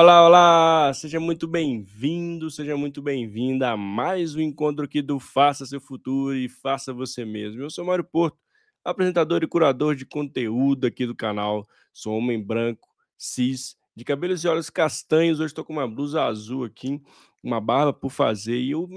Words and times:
Olá, 0.00 0.24
olá! 0.24 0.94
Seja 0.94 1.18
muito 1.18 1.48
bem-vindo, 1.48 2.48
seja 2.52 2.76
muito 2.76 3.02
bem-vinda 3.02 3.70
a 3.70 3.76
mais 3.76 4.36
um 4.36 4.40
encontro 4.40 4.84
aqui 4.84 5.02
do 5.02 5.18
Faça 5.18 5.66
Seu 5.66 5.80
Futuro 5.80 6.36
e 6.36 6.48
Faça 6.48 6.92
Você 6.92 7.24
Mesmo. 7.24 7.62
Eu 7.62 7.68
sou 7.68 7.84
Mário 7.84 8.04
Porto, 8.04 8.38
apresentador 8.84 9.42
e 9.42 9.48
curador 9.48 9.96
de 9.96 10.06
conteúdo 10.06 10.86
aqui 10.86 11.04
do 11.04 11.16
canal. 11.16 11.66
Sou 11.92 12.16
homem 12.16 12.40
branco, 12.40 12.88
cis, 13.18 13.76
de 13.96 14.04
cabelos 14.04 14.44
e 14.44 14.46
olhos 14.46 14.70
castanhos. 14.70 15.40
Hoje 15.40 15.46
estou 15.46 15.64
com 15.64 15.72
uma 15.72 15.88
blusa 15.88 16.22
azul 16.22 16.62
aqui, 16.62 17.02
uma 17.42 17.60
barba 17.60 17.92
por 17.92 18.10
fazer. 18.10 18.56
E 18.56 18.76
o 18.76 18.88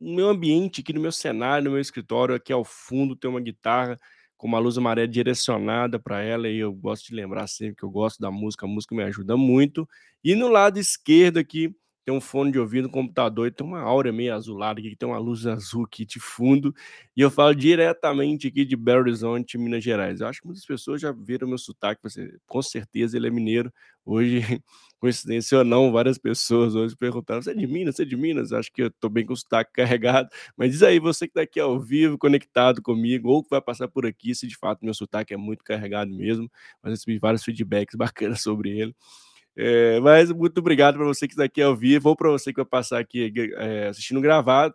meu 0.00 0.30
ambiente 0.30 0.80
aqui, 0.80 0.94
no 0.94 1.02
meu 1.02 1.12
cenário, 1.12 1.66
no 1.66 1.72
meu 1.72 1.80
escritório, 1.82 2.34
aqui 2.34 2.50
ao 2.50 2.64
fundo, 2.64 3.14
tem 3.14 3.30
uma 3.30 3.42
guitarra 3.42 4.00
com 4.44 4.48
uma 4.48 4.58
luz 4.58 4.76
amarela 4.76 5.08
direcionada 5.08 5.98
para 5.98 6.20
ela, 6.20 6.46
e 6.50 6.58
eu 6.58 6.70
gosto 6.70 7.06
de 7.08 7.14
lembrar 7.14 7.46
sempre 7.46 7.76
que 7.76 7.82
eu 7.82 7.88
gosto 7.88 8.20
da 8.20 8.30
música, 8.30 8.66
a 8.66 8.68
música 8.68 8.94
me 8.94 9.02
ajuda 9.02 9.38
muito. 9.38 9.88
E 10.22 10.34
no 10.34 10.48
lado 10.48 10.78
esquerdo 10.78 11.38
aqui 11.38 11.74
tem 12.04 12.14
um 12.14 12.20
fone 12.20 12.52
de 12.52 12.58
ouvido, 12.58 12.88
um 12.88 12.90
computador, 12.90 13.46
e 13.46 13.50
tem 13.50 13.66
uma 13.66 13.80
aura 13.80 14.12
meio 14.12 14.34
azulada 14.34 14.80
aqui, 14.80 14.94
tem 14.96 15.08
uma 15.08 15.18
luz 15.18 15.46
azul 15.46 15.84
aqui 15.84 16.04
de 16.04 16.20
fundo, 16.20 16.74
e 17.16 17.20
eu 17.20 17.30
falo 17.30 17.54
diretamente 17.54 18.48
aqui 18.48 18.64
de 18.64 18.76
Belo 18.76 19.00
Horizonte, 19.00 19.56
Minas 19.56 19.82
Gerais. 19.82 20.20
Eu 20.20 20.26
acho 20.26 20.40
que 20.40 20.46
muitas 20.46 20.66
pessoas 20.66 21.00
já 21.00 21.12
viram 21.12 21.48
meu 21.48 21.58
sotaque, 21.58 22.02
você, 22.02 22.36
com 22.46 22.60
certeza 22.62 23.16
ele 23.16 23.26
é 23.28 23.30
mineiro. 23.30 23.72
Hoje, 24.04 24.40
coincidência 25.00 25.58
ou 25.58 25.64
não, 25.64 25.90
várias 25.92 26.18
pessoas 26.18 26.74
hoje 26.74 26.94
perguntaram: 26.96 27.40
você 27.42 27.52
é 27.52 27.54
de 27.54 27.66
Minas? 27.66 27.96
Você 27.96 28.02
é 28.02 28.04
de 28.06 28.16
Minas? 28.16 28.52
Acho 28.52 28.70
que 28.72 28.82
eu 28.82 28.90
tô 28.90 29.08
bem 29.08 29.24
com 29.24 29.32
o 29.32 29.36
sotaque 29.36 29.72
carregado. 29.74 30.28
Mas 30.56 30.72
diz 30.72 30.82
aí, 30.82 30.98
você 30.98 31.26
que 31.26 31.34
tá 31.34 31.42
aqui 31.42 31.58
ao 31.60 31.80
vivo, 31.80 32.18
conectado 32.18 32.82
comigo, 32.82 33.28
ou 33.30 33.42
que 33.42 33.50
vai 33.50 33.60
passar 33.62 33.88
por 33.88 34.06
aqui, 34.06 34.34
se 34.34 34.46
de 34.46 34.56
fato 34.56 34.84
meu 34.84 34.94
sotaque 34.94 35.32
é 35.34 35.36
muito 35.36 35.64
carregado 35.64 36.12
mesmo, 36.14 36.50
mas 36.82 36.92
recebi 36.92 37.18
vários 37.18 37.42
feedbacks 37.44 37.94
bacanas 37.96 38.42
sobre 38.42 38.70
ele. 38.78 38.94
É, 39.56 40.00
mas 40.00 40.30
muito 40.32 40.58
obrigado 40.58 40.96
para 40.96 41.04
você 41.04 41.26
que 41.28 41.34
está 41.34 41.44
aqui 41.44 41.62
ao 41.62 41.76
vivo, 41.76 42.08
ou 42.08 42.16
para 42.16 42.30
você 42.30 42.52
que 42.52 42.60
vai 42.60 42.66
passar 42.66 42.98
aqui 42.98 43.32
é, 43.56 43.88
assistindo 43.88 44.20
gravado. 44.20 44.74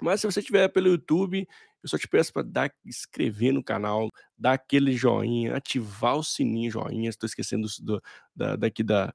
Mas 0.00 0.20
se 0.20 0.26
você 0.26 0.40
estiver 0.40 0.68
pelo 0.68 0.88
YouTube, 0.88 1.46
eu 1.82 1.88
só 1.88 1.98
te 1.98 2.06
peço 2.06 2.32
para 2.32 2.42
dar 2.42 2.72
inscrever 2.84 3.52
no 3.52 3.62
canal, 3.62 4.08
dar 4.36 4.52
aquele 4.52 4.92
joinha, 4.92 5.56
ativar 5.56 6.16
o 6.16 6.22
sininho 6.22 6.70
joinha. 6.70 7.08
Estou 7.08 7.26
esquecendo 7.26 7.66
do, 7.80 8.02
da, 8.34 8.56
daqui 8.56 8.82
da, 8.82 9.12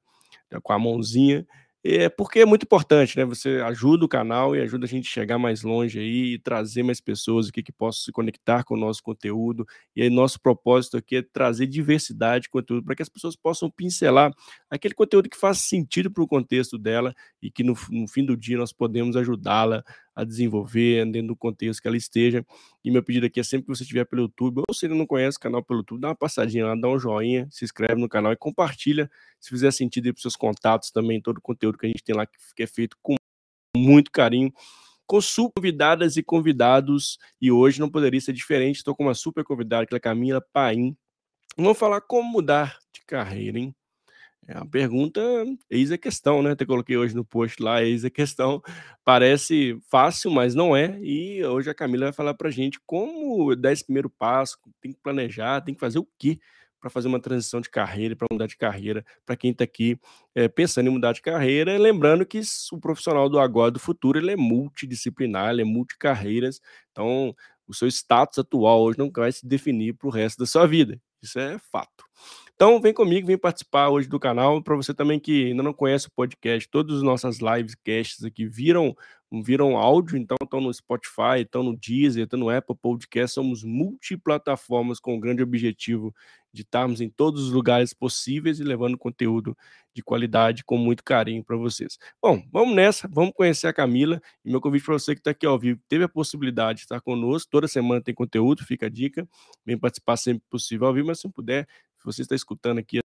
da, 0.50 0.60
com 0.60 0.72
a 0.72 0.78
mãozinha. 0.78 1.46
É 1.90 2.06
porque 2.10 2.40
é 2.40 2.44
muito 2.44 2.64
importante, 2.64 3.16
né? 3.16 3.24
Você 3.24 3.62
ajuda 3.64 4.04
o 4.04 4.08
canal 4.08 4.54
e 4.54 4.60
ajuda 4.60 4.84
a 4.84 4.88
gente 4.88 5.08
a 5.08 5.10
chegar 5.10 5.38
mais 5.38 5.62
longe 5.62 5.98
aí 5.98 6.34
e 6.34 6.38
trazer 6.38 6.82
mais 6.82 7.00
pessoas 7.00 7.48
aqui 7.48 7.62
que 7.62 7.72
possam 7.72 8.02
se 8.02 8.12
conectar 8.12 8.62
com 8.62 8.74
o 8.74 8.76
nosso 8.76 9.02
conteúdo. 9.02 9.66
E 9.96 10.02
aí, 10.02 10.10
nosso 10.10 10.38
propósito 10.38 10.98
aqui 10.98 11.16
é 11.16 11.22
trazer 11.22 11.66
diversidade 11.66 12.42
de 12.42 12.50
conteúdo 12.50 12.84
para 12.84 12.94
que 12.94 13.00
as 13.00 13.08
pessoas 13.08 13.34
possam 13.36 13.70
pincelar 13.70 14.30
aquele 14.68 14.92
conteúdo 14.92 15.30
que 15.30 15.36
faz 15.38 15.60
sentido 15.60 16.10
para 16.10 16.22
o 16.22 16.28
contexto 16.28 16.76
dela 16.76 17.14
e 17.40 17.50
que 17.50 17.64
no, 17.64 17.74
no 17.90 18.06
fim 18.06 18.22
do 18.22 18.36
dia 18.36 18.58
nós 18.58 18.70
podemos 18.70 19.16
ajudá-la 19.16 19.82
a 20.18 20.24
desenvolver 20.24 21.04
dentro 21.06 21.28
do 21.28 21.36
contexto 21.36 21.80
que 21.80 21.86
ela 21.86 21.96
esteja. 21.96 22.44
E 22.84 22.90
meu 22.90 23.04
pedido 23.04 23.26
aqui 23.26 23.38
é 23.38 23.42
sempre 23.44 23.66
que 23.66 23.76
você 23.76 23.84
estiver 23.84 24.04
pelo 24.04 24.22
YouTube, 24.22 24.62
ou 24.68 24.74
se 24.74 24.86
ainda 24.86 24.96
não 24.96 25.06
conhece 25.06 25.38
o 25.38 25.40
canal 25.40 25.62
pelo 25.62 25.78
YouTube, 25.78 26.00
dá 26.00 26.08
uma 26.08 26.16
passadinha 26.16 26.66
lá, 26.66 26.74
dá 26.74 26.88
um 26.88 26.98
joinha, 26.98 27.46
se 27.52 27.64
inscreve 27.64 28.00
no 28.00 28.08
canal 28.08 28.32
e 28.32 28.36
compartilha, 28.36 29.08
se 29.38 29.48
fizer 29.48 29.70
sentido 29.70 30.06
aí 30.06 30.12
para 30.12 30.20
seus 30.20 30.34
contatos 30.34 30.90
também, 30.90 31.20
todo 31.22 31.38
o 31.38 31.40
conteúdo 31.40 31.78
que 31.78 31.86
a 31.86 31.88
gente 31.88 32.02
tem 32.02 32.16
lá 32.16 32.26
que 32.26 32.62
é 32.62 32.66
feito 32.66 32.96
com 33.00 33.14
muito 33.76 34.10
carinho 34.10 34.52
com 35.06 35.22
super 35.22 35.54
convidadas 35.56 36.18
e 36.18 36.22
convidados, 36.22 37.18
e 37.40 37.50
hoje 37.50 37.80
não 37.80 37.88
poderia 37.88 38.20
ser 38.20 38.34
diferente, 38.34 38.76
estou 38.76 38.94
com 38.94 39.04
uma 39.04 39.14
super 39.14 39.42
convidada, 39.42 39.86
que 39.86 39.94
é 39.94 39.96
a 39.96 40.00
Camila 40.00 40.38
Paim. 40.52 40.94
Vamos 41.56 41.78
falar 41.78 42.02
como 42.02 42.28
mudar 42.28 42.78
de 42.92 43.00
carreira, 43.06 43.58
hein? 43.58 43.74
É 44.50 44.56
uma 44.56 44.66
pergunta, 44.66 45.20
eis 45.68 45.92
a 45.92 45.98
questão, 45.98 46.42
né? 46.42 46.52
Até 46.52 46.64
coloquei 46.64 46.96
hoje 46.96 47.14
no 47.14 47.22
post 47.22 47.62
lá, 47.62 47.82
eis 47.84 48.02
a 48.02 48.08
questão. 48.08 48.62
Parece 49.04 49.78
fácil, 49.90 50.30
mas 50.30 50.54
não 50.54 50.74
é. 50.74 50.98
E 51.02 51.44
hoje 51.44 51.68
a 51.68 51.74
Camila 51.74 52.06
vai 52.06 52.12
falar 52.14 52.32
pra 52.32 52.50
gente 52.50 52.80
como 52.86 53.54
dar 53.54 53.72
esse 53.72 53.84
primeiro 53.84 54.08
passo, 54.08 54.56
tem 54.80 54.90
que 54.92 54.98
planejar, 55.02 55.60
tem 55.60 55.74
que 55.74 55.80
fazer 55.80 55.98
o 55.98 56.08
quê 56.18 56.38
para 56.80 56.88
fazer 56.88 57.08
uma 57.08 57.20
transição 57.20 57.60
de 57.60 57.68
carreira, 57.68 58.16
para 58.16 58.26
mudar 58.32 58.46
de 58.46 58.56
carreira, 58.56 59.04
para 59.26 59.36
quem 59.36 59.50
está 59.50 59.64
aqui 59.64 59.98
é, 60.34 60.48
pensando 60.48 60.86
em 60.88 60.92
mudar 60.92 61.12
de 61.12 61.20
carreira, 61.20 61.76
lembrando 61.76 62.24
que 62.24 62.40
o 62.72 62.78
profissional 62.78 63.28
do 63.28 63.38
agora 63.38 63.70
do 63.70 63.80
futuro 63.80 64.18
ele 64.18 64.30
é 64.30 64.36
multidisciplinar, 64.36 65.50
ele 65.50 65.62
é 65.62 65.64
multicarreiras, 65.64 66.60
então 66.92 67.34
o 67.66 67.74
seu 67.74 67.88
status 67.88 68.38
atual 68.38 68.80
hoje 68.82 68.98
não 68.98 69.10
vai 69.14 69.32
se 69.32 69.44
definir 69.46 69.94
para 69.94 70.06
o 70.08 70.10
resto 70.10 70.38
da 70.38 70.46
sua 70.46 70.66
vida, 70.66 71.00
isso 71.22 71.38
é 71.38 71.58
fato. 71.70 72.04
Então, 72.54 72.80
vem 72.80 72.92
comigo, 72.92 73.26
vem 73.26 73.38
participar 73.38 73.88
hoje 73.88 74.08
do 74.08 74.18
canal. 74.18 74.60
Para 74.62 74.74
você 74.74 74.92
também 74.92 75.20
que 75.20 75.46
ainda 75.46 75.62
não 75.62 75.72
conhece 75.72 76.08
o 76.08 76.12
podcast, 76.12 76.68
todas 76.68 76.96
as 76.96 77.02
nossas 77.02 77.38
lives, 77.38 77.76
casts 77.76 78.24
aqui 78.24 78.46
viram, 78.46 78.96
viram 79.30 79.76
áudio, 79.76 80.16
então 80.16 80.36
estão 80.42 80.60
no 80.60 80.72
Spotify, 80.72 81.40
estão 81.40 81.62
no 81.62 81.76
Deezer, 81.76 82.24
estão 82.24 82.38
no 82.38 82.48
Apple 82.48 82.76
Podcast. 82.76 83.34
Somos 83.34 83.62
multiplataformas 83.62 84.98
com 84.98 85.16
o 85.16 85.20
grande 85.20 85.42
objetivo 85.42 86.14
de 86.52 86.62
estarmos 86.62 87.00
em 87.00 87.10
todos 87.10 87.44
os 87.44 87.52
lugares 87.52 87.92
possíveis 87.92 88.58
e 88.58 88.64
levando 88.64 88.96
conteúdo 88.96 89.56
de 89.94 90.02
qualidade 90.02 90.64
com 90.64 90.78
muito 90.78 91.04
carinho 91.04 91.44
para 91.44 91.56
vocês. 91.56 91.98
Bom, 92.22 92.42
vamos 92.50 92.74
nessa, 92.74 93.06
vamos 93.08 93.32
conhecer 93.34 93.66
a 93.66 93.72
Camila. 93.72 94.20
E 94.44 94.50
meu 94.50 94.60
convite 94.60 94.84
para 94.84 94.94
você 94.94 95.14
que 95.14 95.20
está 95.20 95.30
aqui 95.32 95.44
ao 95.44 95.58
vivo, 95.58 95.80
teve 95.88 96.04
a 96.04 96.08
possibilidade 96.08 96.78
de 96.78 96.84
estar 96.84 97.00
conosco, 97.00 97.50
toda 97.50 97.68
semana 97.68 98.00
tem 98.00 98.14
conteúdo, 98.14 98.64
fica 98.64 98.86
a 98.86 98.90
dica, 98.90 99.28
vem 99.64 99.78
participar 99.78 100.16
sempre 100.16 100.44
possível 100.48 100.86
ao 100.86 100.94
vivo, 100.94 101.08
mas 101.08 101.20
se 101.20 101.26
não 101.26 101.32
puder, 101.32 101.66
se 101.98 102.04
você 102.04 102.22
está 102.22 102.34
escutando 102.34 102.78
aqui, 102.78 103.00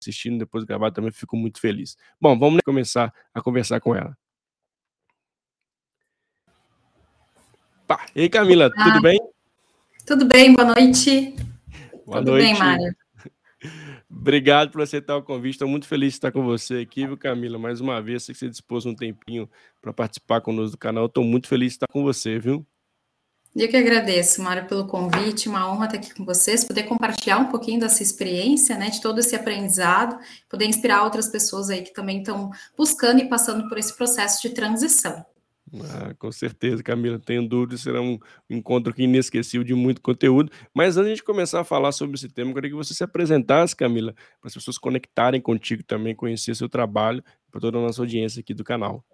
assistindo 0.00 0.38
depois 0.38 0.64
de 0.64 0.68
gravar, 0.68 0.90
também 0.90 1.10
fico 1.12 1.36
muito 1.36 1.60
feliz. 1.60 1.96
Bom, 2.20 2.38
vamos 2.38 2.60
começar 2.64 3.12
a 3.34 3.42
conversar 3.42 3.80
com 3.80 3.94
ela. 3.94 4.16
E 8.14 8.22
aí, 8.22 8.28
Camila, 8.28 8.70
ah, 8.74 8.84
tudo 8.84 9.00
bem? 9.00 9.20
Tudo 10.04 10.24
bem, 10.24 10.54
boa 10.54 10.74
noite. 10.74 11.36
Boa 12.04 12.18
tudo 12.18 12.32
noite. 12.32 12.44
bem, 12.44 12.58
Mário? 12.58 12.96
Obrigado 14.10 14.70
por 14.70 14.82
aceitar 14.82 15.16
o 15.16 15.22
convite. 15.22 15.54
Estou 15.54 15.68
muito 15.68 15.86
feliz 15.86 16.12
de 16.12 16.16
estar 16.16 16.32
com 16.32 16.44
você 16.44 16.78
aqui, 16.78 17.06
viu, 17.06 17.16
Camila? 17.16 17.58
Mais 17.58 17.80
uma 17.80 18.00
vez, 18.00 18.24
sei 18.24 18.32
que 18.32 18.38
você 18.38 18.48
dispôs 18.48 18.86
um 18.86 18.94
tempinho 18.94 19.48
para 19.80 19.92
participar 19.92 20.40
conosco 20.40 20.72
do 20.72 20.78
canal. 20.78 21.06
Estou 21.06 21.22
muito 21.22 21.48
feliz 21.48 21.72
de 21.72 21.76
estar 21.76 21.86
com 21.88 22.02
você, 22.02 22.38
viu? 22.38 22.66
Eu 23.54 23.68
que 23.68 23.76
agradeço, 23.76 24.42
Mário, 24.42 24.66
pelo 24.66 24.86
convite, 24.86 25.48
uma 25.48 25.70
honra 25.70 25.86
estar 25.86 25.96
aqui 25.96 26.14
com 26.14 26.24
vocês, 26.24 26.62
poder 26.62 26.82
compartilhar 26.82 27.38
um 27.38 27.46
pouquinho 27.46 27.80
dessa 27.80 28.02
experiência, 28.02 28.76
né, 28.76 28.90
de 28.90 29.00
todo 29.00 29.18
esse 29.18 29.34
aprendizado, 29.34 30.18
poder 30.46 30.66
inspirar 30.66 31.04
outras 31.04 31.28
pessoas 31.28 31.70
aí 31.70 31.82
que 31.82 31.94
também 31.94 32.18
estão 32.18 32.50
buscando 32.76 33.20
e 33.20 33.28
passando 33.28 33.66
por 33.66 33.78
esse 33.78 33.96
processo 33.96 34.42
de 34.42 34.54
transição. 34.54 35.24
Ah, 35.74 36.14
com 36.14 36.30
certeza, 36.30 36.80
Camila, 36.82 37.18
tenho 37.18 37.46
dúvidas, 37.46 37.80
será 37.80 38.00
um 38.00 38.18
encontro 38.48 38.92
aqui 38.92 39.02
inesquecível 39.02 39.64
de 39.64 39.74
muito 39.74 40.00
conteúdo. 40.00 40.50
Mas 40.72 40.96
antes 40.96 41.16
de 41.16 41.24
começar 41.24 41.60
a 41.60 41.64
falar 41.64 41.90
sobre 41.90 42.14
esse 42.16 42.28
tema, 42.28 42.50
eu 42.50 42.54
queria 42.54 42.70
que 42.70 42.76
você 42.76 42.94
se 42.94 43.02
apresentasse, 43.02 43.74
Camila, 43.74 44.12
para 44.40 44.46
as 44.48 44.54
pessoas 44.54 44.78
conectarem 44.78 45.40
contigo 45.40 45.82
também, 45.82 46.14
conhecer 46.14 46.54
seu 46.54 46.68
trabalho, 46.68 47.22
para 47.50 47.60
toda 47.60 47.78
a 47.78 47.80
nossa 47.80 48.00
audiência 48.00 48.40
aqui 48.40 48.54
do 48.54 48.62
canal. 48.62 49.04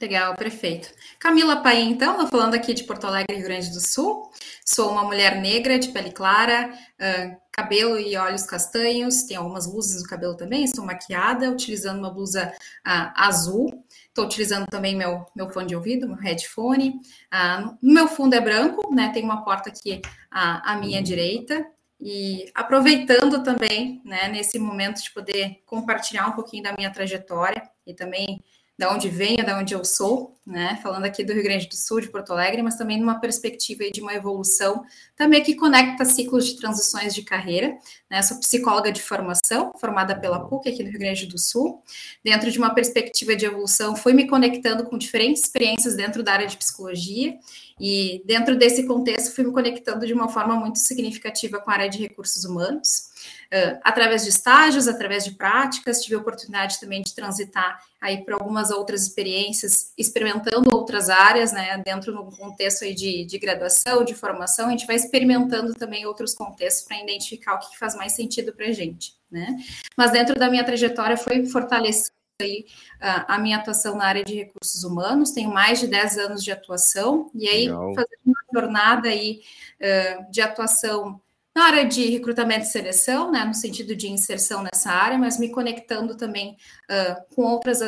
Legal, 0.00 0.34
perfeito. 0.34 0.92
Camila 1.20 1.62
Paim, 1.62 1.90
então, 1.90 2.26
falando 2.28 2.54
aqui 2.54 2.74
de 2.74 2.82
Porto 2.82 3.06
Alegre, 3.06 3.36
Rio 3.36 3.44
Grande 3.44 3.70
do 3.70 3.80
Sul. 3.80 4.30
Sou 4.64 4.90
uma 4.90 5.04
mulher 5.04 5.40
negra, 5.40 5.78
de 5.78 5.88
pele 5.88 6.10
clara, 6.10 6.68
uh, 6.68 7.36
cabelo 7.52 7.98
e 7.98 8.16
olhos 8.16 8.44
castanhos, 8.44 9.22
tem 9.22 9.36
algumas 9.36 9.66
luzes 9.66 10.02
no 10.02 10.08
cabelo 10.08 10.36
também, 10.36 10.64
estou 10.64 10.84
maquiada, 10.84 11.48
utilizando 11.48 12.00
uma 12.00 12.10
blusa 12.10 12.52
uh, 12.86 13.12
azul. 13.14 13.84
Estou 14.08 14.24
utilizando 14.24 14.66
também 14.66 14.96
meu, 14.96 15.26
meu 15.34 15.48
fone 15.50 15.68
de 15.68 15.76
ouvido, 15.76 16.08
meu 16.08 16.16
headphone. 16.16 17.00
Uh, 17.32 17.78
meu 17.80 18.08
fundo 18.08 18.34
é 18.34 18.40
branco, 18.40 18.92
né? 18.92 19.10
Tem 19.12 19.22
uma 19.22 19.44
porta 19.44 19.70
aqui 19.70 20.02
à 20.30 20.76
minha 20.76 21.00
direita. 21.02 21.64
E 22.00 22.50
aproveitando 22.54 23.42
também, 23.42 24.02
né, 24.04 24.28
nesse 24.28 24.58
momento 24.58 25.02
de 25.02 25.10
poder 25.12 25.62
compartilhar 25.64 26.26
um 26.26 26.32
pouquinho 26.32 26.64
da 26.64 26.74
minha 26.76 26.90
trajetória 26.90 27.62
e 27.86 27.94
também 27.94 28.42
da 28.76 28.92
onde 28.92 29.08
venho, 29.08 29.44
da 29.46 29.58
onde 29.58 29.72
eu 29.72 29.84
sou, 29.84 30.36
né? 30.44 30.78
Falando 30.82 31.04
aqui 31.04 31.22
do 31.22 31.32
Rio 31.32 31.44
Grande 31.44 31.68
do 31.68 31.76
Sul, 31.76 32.00
de 32.00 32.10
Porto 32.10 32.32
Alegre, 32.32 32.60
mas 32.60 32.76
também 32.76 32.98
numa 32.98 33.20
perspectiva 33.20 33.84
de 33.90 34.00
uma 34.00 34.12
evolução 34.12 34.84
também 35.16 35.42
que 35.42 35.54
conecta 35.54 36.04
ciclos 36.04 36.46
de 36.46 36.56
transições 36.56 37.14
de 37.14 37.22
carreira. 37.22 37.76
Né? 38.10 38.20
Sou 38.20 38.38
psicóloga 38.40 38.90
de 38.90 39.00
formação, 39.00 39.72
formada 39.80 40.18
pela 40.18 40.40
PUC 40.40 40.68
aqui 40.68 40.82
no 40.82 40.90
Rio 40.90 40.98
Grande 40.98 41.26
do 41.26 41.38
Sul. 41.38 41.80
Dentro 42.22 42.50
de 42.50 42.58
uma 42.58 42.74
perspectiva 42.74 43.36
de 43.36 43.46
evolução, 43.46 43.94
fui 43.94 44.12
me 44.12 44.26
conectando 44.26 44.84
com 44.84 44.98
diferentes 44.98 45.44
experiências 45.44 45.94
dentro 45.94 46.22
da 46.22 46.32
área 46.32 46.46
de 46.46 46.56
psicologia 46.56 47.38
e 47.80 48.22
dentro 48.26 48.56
desse 48.56 48.86
contexto 48.86 49.34
fui 49.34 49.44
me 49.44 49.52
conectando 49.52 50.04
de 50.04 50.12
uma 50.12 50.28
forma 50.28 50.56
muito 50.56 50.80
significativa 50.80 51.60
com 51.60 51.70
a 51.70 51.74
área 51.74 51.88
de 51.88 51.98
recursos 51.98 52.44
humanos. 52.44 53.13
Uh, 53.52 53.80
através 53.82 54.22
de 54.22 54.30
estágios, 54.30 54.88
através 54.88 55.24
de 55.24 55.32
práticas, 55.32 56.00
tive 56.02 56.16
a 56.16 56.18
oportunidade 56.18 56.80
também 56.80 57.02
de 57.02 57.14
transitar 57.14 57.78
aí 58.00 58.22
por 58.22 58.34
algumas 58.34 58.70
outras 58.70 59.02
experiências, 59.02 59.92
experimentando 59.96 60.74
outras 60.74 61.08
áreas, 61.08 61.52
né, 61.52 61.80
dentro 61.84 62.12
do 62.12 62.36
contexto 62.36 62.84
aí 62.84 62.94
de, 62.94 63.24
de 63.24 63.38
graduação, 63.38 64.04
de 64.04 64.14
formação, 64.14 64.66
a 64.66 64.70
gente 64.70 64.86
vai 64.86 64.96
experimentando 64.96 65.74
também 65.74 66.04
outros 66.04 66.34
contextos 66.34 66.86
para 66.86 67.00
identificar 67.00 67.54
o 67.54 67.58
que 67.58 67.78
faz 67.78 67.94
mais 67.94 68.12
sentido 68.12 68.52
para 68.52 68.66
a 68.66 68.72
gente, 68.72 69.14
né? 69.30 69.56
Mas 69.96 70.10
dentro 70.10 70.34
da 70.34 70.50
minha 70.50 70.64
trajetória 70.64 71.16
foi 71.16 71.46
fortalecer 71.46 72.12
aí 72.42 72.66
a, 73.00 73.36
a, 73.36 73.38
minha 73.38 73.58
atuação 73.58 73.96
na 73.96 74.06
área 74.06 74.24
de 74.24 74.34
recursos 74.34 74.82
humanos, 74.84 75.30
tenho 75.30 75.50
mais 75.50 75.80
de 75.80 75.86
10 75.86 76.18
anos 76.18 76.42
de 76.42 76.50
atuação, 76.50 77.30
e 77.34 77.48
aí 77.48 77.66
Legal. 77.66 77.94
fazendo 77.94 78.20
uma 78.26 78.44
jornada 78.52 79.08
aí 79.08 79.40
uh, 79.80 80.30
de 80.30 80.40
atuação 80.40 81.20
na 81.54 81.66
área 81.66 81.86
de 81.86 82.10
recrutamento 82.10 82.64
e 82.64 82.68
seleção, 82.68 83.30
né, 83.30 83.44
no 83.44 83.54
sentido 83.54 83.94
de 83.94 84.08
inserção 84.08 84.62
nessa 84.62 84.90
área, 84.90 85.16
mas 85.16 85.38
me 85.38 85.50
conectando 85.50 86.16
também 86.16 86.56
uh, 86.90 87.34
com 87.34 87.42
outras 87.42 87.80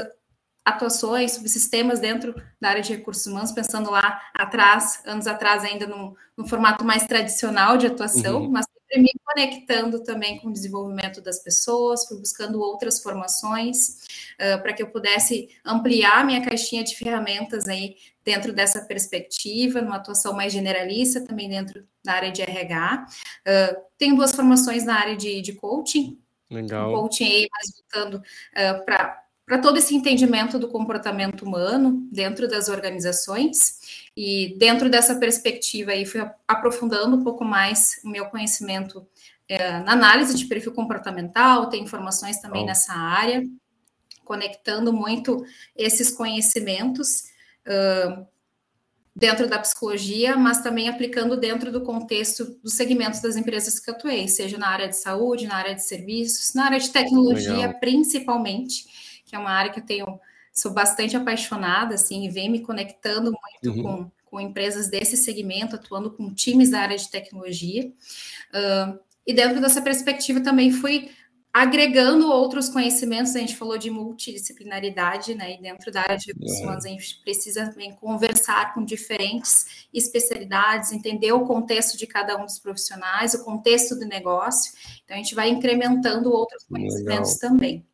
atuações, 0.65 1.33
subsistemas 1.33 2.01
dentro 2.01 2.35
da 2.61 2.71
área 2.71 2.83
de 2.83 2.93
recursos 2.93 3.27
humanos, 3.27 3.53
pensando 3.53 3.91
lá 3.91 4.21
atrás, 4.35 5.01
anos 5.05 5.27
atrás 5.27 5.65
ainda 5.65 5.87
no, 5.87 6.17
no 6.37 6.47
formato 6.47 6.85
mais 6.85 7.07
tradicional 7.07 7.77
de 7.77 7.87
atuação, 7.87 8.43
uhum. 8.43 8.51
mas 8.51 8.67
me 8.95 9.11
conectando 9.25 10.03
também 10.03 10.39
com 10.39 10.49
o 10.49 10.53
desenvolvimento 10.53 11.21
das 11.21 11.39
pessoas, 11.43 12.07
fui 12.07 12.19
buscando 12.19 12.61
outras 12.61 13.03
formações 13.03 14.05
uh, 14.35 14.63
para 14.63 14.73
que 14.73 14.83
eu 14.83 14.91
pudesse 14.91 15.49
ampliar 15.65 16.25
minha 16.25 16.45
caixinha 16.45 16.85
de 16.85 16.97
ferramentas 16.97 17.67
aí 17.67 17.97
dentro 18.25 18.53
dessa 18.53 18.81
perspectiva, 18.83 19.81
numa 19.81 19.97
atuação 19.97 20.33
mais 20.33 20.53
generalista, 20.53 21.21
também 21.21 21.49
dentro 21.49 21.87
da 22.05 22.13
área 22.13 22.33
de 22.33 22.43
RH. 22.43 23.07
Uh, 23.47 23.83
tenho 23.99 24.17
duas 24.17 24.35
formações 24.35 24.85
na 24.85 24.99
área 24.99 25.17
de, 25.17 25.41
de 25.41 25.53
coaching. 25.55 26.21
Legal. 26.51 26.93
coaching 26.93 27.25
aí, 27.25 27.49
mais 27.51 27.73
voltando 27.75 28.15
uh, 28.19 28.85
para 28.85 29.27
para 29.47 29.59
todo 29.59 29.79
esse 29.79 29.95
entendimento 29.95 30.59
do 30.59 30.67
comportamento 30.67 31.45
humano 31.45 32.05
dentro 32.11 32.49
das 32.49 32.69
organizações. 32.69 34.06
E 34.17 34.57
dentro 34.59 34.89
dessa 34.89 35.17
perspectiva 35.17 35.91
aí, 35.91 36.07
fui 36.07 36.21
aprofundando 36.49 37.17
um 37.17 37.23
pouco 37.23 37.45
mais 37.45 38.01
o 38.03 38.09
meu 38.09 38.27
conhecimento 38.27 39.07
é, 39.49 39.79
na 39.81 39.93
análise 39.93 40.35
de 40.37 40.47
perfil 40.47 40.73
comportamental, 40.73 41.69
tem 41.69 41.83
informações 41.83 42.41
também 42.41 42.63
oh. 42.63 42.67
nessa 42.67 42.95
área, 42.95 43.45
conectando 44.25 44.93
muito 44.93 45.45
esses 45.77 46.11
conhecimentos 46.11 47.25
uh, 47.67 48.27
dentro 49.15 49.49
da 49.49 49.59
psicologia, 49.59 50.37
mas 50.37 50.63
também 50.63 50.89
aplicando 50.89 51.37
dentro 51.37 51.71
do 51.71 51.83
contexto 51.83 52.59
dos 52.63 52.75
segmentos 52.75 53.21
das 53.21 53.37
empresas 53.37 53.79
que 53.79 53.91
atuei, 53.91 54.27
seja 54.29 54.59
na 54.59 54.69
área 54.69 54.89
de 54.89 54.97
saúde, 54.97 55.47
na 55.47 55.57
área 55.57 55.75
de 55.75 55.85
serviços, 55.85 56.55
na 56.55 56.65
área 56.65 56.81
de 56.81 56.91
tecnologia, 56.91 57.53
Legal. 57.53 57.79
principalmente 57.79 58.85
que 59.27 59.35
é 59.35 59.39
uma 59.39 59.51
área 59.51 59.73
que 59.73 59.81
eu 59.81 59.85
tenho, 59.85 60.21
sou 60.57 60.73
bastante 60.73 61.15
apaixonada, 61.15 61.95
assim, 61.95 62.25
e 62.25 62.31
vem 62.31 62.51
me 62.51 62.61
conectando 62.61 63.31
muito 63.31 63.77
uhum. 63.77 63.83
com, 63.83 64.11
com 64.25 64.41
empresas 64.41 64.89
desse 64.89 65.17
segmento, 65.17 65.77
atuando 65.77 66.11
com 66.11 66.33
times 66.33 66.71
da 66.71 66.81
área 66.81 66.97
de 66.97 67.11
tecnologia. 67.11 67.93
Uh, 68.55 68.99
e 69.27 69.35
dentro 69.35 69.61
dessa 69.61 69.83
perspectiva 69.83 70.41
também 70.41 70.73
fui 70.73 71.11
agregando 71.53 72.31
outros 72.31 72.69
conhecimentos, 72.69 73.35
a 73.35 73.39
gente 73.39 73.57
falou 73.57 73.77
de 73.77 73.91
multidisciplinaridade, 73.91 75.35
né? 75.35 75.55
E 75.55 75.61
dentro 75.61 75.91
da 75.91 76.03
área 76.03 76.17
de 76.17 76.27
recursos 76.27 76.61
humanos 76.61 76.85
a 76.85 76.89
gente 76.89 77.21
precisa 77.23 77.71
também 77.71 77.95
conversar 77.95 78.75
com 78.75 78.85
diferentes 78.85 79.89
especialidades, 79.93 80.93
entender 80.93 81.33
o 81.33 81.47
contexto 81.47 81.97
de 81.99 82.07
cada 82.07 82.37
um 82.37 82.45
dos 82.45 82.59
profissionais, 82.59 83.35
o 83.35 83.45
contexto 83.45 83.95
do 83.95 84.07
negócio. 84.07 84.73
Então 85.05 85.17
a 85.17 85.19
gente 85.19 85.35
vai 85.35 85.49
incrementando 85.49 86.31
outros 86.31 86.65
conhecimentos 86.65 87.35
Legal. 87.35 87.51
também. 87.51 87.87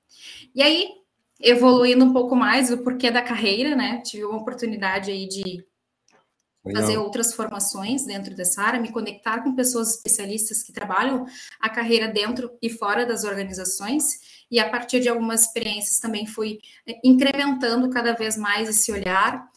E 0.54 0.60
aí, 0.60 1.01
evoluindo 1.42 2.04
um 2.04 2.12
pouco 2.12 2.36
mais 2.36 2.70
o 2.70 2.78
porquê 2.78 3.10
da 3.10 3.22
carreira, 3.22 3.74
né? 3.74 4.00
Tive 4.00 4.24
uma 4.24 4.38
oportunidade 4.38 5.10
aí 5.10 5.26
de 5.26 5.64
Legal. 6.64 6.82
fazer 6.82 6.98
outras 6.98 7.34
formações 7.34 8.04
dentro 8.06 8.34
dessa 8.34 8.62
área, 8.62 8.80
me 8.80 8.92
conectar 8.92 9.42
com 9.42 9.54
pessoas 9.54 9.96
especialistas 9.96 10.62
que 10.62 10.72
trabalham 10.72 11.26
a 11.60 11.68
carreira 11.68 12.08
dentro 12.08 12.50
e 12.62 12.70
fora 12.70 13.04
das 13.04 13.24
organizações, 13.24 14.44
e 14.50 14.60
a 14.60 14.70
partir 14.70 15.00
de 15.00 15.08
algumas 15.08 15.42
experiências 15.42 15.98
também 15.98 16.26
fui 16.26 16.60
eh, 16.86 17.00
incrementando 17.02 17.90
cada 17.90 18.12
vez 18.12 18.36
mais 18.36 18.68
esse 18.68 18.92
olhar, 18.92 19.48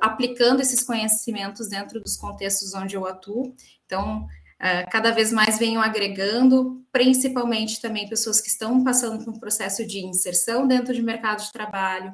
aplicando 0.00 0.60
esses 0.60 0.84
conhecimentos 0.84 1.68
dentro 1.68 2.00
dos 2.00 2.16
contextos 2.16 2.74
onde 2.74 2.94
eu 2.94 3.06
atuo. 3.06 3.52
Então, 3.84 4.26
Uh, 4.60 4.88
cada 4.90 5.10
vez 5.10 5.32
mais 5.32 5.58
venham 5.58 5.82
agregando, 5.82 6.82
principalmente 6.92 7.80
também 7.80 8.08
pessoas 8.08 8.40
que 8.40 8.48
estão 8.48 8.84
passando 8.84 9.22
por 9.24 9.34
um 9.34 9.38
processo 9.38 9.84
de 9.86 9.98
inserção 9.98 10.66
dentro 10.66 10.94
de 10.94 11.02
mercado 11.02 11.42
de 11.42 11.52
trabalho, 11.52 12.12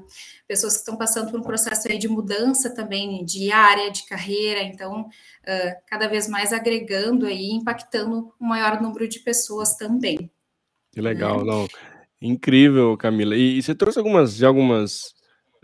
pessoas 0.49 0.73
que 0.73 0.81
estão 0.81 0.97
passando 0.97 1.31
por 1.31 1.39
um 1.39 1.43
processo 1.43 1.87
aí 1.87 1.99
de 1.99 2.09
mudança 2.09 2.75
também 2.75 3.25
de 3.25 3.53
área, 3.53 3.91
de 3.91 4.05
carreira, 4.07 4.63
então 4.63 5.03
uh, 5.03 5.83
cada 5.87 6.09
vez 6.09 6.29
mais 6.29 6.53
agregando 6.53 7.27
aí, 7.27 7.51
impactando 7.51 8.33
um 8.41 8.47
maior 8.47 8.81
número 8.81 9.07
de 9.07 9.21
pessoas 9.21 9.77
também. 9.77 10.31
Que 10.93 11.01
legal, 11.01 11.45
né? 11.45 11.53
não. 11.53 11.69
Incrível, 12.21 12.97
Camila. 12.97 13.37
E, 13.37 13.59
e, 13.59 13.63
você 13.63 13.75
trouxe 13.75 13.99
algumas, 13.99 14.43
algumas 14.43 15.15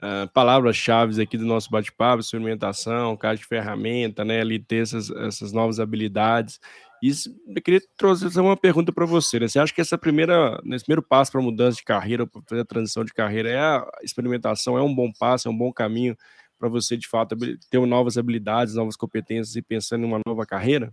uh, 0.06 0.28
palavras-chave 0.32 1.20
aqui 1.20 1.36
do 1.36 1.44
nosso 1.44 1.70
bate-papo, 1.70 2.20
experimentação, 2.20 3.16
caixa 3.16 3.42
de 3.42 3.48
ferramenta, 3.48 4.24
né? 4.24 4.40
Ali 4.40 4.58
ter 4.58 4.82
essas, 4.82 5.10
essas 5.10 5.52
novas 5.52 5.80
habilidades. 5.80 6.60
E 7.02 7.10
eu 7.54 7.62
queria 7.62 7.80
trazer 7.96 8.40
uma 8.40 8.56
pergunta 8.56 8.92
para 8.92 9.04
você. 9.04 9.38
Né? 9.38 9.48
Você 9.48 9.58
acha 9.58 9.72
que 9.72 9.80
essa 9.80 9.98
primeira, 9.98 10.60
nesse 10.64 10.84
primeiro 10.84 11.02
passo 11.02 11.30
para 11.30 11.42
mudança 11.42 11.76
de 11.76 11.84
carreira, 11.84 12.26
para 12.26 12.40
fazer 12.48 12.62
a 12.62 12.64
transição 12.64 13.04
de 13.04 13.12
carreira, 13.12 13.50
é 13.50 13.58
a 13.58 13.86
experimentação, 14.02 14.78
é 14.78 14.82
um 14.82 14.94
bom 14.94 15.12
passo, 15.12 15.48
é 15.48 15.50
um 15.50 15.56
bom 15.56 15.72
caminho 15.72 16.16
para 16.58 16.68
você, 16.68 16.96
de 16.96 17.06
fato, 17.06 17.36
ter 17.70 17.86
novas 17.86 18.16
habilidades, 18.16 18.74
novas 18.74 18.96
competências 18.96 19.56
e 19.56 19.62
pensando 19.62 20.04
em 20.04 20.06
uma 20.06 20.20
nova 20.26 20.46
carreira? 20.46 20.92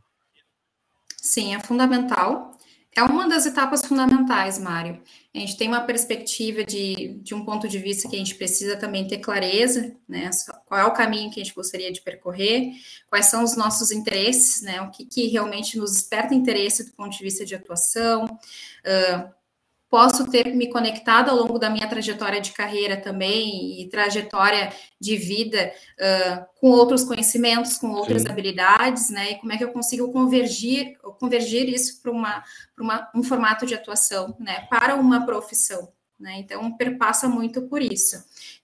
Sim, 1.18 1.56
é 1.56 1.60
fundamental. 1.60 2.58
É 2.96 3.02
uma 3.02 3.28
das 3.28 3.46
etapas 3.46 3.84
fundamentais, 3.86 4.60
Mário. 4.60 5.02
A 5.34 5.40
gente 5.40 5.58
tem 5.58 5.68
uma 5.68 5.82
perspectiva 5.82 6.64
de, 6.64 7.16
de 7.24 7.34
um 7.34 7.44
ponto 7.44 7.68
de 7.68 7.80
vista 7.80 8.08
que 8.08 8.16
a 8.16 8.20
gente 8.20 8.36
precisa 8.36 8.76
também 8.76 9.08
ter 9.08 9.18
clareza, 9.18 9.96
né? 10.08 10.30
Qual 10.66 10.80
é 10.80 10.86
o 10.86 10.94
caminho 10.94 11.32
que 11.32 11.42
a 11.42 11.44
gente 11.44 11.56
gostaria 11.56 11.92
de 11.92 12.02
percorrer, 12.02 12.72
quais 13.10 13.26
são 13.26 13.44
os 13.44 13.56
nossos 13.56 13.92
interesses, 13.92 14.62
né? 14.62 14.80
O 14.82 14.92
que, 14.92 15.06
que 15.06 15.28
realmente 15.28 15.78
nos 15.78 15.94
desperta 15.94 16.36
interesse 16.36 16.86
do 16.86 16.94
ponto 16.94 17.18
de 17.18 17.24
vista 17.24 17.44
de 17.44 17.56
atuação. 17.56 18.26
Uh, 18.26 19.43
posso 19.94 20.28
ter 20.28 20.56
me 20.56 20.72
conectado 20.72 21.30
ao 21.30 21.38
longo 21.38 21.60
da 21.60 21.70
minha 21.70 21.88
trajetória 21.88 22.42
de 22.42 22.52
carreira 22.52 22.98
também 22.98 23.80
e 23.80 23.88
trajetória 23.90 24.74
de 25.00 25.16
vida 25.16 25.72
uh, 26.00 26.46
com 26.60 26.72
outros 26.72 27.04
conhecimentos, 27.04 27.78
com 27.78 27.92
outras 27.92 28.24
Sim. 28.24 28.30
habilidades, 28.30 29.12
né? 29.12 29.34
E 29.34 29.36
como 29.36 29.54
é 29.54 29.58
que 29.58 29.64
eu 29.64 29.72
consigo 29.72 30.12
convergir, 30.12 30.98
convergir 31.20 31.70
isso 31.70 32.02
para 32.02 32.12
uma, 32.12 32.44
uma, 32.76 33.08
um 33.14 33.22
formato 33.22 33.68
de 33.68 33.76
atuação, 33.76 34.36
né? 34.40 34.62
Para 34.68 34.96
uma 34.96 35.28
profissão, 35.28 35.94
né? 36.20 36.40
Então, 36.40 36.76
perpassa 36.76 37.30
muito 37.30 37.62
por 37.62 37.80
isso. 37.80 38.16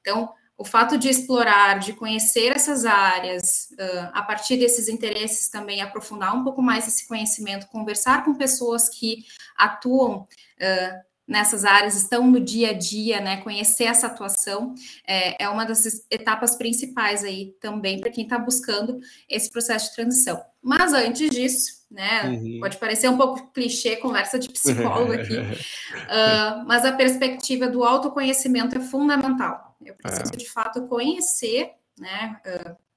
Então, 0.02 0.34
o 0.58 0.66
fato 0.66 0.98
de 0.98 1.10
explorar, 1.10 1.78
de 1.78 1.94
conhecer 1.94 2.56
essas 2.56 2.86
áreas, 2.86 3.70
uh, 3.74 4.10
a 4.14 4.24
partir 4.24 4.58
desses 4.58 4.88
interesses 4.88 5.48
também 5.48 5.80
aprofundar 5.80 6.36
um 6.36 6.44
pouco 6.44 6.60
mais 6.60 6.88
esse 6.88 7.08
conhecimento, 7.08 7.68
conversar 7.68 8.26
com 8.26 8.34
pessoas 8.34 8.90
que 8.90 9.26
atuam 9.56 10.22
uh, 10.22 11.09
nessas 11.30 11.64
áreas, 11.64 11.96
estão 11.96 12.26
no 12.26 12.40
dia 12.40 12.72
a 12.72 12.74
dia, 12.74 13.22
né? 13.22 13.38
Conhecer 13.38 13.84
essa 13.84 14.08
atuação 14.08 14.74
é, 15.08 15.44
é 15.44 15.48
uma 15.48 15.64
das 15.64 15.86
etapas 16.10 16.56
principais 16.56 17.24
aí 17.24 17.54
também 17.62 18.02
para 18.02 18.10
quem 18.10 18.24
está 18.24 18.40
buscando 18.40 19.00
esse 19.30 19.48
processo 19.50 19.90
de 19.90 19.96
transição. 19.96 20.44
Mas 20.62 20.92
antes 20.92 21.30
disso, 21.30 21.84
né? 21.90 22.24
Uhum. 22.24 22.60
Pode 22.60 22.78
parecer 22.78 23.08
um 23.10 23.18
pouco 23.18 23.52
clichê, 23.54 23.96
conversa 23.98 24.40
de 24.40 24.50
psicólogo 24.50 25.14
aqui, 25.14 25.38
uh, 25.38 26.66
mas 26.66 26.84
a 26.84 26.92
perspectiva 26.92 27.68
do 27.68 27.84
autoconhecimento 27.84 28.76
é 28.76 28.82
fundamental. 28.82 29.78
Eu 29.86 29.94
preciso, 29.94 30.34
é. 30.34 30.38
de 30.38 30.50
fato, 30.50 30.88
conhecer, 30.88 31.74
né? 31.98 32.38
Uh, 32.44 32.89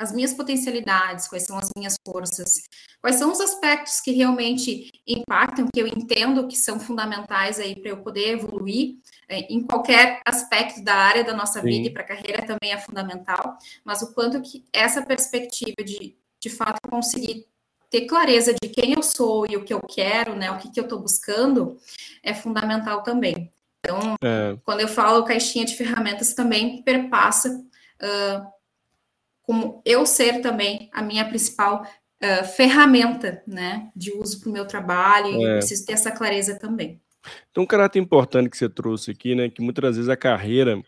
as 0.00 0.12
minhas 0.12 0.32
potencialidades, 0.32 1.28
quais 1.28 1.44
são 1.44 1.58
as 1.58 1.68
minhas 1.76 1.94
forças, 2.08 2.62
quais 3.02 3.16
são 3.16 3.30
os 3.30 3.38
aspectos 3.38 4.00
que 4.00 4.12
realmente 4.12 4.90
impactam, 5.06 5.68
que 5.70 5.78
eu 5.78 5.86
entendo 5.86 6.48
que 6.48 6.56
são 6.56 6.80
fundamentais 6.80 7.60
aí 7.60 7.78
para 7.78 7.90
eu 7.90 7.98
poder 7.98 8.30
evoluir 8.30 8.96
é, 9.28 9.40
em 9.52 9.62
qualquer 9.62 10.22
aspecto 10.24 10.82
da 10.82 10.94
área 10.94 11.22
da 11.22 11.34
nossa 11.34 11.60
Sim. 11.60 11.66
vida 11.66 11.88
e 11.88 11.92
para 11.92 12.02
a 12.02 12.06
carreira 12.06 12.46
também 12.46 12.72
é 12.72 12.78
fundamental, 12.78 13.58
mas 13.84 14.00
o 14.00 14.14
quanto 14.14 14.40
que 14.40 14.64
essa 14.72 15.02
perspectiva 15.02 15.84
de, 15.84 16.16
de 16.40 16.48
fato, 16.48 16.80
conseguir 16.88 17.46
ter 17.90 18.06
clareza 18.06 18.54
de 18.54 18.70
quem 18.70 18.94
eu 18.94 19.02
sou 19.02 19.46
e 19.50 19.56
o 19.56 19.64
que 19.64 19.74
eu 19.74 19.80
quero, 19.80 20.34
né, 20.34 20.50
o 20.50 20.56
que, 20.56 20.70
que 20.70 20.80
eu 20.80 20.84
estou 20.84 20.98
buscando, 20.98 21.76
é 22.22 22.32
fundamental 22.32 23.02
também. 23.02 23.50
Então, 23.80 24.14
é. 24.22 24.56
quando 24.64 24.80
eu 24.80 24.88
falo 24.88 25.24
caixinha 25.24 25.66
de 25.66 25.76
ferramentas, 25.76 26.32
também 26.32 26.82
perpassa 26.82 27.50
uh, 27.50 28.59
como 29.50 29.82
eu 29.84 30.06
ser 30.06 30.40
também 30.40 30.88
a 30.92 31.02
minha 31.02 31.24
principal 31.24 31.82
uh, 31.82 32.44
ferramenta, 32.54 33.42
né, 33.48 33.90
de 33.96 34.12
uso 34.12 34.40
para 34.40 34.48
o 34.48 34.52
meu 34.52 34.64
trabalho, 34.64 35.26
é. 35.26 35.30
e 35.32 35.42
eu 35.42 35.52
preciso 35.54 35.84
ter 35.86 35.94
essa 35.94 36.12
clareza 36.12 36.56
também. 36.56 37.00
Então, 37.50 37.64
um 37.64 37.66
caráter 37.66 37.98
importante 37.98 38.48
que 38.48 38.56
você 38.56 38.68
trouxe 38.68 39.10
aqui, 39.10 39.34
né, 39.34 39.50
que 39.50 39.60
muitas 39.60 39.96
vezes 39.96 40.08
a 40.08 40.16
carreira 40.16 40.80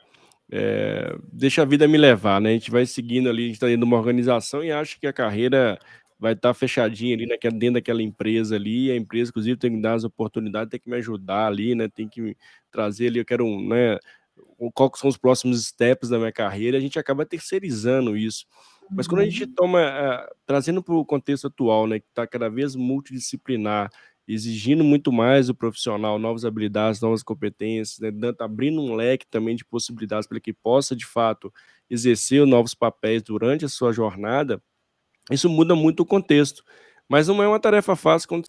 é, 0.49 1.13
deixa 1.33 1.63
a 1.63 1.65
vida 1.65 1.89
me 1.89 1.99
levar, 1.99 2.41
né? 2.41 2.51
A 2.51 2.53
gente 2.53 2.71
vai 2.71 2.87
seguindo 2.87 3.29
ali, 3.29 3.43
a 3.43 3.47
gente 3.47 3.55
está 3.55 3.67
dentro 3.67 3.81
de 3.81 3.87
uma 3.87 3.99
organização 3.99 4.63
e 4.63 4.71
acha 4.71 4.97
que 4.97 5.09
a 5.09 5.13
carreira 5.13 5.77
vai 6.17 6.35
estar 6.35 6.51
tá 6.51 6.55
fechadinha 6.55 7.17
ali 7.17 7.27
naquela, 7.27 7.59
dentro 7.59 7.75
daquela 7.75 8.01
empresa 8.01 8.55
ali, 8.55 8.93
a 8.93 8.97
empresa, 8.97 9.31
inclusive, 9.31 9.59
tem 9.59 9.75
que 9.75 9.83
dar 9.83 9.95
as 9.95 10.05
oportunidades, 10.05 10.71
tem 10.71 10.79
que 10.79 10.89
me 10.89 10.97
ajudar 10.99 11.49
ali, 11.49 11.75
né? 11.75 11.89
Tem 11.89 12.09
que 12.09 12.37
trazer 12.71 13.09
ali, 13.09 13.19
eu 13.19 13.25
quero 13.25 13.45
um, 13.45 13.67
né? 13.67 13.99
Quais 14.75 14.99
são 14.99 15.09
os 15.09 15.17
próximos 15.17 15.67
steps 15.67 16.09
da 16.09 16.19
minha 16.19 16.33
carreira, 16.33 16.79
a 16.79 16.81
gente 16.81 16.99
acaba 16.99 17.27
terceirizando 17.27 18.17
isso. 18.17 18.47
Mas 18.91 19.07
quando 19.07 19.23
a 19.23 19.25
gente 19.25 19.45
uhum. 19.45 19.55
toma, 19.55 19.81
uh, 19.81 20.35
trazendo 20.45 20.83
para 20.83 20.95
o 20.95 21.05
contexto 21.05 21.47
atual, 21.47 21.87
né, 21.87 21.99
que 21.99 22.07
está 22.09 22.27
cada 22.27 22.49
vez 22.49 22.77
multidisciplinar, 22.77 23.91
exigindo 24.29 24.85
muito 24.85 25.11
mais 25.11 25.47
do 25.47 25.55
profissional, 25.55 26.19
novas 26.19 26.45
habilidades, 26.45 27.01
novas 27.01 27.23
competências, 27.23 27.99
né, 27.99 28.11
abrindo 28.39 28.81
um 28.81 28.95
leque 28.95 29.27
também 29.27 29.57
de 29.57 29.65
possibilidades 29.65 30.29
para 30.29 30.41
que 30.41 30.53
possa, 30.53 30.95
de 30.95 31.07
fato, 31.07 31.53
exercer 31.89 32.47
novos 32.47 32.75
papéis 32.75 33.23
durante 33.23 33.65
a 33.65 33.69
sua 33.69 33.93
jornada, 33.93 34.63
isso 35.31 35.49
muda 35.49 35.75
muito 35.75 36.01
o 36.01 36.07
contexto. 36.07 36.63
Mas 37.09 37.29
não 37.29 37.43
é 37.43 37.49
uma 37.49 37.61
tarefa 37.61 37.97
fácil 37.97 38.29
quando 38.29 38.49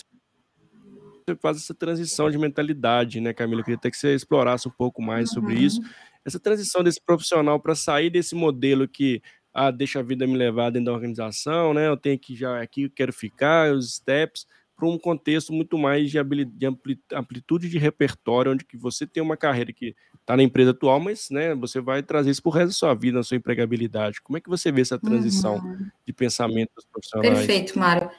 você 1.25 1.35
faz 1.35 1.57
essa 1.57 1.73
transição 1.73 2.29
de 2.29 2.37
mentalidade, 2.37 3.19
né, 3.19 3.33
Camila? 3.33 3.61
Eu 3.61 3.65
queria 3.65 3.77
até 3.77 3.89
que 3.89 3.97
você 3.97 4.13
explorasse 4.13 4.67
um 4.67 4.71
pouco 4.71 5.01
mais 5.01 5.31
sobre 5.31 5.55
isso. 5.55 5.81
Uhum. 5.81 5.89
Essa 6.25 6.39
transição 6.39 6.83
desse 6.83 7.01
profissional 7.01 7.59
para 7.59 7.75
sair 7.75 8.09
desse 8.09 8.35
modelo 8.35 8.87
que 8.87 9.21
ah, 9.53 9.71
deixa 9.71 9.99
a 9.99 10.03
vida 10.03 10.25
me 10.25 10.35
levar 10.35 10.71
dentro 10.71 10.87
da 10.87 10.93
organização, 10.93 11.73
né? 11.73 11.87
Eu 11.87 11.97
tenho 11.97 12.17
que 12.17 12.35
já 12.35 12.61
aqui, 12.61 12.83
eu 12.83 12.89
quero 12.89 13.13
ficar, 13.13 13.71
os 13.73 13.95
steps, 13.95 14.47
para 14.75 14.87
um 14.87 14.97
contexto 14.97 15.53
muito 15.53 15.77
mais 15.77 16.09
de, 16.09 16.17
de 16.45 16.67
amplitude 17.13 17.69
de 17.69 17.77
repertório, 17.77 18.51
onde 18.51 18.65
que 18.65 18.75
você 18.75 19.05
tem 19.05 19.21
uma 19.21 19.37
carreira 19.37 19.71
que 19.71 19.95
está 20.19 20.35
na 20.35 20.43
empresa 20.43 20.71
atual, 20.71 20.99
mas 20.99 21.29
né, 21.29 21.53
você 21.53 21.79
vai 21.79 22.01
trazer 22.01 22.31
isso 22.31 22.41
para 22.41 22.49
o 22.49 22.53
resto 22.53 22.67
da 22.67 22.73
sua 22.73 22.93
vida, 22.95 23.17
na 23.17 23.23
sua 23.23 23.37
empregabilidade. 23.37 24.21
Como 24.21 24.37
é 24.37 24.41
que 24.41 24.49
você 24.49 24.71
vê 24.71 24.81
essa 24.81 24.97
transição 24.97 25.57
uhum. 25.57 25.89
de 26.05 26.13
pensamento 26.13 26.71
dos 26.75 26.85
profissionais? 26.85 27.37
Perfeito, 27.37 27.77
Mário. 27.77 28.09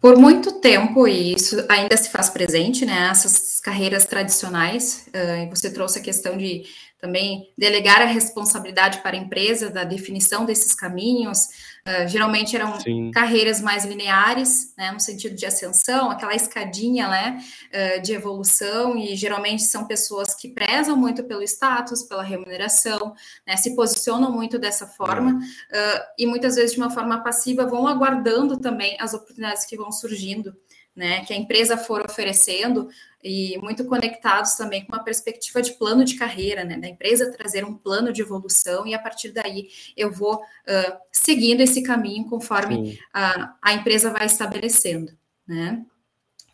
Por 0.00 0.16
muito 0.16 0.52
tempo, 0.60 1.06
e 1.06 1.34
isso 1.34 1.62
ainda 1.68 1.94
se 1.94 2.08
faz 2.08 2.30
presente, 2.30 2.86
né? 2.86 3.10
Essas 3.10 3.60
carreiras 3.60 4.06
tradicionais, 4.06 5.06
uh, 5.08 5.50
você 5.50 5.70
trouxe 5.70 5.98
a 5.98 6.02
questão 6.02 6.38
de 6.38 6.62
também 7.00 7.52
delegar 7.56 8.02
a 8.02 8.04
responsabilidade 8.04 8.98
para 8.98 9.16
a 9.16 9.20
empresa 9.20 9.70
da 9.70 9.84
definição 9.84 10.44
desses 10.44 10.74
caminhos. 10.74 11.70
Uh, 11.80 12.06
geralmente 12.06 12.54
eram 12.54 12.78
Sim. 12.78 13.10
carreiras 13.10 13.58
mais 13.60 13.86
lineares, 13.86 14.74
né, 14.76 14.92
no 14.92 15.00
sentido 15.00 15.34
de 15.34 15.46
ascensão, 15.46 16.10
aquela 16.10 16.34
escadinha 16.34 17.08
né, 17.08 17.38
uh, 17.72 18.02
de 18.02 18.12
evolução, 18.12 18.98
e 18.98 19.16
geralmente 19.16 19.62
são 19.62 19.86
pessoas 19.86 20.34
que 20.34 20.48
prezam 20.48 20.94
muito 20.94 21.24
pelo 21.24 21.42
status, 21.42 22.02
pela 22.02 22.22
remuneração, 22.22 23.14
né, 23.46 23.56
se 23.56 23.74
posicionam 23.74 24.30
muito 24.30 24.58
dessa 24.58 24.86
forma, 24.86 25.38
uh, 25.38 26.00
e 26.18 26.26
muitas 26.26 26.56
vezes 26.56 26.72
de 26.72 26.78
uma 26.78 26.90
forma 26.90 27.22
passiva 27.22 27.64
vão 27.66 27.88
aguardando 27.88 28.58
também 28.58 28.96
as 29.00 29.14
oportunidades 29.14 29.64
que 29.64 29.76
vão 29.76 29.90
surgindo 29.90 30.54
né, 30.94 31.24
que 31.24 31.32
a 31.32 31.36
empresa 31.36 31.76
for 31.76 32.04
oferecendo 32.04 32.88
e 33.22 33.58
muito 33.58 33.84
conectados 33.84 34.54
também 34.54 34.84
com 34.84 34.92
uma 34.92 35.04
perspectiva 35.04 35.60
de 35.60 35.72
plano 35.72 36.04
de 36.04 36.16
carreira, 36.16 36.64
né, 36.64 36.78
da 36.78 36.88
empresa 36.88 37.32
trazer 37.32 37.64
um 37.64 37.74
plano 37.74 38.12
de 38.12 38.22
evolução 38.22 38.86
e 38.86 38.94
a 38.94 38.98
partir 38.98 39.30
daí 39.30 39.68
eu 39.96 40.10
vou 40.10 40.36
uh, 40.36 40.98
seguindo 41.12 41.60
esse 41.60 41.82
caminho 41.82 42.28
conforme 42.28 42.98
a, 43.12 43.54
a 43.62 43.72
empresa 43.74 44.10
vai 44.10 44.26
estabelecendo, 44.26 45.12
né. 45.46 45.84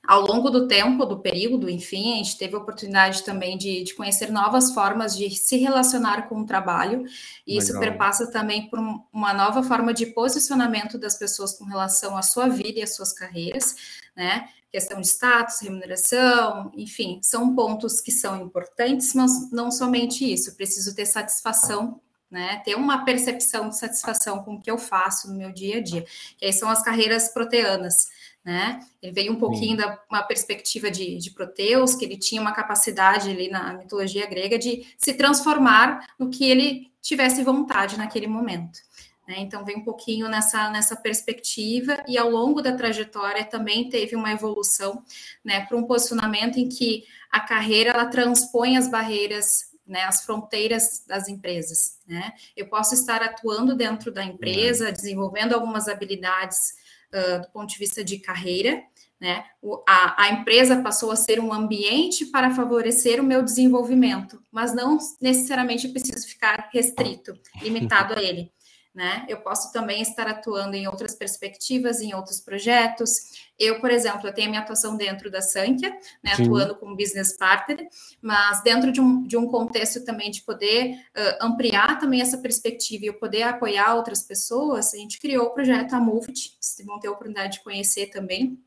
Ao 0.07 0.21
longo 0.21 0.51
do 0.51 0.69
tempo, 0.69 1.05
do 1.05 1.19
período, 1.19 1.69
enfim, 1.69 2.15
a 2.15 2.17
gente 2.19 2.39
teve 2.39 2.55
a 2.55 2.59
oportunidade 2.59 3.25
também 3.25 3.59
de, 3.59 3.83
de 3.83 3.93
conhecer 3.93 4.31
novas 4.31 4.73
formas 4.73 5.17
de 5.17 5.29
se 5.31 5.57
relacionar 5.57 6.29
com 6.29 6.43
o 6.43 6.47
trabalho, 6.47 7.05
e 7.45 7.55
Legal. 7.55 7.65
isso 7.65 7.81
perpassa 7.81 8.31
também 8.31 8.71
por 8.71 8.79
uma 9.13 9.35
nova 9.35 9.65
forma 9.65 9.93
de 9.93 10.07
posicionamento 10.07 10.97
das 10.97 11.19
pessoas 11.19 11.59
com 11.59 11.65
relação 11.65 12.17
à 12.17 12.23
sua 12.23 12.49
vida 12.49 12.79
e 12.79 12.83
às 12.83 12.95
suas 12.95 13.13
carreiras, 13.13 13.75
né? 14.17 14.49
Questão 14.73 15.01
de 15.01 15.07
status, 15.07 15.61
remuneração, 15.61 16.73
enfim, 16.75 17.21
são 17.23 17.55
pontos 17.55 18.01
que 18.01 18.11
são 18.11 18.43
importantes, 18.43 19.15
mas 19.15 19.51
não 19.51 19.71
somente 19.71 20.31
isso, 20.31 20.57
preciso 20.57 20.95
ter 20.95 21.07
satisfação 21.07 22.01
né? 22.31 22.61
Ter 22.65 22.75
uma 22.75 23.05
percepção 23.05 23.69
de 23.69 23.79
satisfação 23.79 24.43
com 24.43 24.55
o 24.55 24.61
que 24.61 24.71
eu 24.71 24.79
faço 24.79 25.29
no 25.29 25.37
meu 25.37 25.53
dia 25.53 25.79
a 25.79 25.83
dia. 25.83 26.05
Que 26.37 26.47
aí 26.47 26.53
são 26.53 26.69
as 26.69 26.83
carreiras 26.83 27.29
proteanas, 27.29 28.09
né? 28.45 28.81
Ele 29.01 29.13
veio 29.13 29.33
um 29.33 29.39
pouquinho 29.39 29.71
Sim. 29.71 29.77
da 29.77 29.99
uma 30.11 30.23
perspectiva 30.23 30.91
de, 30.91 31.19
de 31.19 31.31
Proteus, 31.31 31.95
que 31.95 32.05
ele 32.05 32.17
tinha 32.17 32.41
uma 32.41 32.53
capacidade 32.53 33.31
ali 33.31 33.49
na 33.49 33.75
mitologia 33.75 34.27
grega 34.27 34.59
de 34.59 34.87
se 34.99 35.15
transformar 35.15 36.15
no 36.19 36.29
que 36.29 36.45
ele 36.45 36.91
tivesse 37.01 37.43
vontade 37.45 37.97
naquele 37.97 38.27
momento. 38.27 38.81
Né? 39.27 39.37
Então, 39.39 39.65
vem 39.65 39.79
um 39.79 39.85
pouquinho 39.85 40.29
nessa, 40.29 40.71
nessa 40.71 40.95
perspectiva, 40.95 42.03
e 42.07 42.17
ao 42.17 42.31
longo 42.31 42.63
da 42.63 42.77
trajetória 42.77 43.45
também 43.45 43.89
teve 43.89 44.15
uma 44.15 44.31
evolução 44.31 45.03
né, 45.45 45.65
para 45.67 45.77
um 45.77 45.85
posicionamento 45.85 46.59
em 46.59 46.69
que 46.69 47.05
a 47.31 47.41
carreira 47.41 47.91
ela 47.91 48.07
transpõe 48.07 48.77
as 48.77 48.89
barreiras 48.89 49.75
né, 49.87 50.03
as 50.03 50.25
fronteiras 50.25 51.05
das 51.07 51.29
empresas. 51.29 52.01
Né? 52.09 52.33
Eu 52.57 52.67
posso 52.67 52.93
estar 52.93 53.23
atuando 53.23 53.77
dentro 53.77 54.11
da 54.11 54.25
empresa, 54.25 54.91
desenvolvendo 54.91 55.53
algumas 55.53 55.87
habilidades 55.87 56.75
uh, 57.15 57.43
do 57.43 57.49
ponto 57.53 57.69
de 57.69 57.79
vista 57.79 58.03
de 58.03 58.19
carreira. 58.19 58.83
Né? 59.21 59.45
O, 59.63 59.81
a, 59.89 60.25
a 60.25 60.31
empresa 60.33 60.83
passou 60.83 61.13
a 61.13 61.17
ser 61.17 61.39
um 61.39 61.53
ambiente 61.53 62.27
para 62.27 62.53
favorecer 62.53 63.21
o 63.21 63.25
meu 63.25 63.45
desenvolvimento, 63.45 64.43
mas 64.51 64.75
não 64.75 64.99
necessariamente 65.21 65.87
preciso 65.87 66.27
ficar 66.27 66.69
restrito, 66.73 67.39
limitado 67.63 68.19
a 68.19 68.21
ele 68.21 68.51
né? 68.97 69.27
Eu 69.29 69.37
posso 69.43 69.71
também 69.73 70.01
estar 70.01 70.27
atuando 70.27 70.75
em 70.75 70.89
outras 70.89 71.15
perspectivas, 71.15 72.01
em 72.01 72.15
outros 72.15 72.41
projetos. 72.41 73.47
Eu, 73.59 73.79
por 73.79 73.91
exemplo, 73.91 74.27
eu 74.27 74.33
tenho 74.33 74.49
a 74.49 74.51
minha 74.51 74.63
atuação 74.63 74.97
dentro 74.97 75.31
da 75.31 75.43
Sankia, 75.43 75.91
né, 76.25 76.33
atuando 76.33 76.75
como 76.77 76.97
business 76.97 77.37
partner, 77.37 77.87
mas 78.23 78.63
dentro 78.63 78.91
de 78.91 78.99
um, 78.99 79.23
de 79.23 79.37
um 79.37 79.49
contexto 79.49 80.03
também 80.03 80.31
de 80.31 80.41
poder 80.41 80.95
uh, 80.95 81.45
ampliar 81.45 81.99
também 81.99 82.23
essa 82.23 82.39
perspectiva 82.39 83.05
e 83.05 83.09
eu 83.09 83.15
poder 83.15 83.43
apoiar 83.43 83.95
outras 83.95 84.23
pessoas, 84.23 84.95
a 84.95 84.97
gente 84.97 85.21
criou 85.21 85.49
o 85.49 85.51
projeto 85.51 85.93
Amuvit, 85.93 86.57
vocês 86.59 86.87
vão 86.87 86.99
ter 86.99 87.09
a 87.09 87.11
oportunidade 87.11 87.59
de 87.59 87.65
conhecer 87.65 88.07
também. 88.07 88.59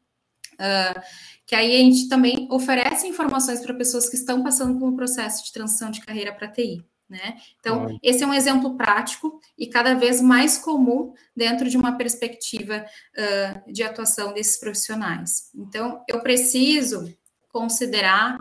Uh, 0.53 1.01
que 1.43 1.55
aí 1.55 1.75
a 1.75 1.79
gente 1.79 2.07
também 2.07 2.47
oferece 2.51 3.07
informações 3.07 3.61
para 3.61 3.73
pessoas 3.73 4.07
que 4.07 4.15
estão 4.15 4.43
passando 4.43 4.77
por 4.77 4.87
um 4.87 4.95
processo 4.95 5.43
de 5.43 5.51
transição 5.51 5.89
de 5.89 6.01
carreira 6.01 6.31
para 6.31 6.47
TI. 6.47 6.85
Né? 7.09 7.37
Então, 7.59 7.97
esse 8.03 8.23
é 8.23 8.27
um 8.27 8.33
exemplo 8.33 8.77
prático 8.77 9.41
e 9.57 9.65
cada 9.65 9.95
vez 9.95 10.21
mais 10.21 10.59
comum 10.59 11.11
dentro 11.35 11.67
de 11.67 11.75
uma 11.75 11.97
perspectiva 11.97 12.85
uh, 12.85 13.73
de 13.73 13.81
atuação 13.81 14.31
desses 14.31 14.59
profissionais. 14.59 15.49
Então, 15.55 16.03
eu 16.07 16.21
preciso 16.21 17.11
considerar 17.51 18.37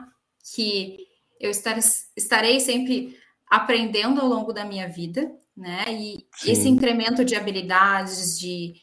que 0.54 1.06
eu 1.40 1.50
estar, 1.50 1.78
estarei 2.14 2.60
sempre 2.60 3.16
aprendendo 3.48 4.20
ao 4.20 4.28
longo 4.28 4.52
da 4.52 4.66
minha 4.66 4.87
vida, 4.87 5.32
né? 5.56 5.84
E 5.88 6.26
Sim. 6.37 6.50
esse 6.52 6.68
incremento 6.68 7.25
de 7.25 7.34
habilidades, 7.34 8.38
de, 8.38 8.75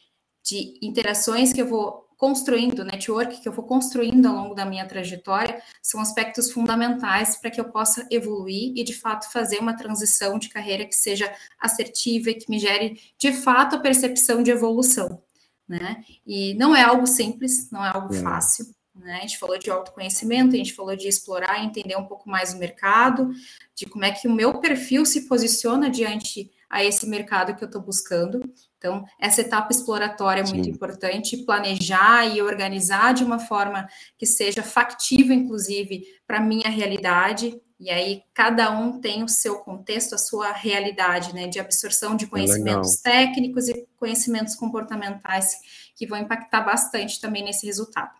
de 0.44 0.78
interações 0.82 1.52
que 1.52 1.62
eu 1.62 1.68
vou 1.68 2.05
construindo, 2.16 2.84
network 2.84 3.40
que 3.40 3.48
eu 3.48 3.52
vou 3.52 3.64
construindo 3.64 4.26
ao 4.26 4.34
longo 4.34 4.54
da 4.54 4.64
minha 4.64 4.86
trajetória, 4.86 5.60
são 5.82 6.00
aspectos 6.00 6.50
fundamentais 6.50 7.36
para 7.36 7.50
que 7.50 7.60
eu 7.60 7.66
possa 7.66 8.06
evoluir 8.10 8.72
e, 8.74 8.82
de 8.82 8.94
fato, 8.94 9.30
fazer 9.30 9.58
uma 9.58 9.76
transição 9.76 10.38
de 10.38 10.48
carreira 10.48 10.86
que 10.86 10.96
seja 10.96 11.32
assertiva 11.60 12.30
e 12.30 12.34
que 12.34 12.50
me 12.50 12.58
gere, 12.58 13.00
de 13.18 13.32
fato, 13.32 13.76
a 13.76 13.80
percepção 13.80 14.42
de 14.42 14.50
evolução, 14.50 15.22
né? 15.68 16.02
E 16.26 16.54
não 16.54 16.74
é 16.74 16.82
algo 16.82 17.06
simples, 17.06 17.70
não 17.70 17.84
é 17.84 17.88
algo 17.88 18.14
é. 18.14 18.20
fácil, 18.20 18.66
né? 18.94 19.18
A 19.18 19.20
gente 19.20 19.38
falou 19.38 19.58
de 19.58 19.70
autoconhecimento, 19.70 20.54
a 20.54 20.58
gente 20.58 20.72
falou 20.72 20.96
de 20.96 21.06
explorar 21.06 21.62
e 21.62 21.66
entender 21.66 21.96
um 21.96 22.06
pouco 22.06 22.28
mais 22.28 22.54
o 22.54 22.58
mercado, 22.58 23.30
de 23.74 23.84
como 23.84 24.04
é 24.04 24.10
que 24.10 24.26
o 24.26 24.32
meu 24.32 24.58
perfil 24.58 25.04
se 25.04 25.28
posiciona 25.28 25.90
diante 25.90 26.50
a 26.68 26.82
esse 26.82 27.06
mercado 27.06 27.54
que 27.54 27.62
eu 27.62 27.66
estou 27.66 27.80
buscando. 27.80 28.40
Então, 28.86 29.04
essa 29.20 29.40
etapa 29.40 29.72
exploratória 29.72 30.42
é 30.42 30.46
muito 30.46 30.66
Sim. 30.66 30.70
importante, 30.70 31.38
planejar 31.38 32.24
e 32.26 32.40
organizar 32.40 33.12
de 33.12 33.24
uma 33.24 33.40
forma 33.40 33.88
que 34.16 34.24
seja 34.24 34.62
factível, 34.62 35.34
inclusive, 35.34 36.04
para 36.24 36.38
a 36.38 36.40
minha 36.40 36.68
realidade. 36.68 37.60
E 37.80 37.90
aí, 37.90 38.22
cada 38.32 38.70
um 38.70 39.00
tem 39.00 39.24
o 39.24 39.28
seu 39.28 39.56
contexto, 39.56 40.14
a 40.14 40.18
sua 40.18 40.52
realidade, 40.52 41.34
né, 41.34 41.48
de 41.48 41.58
absorção 41.58 42.14
de 42.14 42.26
é 42.26 42.28
conhecimentos 42.28 43.04
é 43.04 43.10
técnicos 43.10 43.68
e 43.68 43.86
conhecimentos 43.96 44.54
comportamentais, 44.54 45.56
que 45.96 46.06
vão 46.06 46.18
impactar 46.18 46.60
bastante 46.60 47.20
também 47.20 47.42
nesse 47.42 47.66
resultado. 47.66 48.12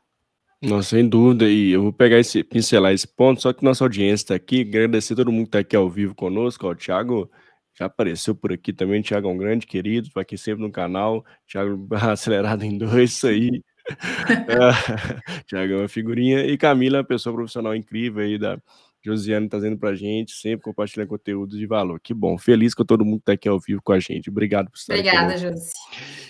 Nossa, 0.60 0.90
sem 0.90 1.08
dúvida, 1.08 1.48
e 1.48 1.70
eu 1.70 1.82
vou 1.82 1.92
pegar 1.92 2.18
esse, 2.18 2.42
pincelar 2.42 2.92
esse 2.92 3.06
ponto, 3.06 3.40
só 3.40 3.52
que 3.52 3.64
nossa 3.64 3.84
audiência 3.84 4.24
está 4.24 4.34
aqui, 4.34 4.62
agradecer 4.62 5.12
a 5.12 5.16
todo 5.16 5.30
mundo 5.30 5.44
que 5.44 5.48
está 5.50 5.58
aqui 5.60 5.76
ao 5.76 5.88
vivo 5.88 6.14
conosco, 6.14 6.66
ó, 6.66 6.70
o 6.70 6.74
Thiago 6.74 7.30
Já 7.78 7.86
apareceu 7.86 8.34
por 8.34 8.52
aqui 8.52 8.72
também, 8.72 9.02
Thiago 9.02 9.28
é 9.28 9.30
um 9.30 9.36
grande 9.36 9.66
querido, 9.66 10.08
está 10.08 10.22
aqui 10.22 10.38
sempre 10.38 10.62
no 10.62 10.72
canal. 10.72 11.24
Thiago 11.46 11.86
acelerado 11.94 12.64
em 12.64 12.78
dois, 12.78 13.10
isso 13.10 13.26
aí. 13.26 13.62
Thiago 15.46 15.72
é 15.74 15.76
uma 15.76 15.88
figurinha. 15.88 16.46
E 16.46 16.56
Camila, 16.56 17.04
pessoa 17.04 17.34
profissional 17.34 17.74
incrível 17.74 18.22
aí 18.22 18.38
da 18.38 18.58
Josiane 19.04 19.48
trazendo 19.48 19.78
pra 19.78 19.94
gente, 19.94 20.32
sempre 20.32 20.64
compartilhando 20.64 21.08
conteúdo 21.08 21.56
de 21.56 21.66
valor. 21.66 22.00
Que 22.00 22.12
bom, 22.12 22.36
feliz 22.38 22.74
que 22.74 22.84
todo 22.84 23.04
mundo 23.04 23.20
tá 23.24 23.32
aqui 23.32 23.48
ao 23.48 23.60
vivo 23.60 23.80
com 23.84 23.92
a 23.92 24.00
gente. 24.00 24.30
Obrigado 24.30 24.70
por 24.70 24.78
estar 24.78 24.94
Obrigada, 24.94 25.34
aqui. 25.34 25.46
Obrigada, 25.46 25.54
Josi. 25.54 25.72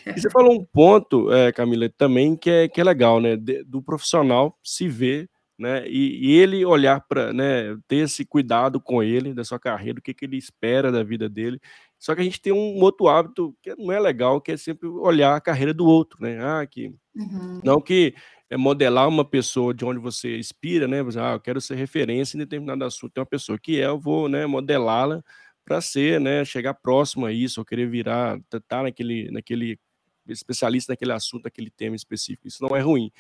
E 0.04 0.20
você 0.20 0.30
falou 0.30 0.52
um 0.52 0.64
ponto, 0.64 1.32
é, 1.32 1.52
Camila, 1.52 1.88
também 1.96 2.36
que 2.36 2.50
é, 2.50 2.68
que 2.68 2.80
é 2.80 2.84
legal, 2.84 3.20
né? 3.20 3.36
De, 3.36 3.64
do 3.64 3.80
profissional 3.80 4.58
se 4.62 4.88
ver 4.88 5.30
né? 5.58 5.88
E, 5.88 6.28
e, 6.28 6.38
ele 6.38 6.64
olhar 6.64 7.00
para, 7.00 7.32
né, 7.32 7.76
ter 7.88 7.96
esse 7.96 8.24
cuidado 8.24 8.80
com 8.80 9.02
ele, 9.02 9.32
da 9.32 9.44
sua 9.44 9.58
carreira, 9.58 9.98
o 9.98 10.02
que, 10.02 10.12
que 10.12 10.24
ele 10.24 10.36
espera 10.36 10.92
da 10.92 11.02
vida 11.02 11.28
dele. 11.28 11.60
Só 11.98 12.14
que 12.14 12.20
a 12.20 12.24
gente 12.24 12.40
tem 12.40 12.52
um 12.52 12.80
outro 12.82 13.08
hábito 13.08 13.56
que 13.62 13.74
não 13.74 13.90
é 13.90 13.98
legal, 13.98 14.40
que 14.40 14.52
é 14.52 14.56
sempre 14.56 14.86
olhar 14.88 15.34
a 15.34 15.40
carreira 15.40 15.72
do 15.72 15.86
outro, 15.86 16.22
né? 16.22 16.38
Ah, 16.42 16.66
que 16.66 16.94
uhum. 17.14 17.60
não 17.64 17.80
que 17.80 18.14
é 18.50 18.56
modelar 18.56 19.08
uma 19.08 19.24
pessoa 19.24 19.72
de 19.72 19.84
onde 19.84 19.98
você 19.98 20.38
inspira, 20.38 20.86
né? 20.86 20.98
Ah, 21.18 21.32
eu 21.32 21.40
quero 21.40 21.60
ser 21.60 21.74
referência 21.76 22.36
em 22.36 22.40
determinado 22.40 22.84
assunto. 22.84 23.12
Tem 23.12 23.22
uma 23.22 23.26
pessoa 23.26 23.58
que 23.58 23.80
é, 23.80 23.86
eu 23.86 23.98
vou, 23.98 24.28
né, 24.28 24.46
modelá-la 24.46 25.22
para 25.64 25.80
ser, 25.80 26.20
né, 26.20 26.44
chegar 26.44 26.74
próximo 26.74 27.26
a 27.26 27.32
isso, 27.32 27.60
ou 27.60 27.64
querer 27.64 27.88
virar, 27.88 28.36
estar 28.36 28.60
tá 28.60 28.82
naquele, 28.84 29.30
naquele 29.32 29.80
especialista 30.28 30.92
naquele 30.92 31.12
assunto, 31.12 31.44
naquele 31.44 31.70
tema 31.70 31.96
específico. 31.96 32.46
Isso 32.46 32.62
não 32.62 32.76
é 32.76 32.80
ruim 32.80 33.10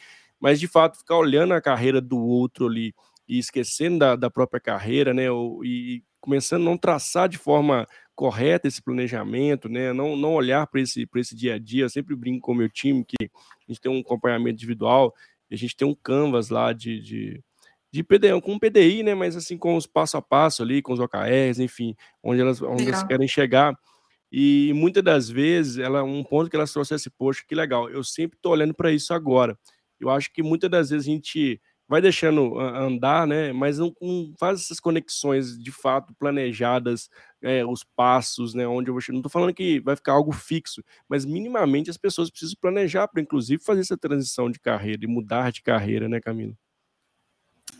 mas 0.40 0.60
de 0.60 0.68
fato 0.68 0.98
ficar 0.98 1.16
olhando 1.16 1.54
a 1.54 1.60
carreira 1.60 2.00
do 2.00 2.18
outro 2.18 2.66
ali 2.66 2.94
e 3.28 3.38
esquecendo 3.38 3.98
da, 3.98 4.16
da 4.16 4.30
própria 4.30 4.60
carreira, 4.60 5.12
né? 5.12 5.24
E 5.64 6.02
começando 6.20 6.62
a 6.62 6.64
não 6.64 6.76
traçar 6.76 7.28
de 7.28 7.38
forma 7.38 7.86
correta 8.14 8.66
esse 8.66 8.82
planejamento, 8.82 9.68
né? 9.68 9.92
Não, 9.92 10.16
não 10.16 10.34
olhar 10.34 10.66
para 10.66 10.80
esse, 10.80 11.08
esse 11.16 11.36
dia 11.36 11.54
a 11.54 11.58
dia. 11.58 11.84
Eu 11.84 11.90
sempre 11.90 12.16
brinco 12.16 12.46
com 12.46 12.52
o 12.52 12.54
meu 12.54 12.68
time 12.68 13.04
que 13.04 13.16
a 13.24 13.72
gente 13.72 13.80
tem 13.80 13.92
um 13.92 14.00
acompanhamento 14.00 14.54
individual, 14.54 15.14
e 15.50 15.54
a 15.54 15.58
gente 15.58 15.76
tem 15.76 15.86
um 15.86 15.94
canvas 15.94 16.48
lá 16.48 16.72
de, 16.72 17.00
de, 17.00 17.44
de 17.92 18.02
PDI, 18.02 18.40
com 18.40 18.54
um 18.54 18.58
PDI, 18.58 19.02
né? 19.02 19.14
Mas 19.14 19.36
assim, 19.36 19.56
com 19.56 19.76
os 19.76 19.86
passo 19.86 20.16
a 20.16 20.22
passo 20.22 20.62
ali, 20.62 20.82
com 20.82 20.92
os 20.92 21.00
OKRs, 21.00 21.60
enfim, 21.60 21.94
onde 22.22 22.40
elas, 22.40 22.60
onde 22.62 22.88
elas 22.88 23.04
querem 23.04 23.28
chegar. 23.28 23.76
E 24.30 24.72
muitas 24.74 25.04
das 25.04 25.28
vezes, 25.28 25.78
ela 25.78 26.02
um 26.02 26.24
ponto 26.24 26.50
que 26.50 26.56
elas 26.56 26.72
trouxeram 26.72 26.96
assim, 26.96 27.10
poxa, 27.16 27.44
que 27.46 27.54
legal, 27.54 27.88
eu 27.88 28.02
sempre 28.02 28.36
estou 28.36 28.52
olhando 28.52 28.74
para 28.74 28.90
isso 28.90 29.14
agora. 29.14 29.56
Eu 30.00 30.10
acho 30.10 30.32
que 30.32 30.42
muitas 30.42 30.70
das 30.70 30.90
vezes 30.90 31.06
a 31.06 31.10
gente 31.10 31.60
vai 31.88 32.00
deixando 32.00 32.58
andar, 32.58 33.26
né? 33.26 33.52
Mas 33.52 33.78
não, 33.78 33.94
não 34.00 34.32
faz 34.38 34.60
essas 34.60 34.80
conexões 34.80 35.56
de 35.56 35.70
fato 35.70 36.14
planejadas, 36.18 37.08
é, 37.42 37.64
os 37.64 37.84
passos, 37.84 38.54
né? 38.54 38.66
Onde 38.66 38.90
eu 38.90 38.94
vou. 38.94 39.02
Não 39.08 39.18
estou 39.18 39.30
falando 39.30 39.54
que 39.54 39.80
vai 39.80 39.94
ficar 39.94 40.12
algo 40.12 40.32
fixo, 40.32 40.82
mas 41.08 41.24
minimamente 41.24 41.90
as 41.90 41.96
pessoas 41.96 42.30
precisam 42.30 42.56
planejar 42.60 43.06
para, 43.08 43.22
inclusive, 43.22 43.62
fazer 43.62 43.80
essa 43.80 43.96
transição 43.96 44.50
de 44.50 44.58
carreira 44.58 45.04
e 45.04 45.08
mudar 45.08 45.52
de 45.52 45.62
carreira, 45.62 46.08
né, 46.08 46.20
Camila? 46.20 46.54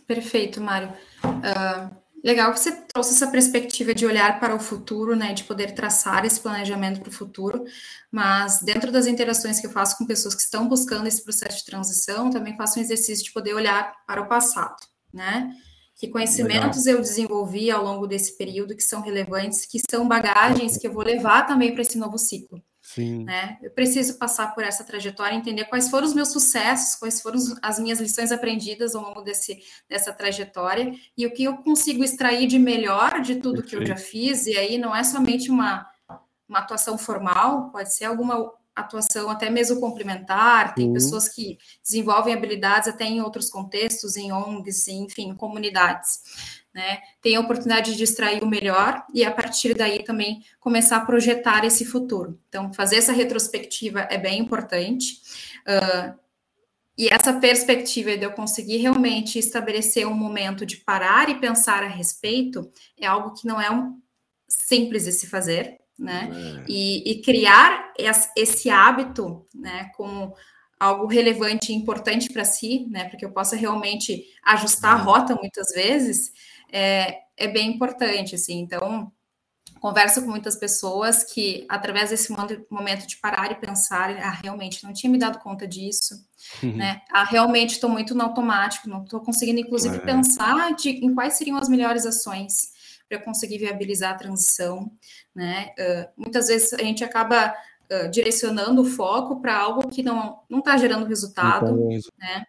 Perfeito, 0.05 0.61
Mário. 0.61 0.93
Uh, 1.23 1.93
Legal 2.27 2.51
que 2.51 2.59
você 2.59 2.73
trouxe 2.73 3.13
essa 3.13 3.27
perspectiva 3.27 3.93
de 3.93 4.05
olhar 4.05 4.37
para 4.37 4.53
o 4.53 4.59
futuro, 4.59 5.15
né, 5.15 5.31
de 5.31 5.45
poder 5.45 5.73
traçar 5.73 6.25
esse 6.25 6.41
planejamento 6.41 6.99
para 6.99 7.07
o 7.07 7.13
futuro, 7.13 7.63
mas 8.11 8.59
dentro 8.59 8.91
das 8.91 9.07
interações 9.07 9.61
que 9.61 9.67
eu 9.67 9.71
faço 9.71 9.97
com 9.97 10.05
pessoas 10.05 10.35
que 10.35 10.41
estão 10.41 10.67
buscando 10.67 11.07
esse 11.07 11.23
processo 11.23 11.59
de 11.59 11.63
transição, 11.63 12.29
também 12.29 12.57
faço 12.57 12.79
um 12.79 12.81
exercício 12.81 13.23
de 13.23 13.31
poder 13.31 13.53
olhar 13.53 13.95
para 14.05 14.21
o 14.21 14.27
passado, 14.27 14.75
né? 15.13 15.53
Que 15.95 16.09
conhecimentos 16.09 16.83
Legal. 16.83 16.95
eu 16.95 17.01
desenvolvi 17.01 17.71
ao 17.71 17.81
longo 17.81 18.05
desse 18.05 18.37
período 18.37 18.75
que 18.75 18.83
são 18.83 18.99
relevantes, 18.99 19.65
que 19.65 19.79
são 19.89 20.05
bagagens 20.05 20.75
que 20.75 20.85
eu 20.85 20.91
vou 20.91 21.05
levar 21.05 21.47
também 21.47 21.71
para 21.71 21.81
esse 21.81 21.97
novo 21.97 22.17
ciclo. 22.17 22.61
Sim. 22.87 23.25
Né? 23.25 23.57
Eu 23.61 23.69
preciso 23.69 24.17
passar 24.17 24.55
por 24.55 24.63
essa 24.63 24.81
trajetória, 24.81 25.35
entender 25.35 25.65
quais 25.65 25.89
foram 25.89 26.07
os 26.07 26.13
meus 26.13 26.31
sucessos, 26.31 26.95
quais 26.95 27.21
foram 27.21 27.37
as 27.61 27.77
minhas 27.79 27.99
lições 27.99 28.31
aprendidas 28.31 28.95
ao 28.95 29.03
longo 29.03 29.21
desse, 29.21 29.59
dessa 29.89 30.13
trajetória 30.13 30.93
e 31.17 31.25
o 31.25 31.33
que 31.33 31.43
eu 31.43 31.57
consigo 31.57 32.01
extrair 32.01 32.47
de 32.47 32.57
melhor 32.57 33.19
de 33.19 33.35
tudo 33.35 33.61
Perfeito. 33.61 33.67
que 33.67 33.75
eu 33.75 33.85
já 33.85 33.97
fiz. 33.97 34.47
E 34.47 34.57
aí 34.57 34.77
não 34.77 34.95
é 34.95 35.03
somente 35.03 35.51
uma, 35.51 35.85
uma 36.47 36.59
atuação 36.59 36.97
formal, 36.97 37.71
pode 37.71 37.93
ser 37.93 38.05
alguma 38.05 38.53
atuação 38.73 39.29
até 39.29 39.49
mesmo 39.49 39.81
complementar. 39.81 40.73
Tem 40.73 40.87
uhum. 40.87 40.93
pessoas 40.93 41.27
que 41.27 41.57
desenvolvem 41.83 42.33
habilidades 42.33 42.87
até 42.87 43.03
em 43.03 43.19
outros 43.19 43.49
contextos, 43.49 44.15
em 44.15 44.31
ONGs, 44.31 44.87
enfim, 44.87 45.35
comunidades 45.35 46.21
né? 46.77 46.99
Tem 47.23 47.35
a 47.35 47.39
oportunidade 47.39 47.97
de 47.97 48.03
extrair 48.03 48.43
o 48.43 48.47
melhor 48.47 49.03
e 49.11 49.25
a 49.25 49.31
partir 49.31 49.73
daí 49.73 50.03
também 50.03 50.43
começar 50.59 50.97
a 50.97 51.05
projetar 51.05 51.65
esse 51.65 51.83
futuro. 51.83 52.39
Então, 52.47 52.71
fazer 52.71 52.97
essa 52.97 53.11
retrospectiva 53.11 54.01
é 54.01 54.17
bem 54.19 54.39
importante. 54.39 55.19
Uh, 55.67 56.15
e 56.95 57.07
essa 57.11 57.33
perspectiva 57.33 58.15
de 58.15 58.23
eu 58.23 58.31
conseguir 58.31 58.77
realmente 58.77 59.39
estabelecer 59.39 60.07
um 60.07 60.13
momento 60.13 60.67
de 60.67 60.77
parar 60.77 61.29
e 61.29 61.39
pensar 61.39 61.81
a 61.81 61.87
respeito 61.87 62.71
é 62.99 63.07
algo 63.07 63.33
que 63.33 63.47
não 63.47 63.59
é 63.59 63.71
um, 63.71 63.99
simples 64.47 65.05
de 65.05 65.13
se 65.13 65.25
fazer, 65.25 65.79
né? 65.97 66.29
É. 66.31 66.65
E, 66.67 67.11
e, 67.11 67.21
criar 67.23 67.91
esse 68.35 68.69
hábito, 68.69 69.43
né, 69.51 69.89
como 69.97 70.35
algo 70.79 71.07
relevante 71.07 71.71
e 71.71 71.75
importante 71.75 72.31
para 72.31 72.45
si, 72.45 72.85
né, 72.87 73.05
para 73.05 73.17
que 73.17 73.25
eu 73.25 73.31
possa 73.31 73.55
realmente 73.55 74.25
ajustar 74.45 74.93
a 74.93 75.01
rota 75.01 75.35
muitas 75.35 75.69
vezes, 75.73 76.31
é, 76.71 77.19
é 77.35 77.47
bem 77.47 77.73
importante, 77.73 78.35
assim. 78.35 78.59
Então, 78.59 79.11
converso 79.79 80.21
com 80.21 80.29
muitas 80.29 80.55
pessoas 80.55 81.23
que, 81.23 81.65
através 81.69 82.09
desse 82.09 82.31
momento 82.69 83.07
de 83.07 83.17
parar 83.17 83.51
e 83.51 83.55
pensar, 83.55 84.09
ah, 84.17 84.31
realmente 84.31 84.83
não 84.83 84.93
tinha 84.93 85.11
me 85.11 85.17
dado 85.17 85.39
conta 85.39 85.67
disso, 85.67 86.15
uhum. 86.61 86.75
né? 86.75 87.01
Ah, 87.11 87.23
realmente 87.23 87.73
estou 87.73 87.89
muito 87.89 88.15
no 88.15 88.23
automático, 88.23 88.89
não 88.89 89.03
estou 89.03 89.19
conseguindo, 89.21 89.59
inclusive, 89.59 89.97
é. 89.97 89.99
pensar 89.99 90.73
de, 90.75 90.89
em 90.89 91.13
quais 91.13 91.35
seriam 91.35 91.57
as 91.57 91.69
melhores 91.69 92.05
ações 92.05 92.75
para 93.07 93.19
conseguir 93.19 93.59
viabilizar 93.59 94.11
a 94.11 94.17
transição, 94.17 94.91
né? 95.33 95.73
Uh, 95.79 96.21
muitas 96.21 96.47
vezes 96.47 96.73
a 96.73 96.83
gente 96.83 97.03
acaba 97.03 97.55
uh, 97.91 98.09
direcionando 98.09 98.81
o 98.81 98.85
foco 98.85 99.39
para 99.39 99.55
algo 99.57 99.87
que 99.87 100.03
não 100.03 100.41
não 100.49 100.59
está 100.59 100.75
gerando 100.75 101.05
resultado, 101.05 101.67
então, 101.89 102.11
né? 102.17 102.45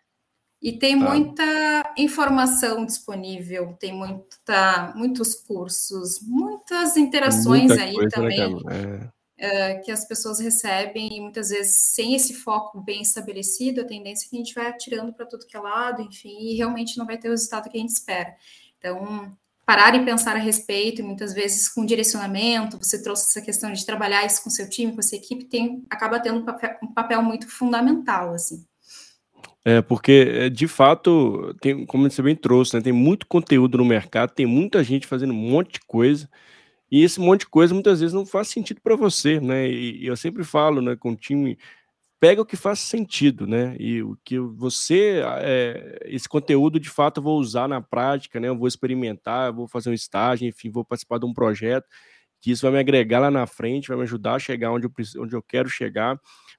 E 0.60 0.72
tem 0.72 0.98
tá. 0.98 1.08
muita 1.08 1.94
informação 1.96 2.84
disponível, 2.84 3.76
tem 3.78 3.92
muita, 3.92 4.92
muitos 4.96 5.34
cursos, 5.34 6.20
muitas 6.22 6.96
interações 6.96 7.70
aí 7.70 7.94
coisa, 7.94 8.02
né, 8.02 8.10
também 8.10 8.58
é. 9.38 9.76
uh, 9.76 9.84
que 9.84 9.92
as 9.92 10.04
pessoas 10.06 10.40
recebem 10.40 11.16
e 11.16 11.20
muitas 11.20 11.50
vezes 11.50 11.76
sem 11.94 12.14
esse 12.14 12.34
foco 12.34 12.80
bem 12.80 13.02
estabelecido, 13.02 13.82
a 13.82 13.86
tendência 13.86 14.26
é 14.26 14.28
que 14.30 14.36
a 14.36 14.38
gente 14.38 14.54
vai 14.54 14.66
atirando 14.66 15.12
para 15.12 15.26
tudo 15.26 15.46
que 15.46 15.56
é 15.56 15.60
lado, 15.60 16.02
enfim, 16.02 16.36
e 16.40 16.56
realmente 16.56 16.98
não 16.98 17.06
vai 17.06 17.16
ter 17.16 17.28
o 17.28 17.32
resultado 17.32 17.70
que 17.70 17.78
a 17.78 17.80
gente 17.80 17.92
espera. 17.92 18.34
Então, 18.78 19.32
parar 19.64 19.94
e 19.94 20.04
pensar 20.04 20.34
a 20.34 20.40
respeito, 20.40 21.02
e 21.02 21.04
muitas 21.04 21.34
vezes 21.34 21.68
com 21.68 21.84
direcionamento, 21.84 22.78
você 22.78 23.00
trouxe 23.02 23.28
essa 23.28 23.44
questão 23.44 23.70
de 23.70 23.84
trabalhar 23.86 24.24
isso 24.24 24.42
com 24.42 24.50
seu 24.50 24.68
time, 24.68 24.92
com 24.92 25.00
a 25.00 25.02
sua 25.02 25.18
equipe, 25.18 25.44
tem, 25.44 25.84
acaba 25.90 26.18
tendo 26.18 26.40
um 26.40 26.44
papel, 26.44 26.78
um 26.82 26.92
papel 26.92 27.22
muito 27.22 27.46
fundamental, 27.48 28.32
assim. 28.32 28.64
É, 29.64 29.82
porque, 29.82 30.12
eh, 30.12 30.48
de 30.50 30.68
fato, 30.68 31.54
tem, 31.60 31.84
como 31.84 32.08
você 32.08 32.22
bem 32.22 32.36
trouxe, 32.36 32.74
né, 32.76 32.80
tem 32.80 32.92
muito 32.92 33.26
conteúdo 33.26 33.78
no 33.78 33.84
mercado, 33.84 34.32
tem 34.32 34.46
muita 34.46 34.82
gente 34.84 35.06
fazendo 35.06 35.32
um 35.32 35.36
monte 35.36 35.74
de 35.74 35.80
coisa, 35.80 36.28
e 36.90 37.02
esse 37.04 37.20
monte 37.20 37.40
de 37.40 37.48
coisa 37.48 37.74
muitas 37.74 38.00
vezes 38.00 38.14
não 38.14 38.26
faz 38.26 38.48
sentido 38.48 38.80
para 38.82 38.96
você, 38.96 39.40
né? 39.40 39.68
E, 39.68 40.04
e, 40.04 40.06
eu 40.06 40.16
sempre 40.16 40.44
falo, 40.44 40.82
né, 40.82 40.96
com 40.96 41.12
o 41.12 41.16
time, 41.16 41.58
pega 42.20 42.42
o 42.42 42.46
que 42.46 42.56
faz 42.56 42.80
sentido, 42.80 43.46
né? 43.46 43.76
E 43.80 44.02
o 44.02 44.16
que 44.24 44.38
você, 44.40 45.22
é, 45.42 46.00
esse 46.06 46.28
conteúdo 46.28 46.80
de 46.80 46.90
fato 46.90 47.18
eu 47.20 47.24
vou 47.24 47.38
usar 47.40 47.68
na 47.68 47.80
prática, 47.82 48.40
né? 48.40 48.48
Eu 48.48 48.58
vou 48.58 48.68
experimentar, 48.68 49.48
eu 49.50 49.54
vou 49.54 49.68
fazer 49.68 49.90
um 49.90 49.94
estágio, 49.94 50.48
enfim, 50.48 50.70
vou 50.70 50.84
participar 50.84 51.18
de 51.18 51.26
um 51.26 51.34
projeto, 51.34 51.86
que 52.40 52.50
isso 52.52 52.62
vai 52.62 52.72
me 52.72 52.78
agregar 52.78 53.20
lá 53.20 53.30
na 53.30 53.46
frente, 53.46 53.88
vai 53.88 53.96
me 53.96 54.04
ajudar 54.04 54.34
a 54.34 54.38
chegar 54.38 54.72
onde 54.72 54.86
eu, 54.86 54.92
onde 55.22 55.34
eu 55.34 55.42
quero 55.42 55.68
chegar 55.68 56.18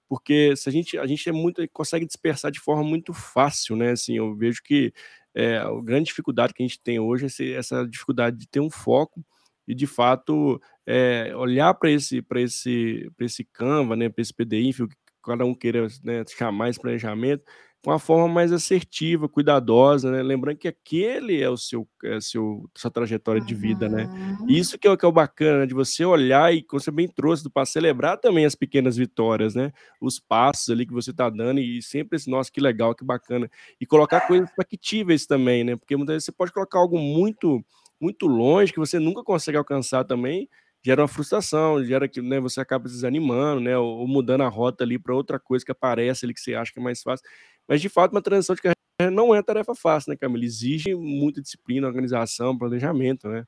porque 0.10 0.56
se 0.56 0.68
a 0.68 0.72
gente 0.72 0.98
a 0.98 1.06
gente 1.06 1.30
é 1.30 1.32
muito 1.32 1.66
consegue 1.72 2.06
dispersar 2.06 2.52
de 2.52 2.60
forma 2.60 2.84
muito 2.84 3.14
fácil, 3.14 3.76
né? 3.76 3.92
Assim, 3.92 4.18
eu 4.18 4.36
vejo 4.36 4.62
que 4.64 4.92
é, 5.36 5.58
a 5.58 5.70
grande 5.84 6.06
dificuldade 6.06 6.52
que 6.54 6.64
a 6.64 6.68
gente 6.68 6.82
tem 6.82 7.00
hoje 7.00 7.28
é 7.28 7.52
essa 7.52 7.86
dificuldade 7.88 8.36
de 8.36 8.48
ter 8.48 8.60
um 8.60 8.72
foco 8.72 9.24
e 9.68 9.76
de 9.76 9.86
fato 9.86 10.60
é, 10.88 11.32
olhar 11.36 11.76
para 11.76 11.92
esse 11.92 12.24
para 12.24 12.42
esse 12.42 13.08
para 13.16 13.26
esse 13.28 13.46
Canva, 13.54 13.96
né? 13.96 14.10
Para 14.10 14.22
esse 14.24 14.34
PDI, 14.34 14.74
que 14.74 14.88
cada 15.24 15.46
um 15.46 15.54
queira 15.54 15.88
né, 16.04 16.24
chamar 16.28 16.70
esse 16.70 16.80
planejamento 16.80 17.44
uma 17.86 17.98
forma 17.98 18.28
mais 18.28 18.52
assertiva, 18.52 19.30
cuidadosa, 19.30 20.12
né? 20.12 20.22
Lembrando 20.22 20.58
que 20.58 20.68
aquele 20.68 21.42
é 21.42 21.50
o 21.50 21.56
seu, 21.56 21.88
é 22.04 22.20
seu 22.20 22.70
sua 22.76 22.92
trajetória 22.92 23.40
de 23.40 23.56
vida, 23.56 23.88
né? 23.88 24.06
Uhum. 24.06 24.48
Isso 24.50 24.78
que 24.78 24.88
é, 24.88 24.98
que 24.98 25.06
é 25.06 25.08
o 25.08 25.12
bacana, 25.12 25.60
né? 25.60 25.66
de 25.66 25.74
você 25.74 26.04
olhar 26.04 26.54
e, 26.54 26.62
como 26.62 26.80
você 26.80 26.92
bem 26.92 27.08
trouxe, 27.08 27.42
do 27.44 27.50
passo, 27.50 27.72
celebrar 27.72 28.18
também 28.18 28.46
as 28.46 28.54
pequenas 28.54 28.98
vitórias, 28.98 29.56
né? 29.56 29.72
Os 30.02 30.20
passos 30.20 30.70
ali 30.70 30.86
que 30.86 30.94
você 30.94 31.12
está 31.12 31.30
dando 31.30 31.60
e 31.62 31.82
sempre 31.82 32.18
esse, 32.18 32.30
nossa, 32.30 32.52
que 32.52 32.60
legal, 32.60 32.94
que 32.94 33.06
bacana. 33.06 33.50
E 33.80 33.86
colocar 33.86 34.22
coisas 34.28 34.50
factíveis 34.56 35.26
também, 35.26 35.64
né? 35.64 35.76
Porque 35.78 35.96
muitas 35.96 36.16
vezes 36.16 36.26
você 36.26 36.32
pode 36.34 36.52
colocar 36.52 36.80
algo 36.80 37.00
muito, 37.00 37.64
muito 38.00 38.28
longe 38.28 38.74
que 38.74 38.80
você 38.80 39.00
nunca 39.00 39.24
consegue 39.24 39.58
alcançar 39.58 40.04
também, 40.04 40.50
gera 40.84 41.02
uma 41.02 41.08
frustração, 41.08 41.84
gera 41.84 42.08
que 42.08 42.22
né, 42.22 42.40
você 42.40 42.62
acaba 42.62 42.86
desanimando, 42.86 43.62
né, 43.62 43.78
ou 43.78 44.08
mudando 44.08 44.42
a 44.42 44.48
rota 44.48 44.84
ali 44.84 44.98
para 44.98 45.14
outra 45.14 45.40
coisa 45.40 45.66
que 45.66 45.72
aparece 45.72 46.26
ali 46.26 46.34
que 46.34 46.40
você 46.40 46.54
acha 46.56 46.72
que 46.72 46.80
é 46.80 46.84
mais 46.84 47.02
fácil. 47.02 47.26
Mas 47.70 47.80
de 47.80 47.88
fato, 47.88 48.12
uma 48.12 48.22
transição 48.22 48.56
de 48.56 48.64
carreira 48.64 49.16
não 49.16 49.34
é 49.36 49.44
tarefa 49.44 49.76
fácil, 49.76 50.10
né, 50.10 50.18
Camila? 50.18 50.44
Exige 50.44 50.96
muita 50.96 51.40
disciplina, 51.40 51.86
organização, 51.86 52.58
planejamento, 52.58 53.30
né? 53.30 53.46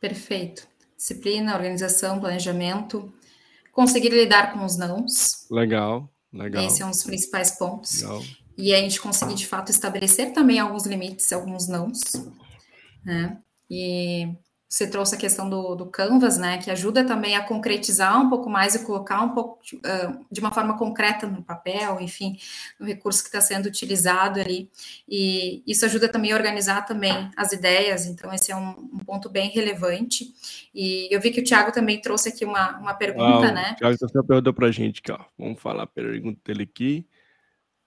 Perfeito. 0.00 0.66
Disciplina, 0.96 1.54
organização, 1.54 2.18
planejamento, 2.18 3.12
conseguir 3.72 4.08
lidar 4.08 4.54
com 4.54 4.64
os 4.64 4.78
nãos. 4.78 5.46
Legal, 5.50 6.10
legal. 6.32 6.64
Esse 6.64 6.80
é 6.80 6.86
um 6.86 6.90
dos 6.90 7.04
principais 7.04 7.58
pontos. 7.58 8.00
Legal. 8.00 8.22
E 8.56 8.74
a 8.74 8.80
gente 8.80 8.98
conseguir, 8.98 9.34
de 9.34 9.46
fato, 9.46 9.70
estabelecer 9.70 10.32
também 10.32 10.58
alguns 10.58 10.86
limites, 10.86 11.30
alguns 11.30 11.68
nãos. 11.68 12.00
Né? 13.04 13.38
E 13.70 14.34
você 14.68 14.86
trouxe 14.88 15.14
a 15.14 15.18
questão 15.18 15.48
do, 15.48 15.76
do 15.76 15.86
Canvas, 15.86 16.38
né, 16.38 16.58
que 16.58 16.70
ajuda 16.70 17.04
também 17.04 17.36
a 17.36 17.42
concretizar 17.42 18.20
um 18.20 18.28
pouco 18.28 18.50
mais 18.50 18.74
e 18.74 18.84
colocar 18.84 19.22
um 19.22 19.30
pouco 19.30 19.60
uh, 19.74 20.26
de 20.30 20.40
uma 20.40 20.50
forma 20.50 20.76
concreta 20.76 21.26
no 21.26 21.42
papel, 21.42 22.00
enfim, 22.00 22.36
no 22.78 22.86
recurso 22.86 23.22
que 23.22 23.28
está 23.28 23.40
sendo 23.40 23.66
utilizado 23.66 24.40
ali. 24.40 24.68
E 25.08 25.62
isso 25.66 25.84
ajuda 25.84 26.08
também 26.08 26.32
a 26.32 26.36
organizar 26.36 26.84
também 26.84 27.30
as 27.36 27.52
ideias, 27.52 28.06
então 28.06 28.32
esse 28.32 28.50
é 28.50 28.56
um, 28.56 28.70
um 28.92 28.98
ponto 28.98 29.30
bem 29.30 29.48
relevante. 29.50 30.34
E 30.74 31.08
eu 31.14 31.20
vi 31.20 31.30
que 31.30 31.40
o 31.40 31.44
Thiago 31.44 31.70
também 31.70 32.00
trouxe 32.00 32.30
aqui 32.30 32.44
uma, 32.44 32.76
uma 32.78 32.94
pergunta, 32.94 33.52
né? 33.52 33.72
O 33.72 33.76
Thiago 33.76 33.96
uma 34.14 34.24
pergunta 34.24 34.52
para 34.52 34.66
a 34.66 34.72
gente, 34.72 35.00
ó. 35.10 35.18
Vamos 35.38 35.60
falar 35.60 35.84
a 35.84 35.86
pergunta 35.86 36.40
dele 36.44 36.64
aqui. 36.64 37.06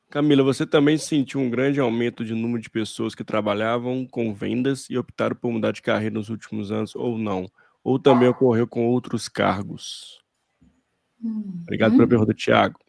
Camila, 0.09 0.43
você 0.43 0.65
também 0.65 0.97
sentiu 0.97 1.39
um 1.39 1.49
grande 1.49 1.79
aumento 1.79 2.25
de 2.25 2.33
número 2.33 2.61
de 2.61 2.69
pessoas 2.69 3.13
que 3.13 3.23
trabalhavam 3.23 4.07
com 4.07 4.33
vendas 4.33 4.89
e 4.89 4.97
optaram 4.97 5.35
por 5.35 5.51
mudar 5.51 5.71
de 5.71 5.83
carreira 5.83 6.15
nos 6.15 6.29
últimos 6.29 6.71
anos 6.71 6.95
ou 6.95 7.17
não? 7.17 7.49
Ou 7.83 7.99
também 7.99 8.27
ocorreu 8.27 8.67
com 8.67 8.87
outros 8.87 9.29
cargos? 9.29 10.19
Hum, 11.23 11.59
Obrigado 11.61 11.93
hum. 11.93 11.97
pela 11.97 12.07
pergunta, 12.07 12.33
Tiago. 12.33 12.79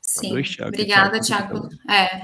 Sim, 0.00 0.30
dois 0.30 0.48
Thiago, 0.54 0.68
obrigada, 0.68 1.20
Tiago. 1.20 1.68
É, 1.90 2.22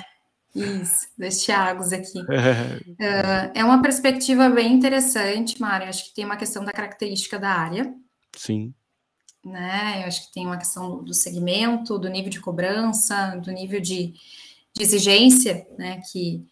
isso, 0.54 1.08
dois 1.18 1.42
Tiagos 1.42 1.92
aqui. 1.92 2.20
uh, 2.20 3.50
é 3.52 3.64
uma 3.64 3.82
perspectiva 3.82 4.48
bem 4.48 4.72
interessante, 4.72 5.60
Mário. 5.60 5.88
Acho 5.88 6.06
que 6.06 6.14
tem 6.14 6.24
uma 6.24 6.36
questão 6.36 6.64
da 6.64 6.72
característica 6.72 7.38
da 7.38 7.50
área. 7.50 7.92
Sim 8.36 8.72
né? 9.44 10.00
Eu 10.02 10.06
acho 10.08 10.26
que 10.26 10.32
tem 10.32 10.46
uma 10.46 10.56
questão 10.56 11.02
do 11.02 11.12
segmento, 11.12 11.98
do 11.98 12.08
nível 12.08 12.30
de 12.30 12.40
cobrança, 12.40 13.36
do 13.36 13.52
nível 13.52 13.80
de, 13.80 14.14
de 14.74 14.82
exigência, 14.82 15.66
né? 15.76 16.00
Que 16.10 16.44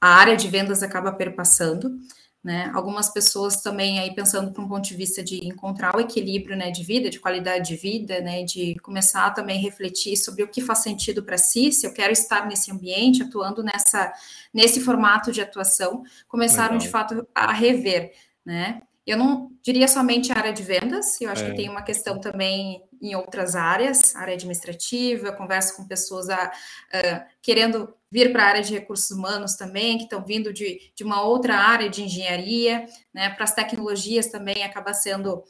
a 0.00 0.08
área 0.08 0.36
de 0.36 0.48
vendas 0.48 0.82
acaba 0.82 1.12
perpassando. 1.12 1.98
Né? 2.46 2.70
Algumas 2.72 3.08
pessoas 3.12 3.56
também 3.56 3.98
aí 3.98 4.14
pensando 4.14 4.52
para 4.52 4.62
um 4.62 4.68
ponto 4.68 4.86
de 4.86 4.94
vista 4.94 5.20
de 5.20 5.44
encontrar 5.44 5.96
o 5.96 6.00
equilíbrio, 6.00 6.56
né, 6.56 6.70
de 6.70 6.84
vida, 6.84 7.10
de 7.10 7.18
qualidade 7.18 7.66
de 7.66 7.74
vida, 7.74 8.20
né, 8.20 8.44
de 8.44 8.76
começar 8.76 9.32
também 9.32 9.58
a 9.58 9.60
refletir 9.60 10.16
sobre 10.16 10.44
o 10.44 10.48
que 10.48 10.60
faz 10.60 10.78
sentido 10.78 11.24
para 11.24 11.36
si, 11.36 11.72
se 11.72 11.84
eu 11.84 11.92
quero 11.92 12.12
estar 12.12 12.46
nesse 12.46 12.70
ambiente, 12.70 13.24
atuando 13.24 13.64
nessa 13.64 14.12
nesse 14.54 14.80
formato 14.80 15.32
de 15.32 15.40
atuação, 15.40 16.04
começaram 16.28 16.74
Legal. 16.74 16.78
de 16.78 16.88
fato 16.88 17.28
a 17.34 17.52
rever, 17.52 18.12
né? 18.44 18.80
Eu 19.06 19.16
não 19.16 19.50
diria 19.62 19.86
somente 19.86 20.32
a 20.32 20.36
área 20.36 20.52
de 20.52 20.62
vendas, 20.62 21.20
eu 21.20 21.30
acho 21.30 21.44
é. 21.44 21.50
que 21.50 21.56
tem 21.56 21.68
uma 21.68 21.82
questão 21.82 22.20
também 22.20 22.82
em 23.00 23.14
outras 23.14 23.54
áreas, 23.54 24.16
área 24.16 24.34
administrativa, 24.34 25.32
converso 25.32 25.76
com 25.76 25.86
pessoas 25.86 26.28
a, 26.28 26.50
querendo 27.40 27.94
vir 28.10 28.32
para 28.32 28.44
a 28.44 28.46
área 28.46 28.62
de 28.62 28.72
recursos 28.72 29.10
humanos 29.10 29.54
também, 29.54 29.98
que 29.98 30.04
estão 30.04 30.24
vindo 30.24 30.52
de, 30.52 30.92
de 30.94 31.04
uma 31.04 31.22
outra 31.22 31.56
área 31.56 31.88
de 31.88 32.02
engenharia, 32.02 32.86
né, 33.12 33.30
para 33.30 33.44
as 33.44 33.54
tecnologias 33.54 34.26
também 34.26 34.64
acaba 34.64 34.94
sendo 34.94 35.44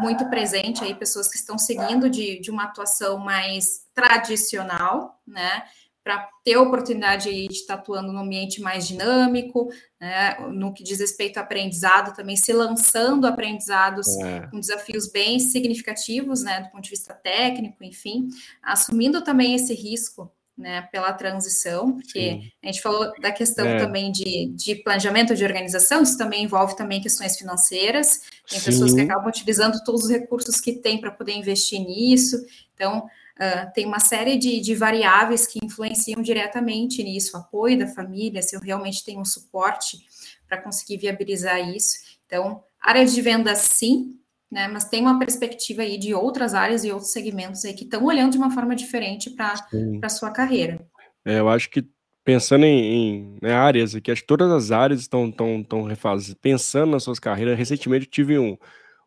muito 0.00 0.28
presente 0.30 0.82
aí, 0.82 0.94
pessoas 0.94 1.28
que 1.28 1.36
estão 1.36 1.58
seguindo 1.58 2.08
de, 2.08 2.40
de 2.40 2.50
uma 2.50 2.64
atuação 2.64 3.18
mais 3.18 3.82
tradicional, 3.94 5.20
né, 5.26 5.64
para 6.02 6.28
ter 6.44 6.54
a 6.54 6.60
oportunidade 6.60 7.30
de 7.30 7.52
estar 7.52 7.74
atuando 7.74 8.12
num 8.12 8.18
ambiente 8.18 8.60
mais 8.60 8.86
dinâmico, 8.86 9.70
né, 10.00 10.36
no 10.52 10.74
que 10.74 10.82
diz 10.82 10.98
respeito 10.98 11.38
ao 11.38 11.44
aprendizado, 11.44 12.14
também 12.14 12.36
se 12.36 12.52
lançando 12.52 13.26
aprendizados 13.26 14.08
é. 14.18 14.48
com 14.50 14.58
desafios 14.58 15.10
bem 15.10 15.38
significativos, 15.38 16.42
né, 16.42 16.60
do 16.60 16.70
ponto 16.70 16.82
de 16.82 16.90
vista 16.90 17.14
técnico, 17.14 17.84
enfim, 17.84 18.28
assumindo 18.62 19.22
também 19.22 19.54
esse 19.54 19.74
risco, 19.74 20.30
né, 20.58 20.82
pela 20.92 21.12
transição, 21.12 21.92
porque 21.92 22.20
Sim. 22.20 22.52
a 22.62 22.66
gente 22.66 22.82
falou 22.82 23.12
da 23.20 23.32
questão 23.32 23.66
é. 23.66 23.78
também 23.78 24.12
de, 24.12 24.52
de 24.54 24.74
planejamento 24.76 25.34
de 25.34 25.44
organização, 25.44 26.02
isso 26.02 26.18
também 26.18 26.44
envolve 26.44 26.76
também 26.76 27.00
questões 27.00 27.38
financeiras, 27.38 28.20
tem 28.48 28.58
Sim. 28.58 28.64
pessoas 28.66 28.92
que 28.92 29.00
acabam 29.00 29.28
utilizando 29.28 29.82
todos 29.82 30.04
os 30.04 30.10
recursos 30.10 30.60
que 30.60 30.72
têm 30.74 31.00
para 31.00 31.10
poder 31.10 31.32
investir 31.32 31.80
nisso, 31.80 32.36
então 32.74 33.08
Uh, 33.38 33.72
tem 33.72 33.86
uma 33.86 33.98
série 33.98 34.36
de, 34.36 34.60
de, 34.60 34.74
variáveis 34.74 35.46
que 35.46 35.58
influenciam 35.62 36.20
diretamente 36.20 37.02
nisso, 37.02 37.36
apoio 37.36 37.78
da 37.78 37.86
família, 37.86 38.42
se 38.42 38.54
eu 38.54 38.60
realmente 38.60 39.04
tenho 39.04 39.20
um 39.20 39.24
suporte 39.24 39.98
para 40.46 40.60
conseguir 40.60 40.98
viabilizar 40.98 41.60
isso. 41.66 41.96
Então, 42.26 42.62
área 42.80 43.04
de 43.04 43.20
venda 43.20 43.54
sim, 43.54 44.18
né, 44.50 44.68
mas 44.68 44.84
tem 44.84 45.00
uma 45.00 45.18
perspectiva 45.18 45.80
aí 45.80 45.96
de 45.96 46.14
outras 46.14 46.52
áreas 46.52 46.84
e 46.84 46.92
outros 46.92 47.10
segmentos 47.10 47.64
aí 47.64 47.72
que 47.72 47.84
estão 47.84 48.04
olhando 48.04 48.32
de 48.32 48.38
uma 48.38 48.50
forma 48.50 48.76
diferente 48.76 49.30
para 49.30 49.54
a 50.02 50.08
sua 50.10 50.30
carreira. 50.30 50.84
É, 51.24 51.38
eu 51.38 51.48
acho 51.48 51.70
que 51.70 51.86
pensando 52.24 52.64
em, 52.64 52.84
em 52.84 53.38
né, 53.40 53.52
áreas 53.54 53.94
aqui, 53.94 54.10
acho 54.10 54.20
que 54.20 54.26
todas 54.26 54.50
as 54.50 54.70
áreas 54.70 55.00
estão, 55.00 55.28
estão, 55.28 55.60
estão 55.60 55.82
refazendo, 55.84 56.38
pensando 56.40 56.90
nas 56.90 57.02
suas 57.02 57.18
carreiras. 57.18 57.58
Recentemente 57.58 58.04
eu 58.04 58.10
tive 58.10 58.38
um, 58.38 58.56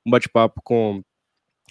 um 0.05 0.11
bate-papo 0.11 0.61
com 0.63 1.03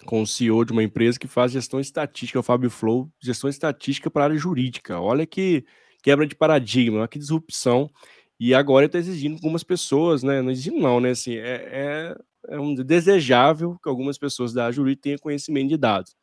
com 0.05 0.23
o 0.23 0.27
CEO 0.27 0.65
de 0.65 0.73
uma 0.73 0.83
empresa 0.83 1.19
que 1.19 1.27
faz 1.27 1.53
gestão 1.53 1.81
estatística, 1.81 2.39
o 2.39 2.43
Fábio 2.43 2.71
Flow, 2.71 3.11
gestão 3.21 3.49
estatística 3.49 4.11
para 4.11 4.23
a 4.23 4.27
área 4.27 4.37
jurídica. 4.37 5.01
Olha 5.01 5.27
que 5.27 5.65
quebra 6.03 6.27
de 6.27 6.35
paradigma, 6.35 7.09
que 7.09 7.19
disrupção. 7.19 7.91
E 8.39 8.55
agora 8.55 8.87
está 8.87 8.99
exigindo 8.99 9.35
algumas 9.35 9.63
pessoas, 9.63 10.23
né? 10.23 10.43
Não 10.43 10.51
exigindo, 10.51 10.79
não, 10.81 11.01
né? 11.01 11.11
Assim, 11.11 11.35
é, 11.37 11.69
é, 11.73 12.17
é 12.49 12.61
um 12.61 12.75
desejável 12.75 13.79
que 13.83 13.89
algumas 13.89 14.19
pessoas 14.19 14.53
da 14.53 14.71
jurídica 14.71 15.03
tenham 15.05 15.19
conhecimento 15.19 15.69
de 15.69 15.77
dados. 15.77 16.15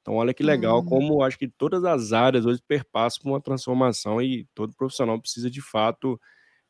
Então, 0.00 0.14
olha 0.14 0.34
que 0.34 0.42
legal, 0.42 0.80
hum. 0.80 0.84
como 0.84 1.22
acho 1.22 1.38
que 1.38 1.48
todas 1.48 1.84
as 1.84 2.12
áreas 2.12 2.46
hoje 2.46 2.60
perpassam 2.66 3.22
por 3.22 3.30
uma 3.30 3.40
transformação 3.40 4.20
e 4.20 4.46
todo 4.54 4.74
profissional 4.74 5.20
precisa 5.20 5.50
de 5.50 5.60
fato 5.60 6.18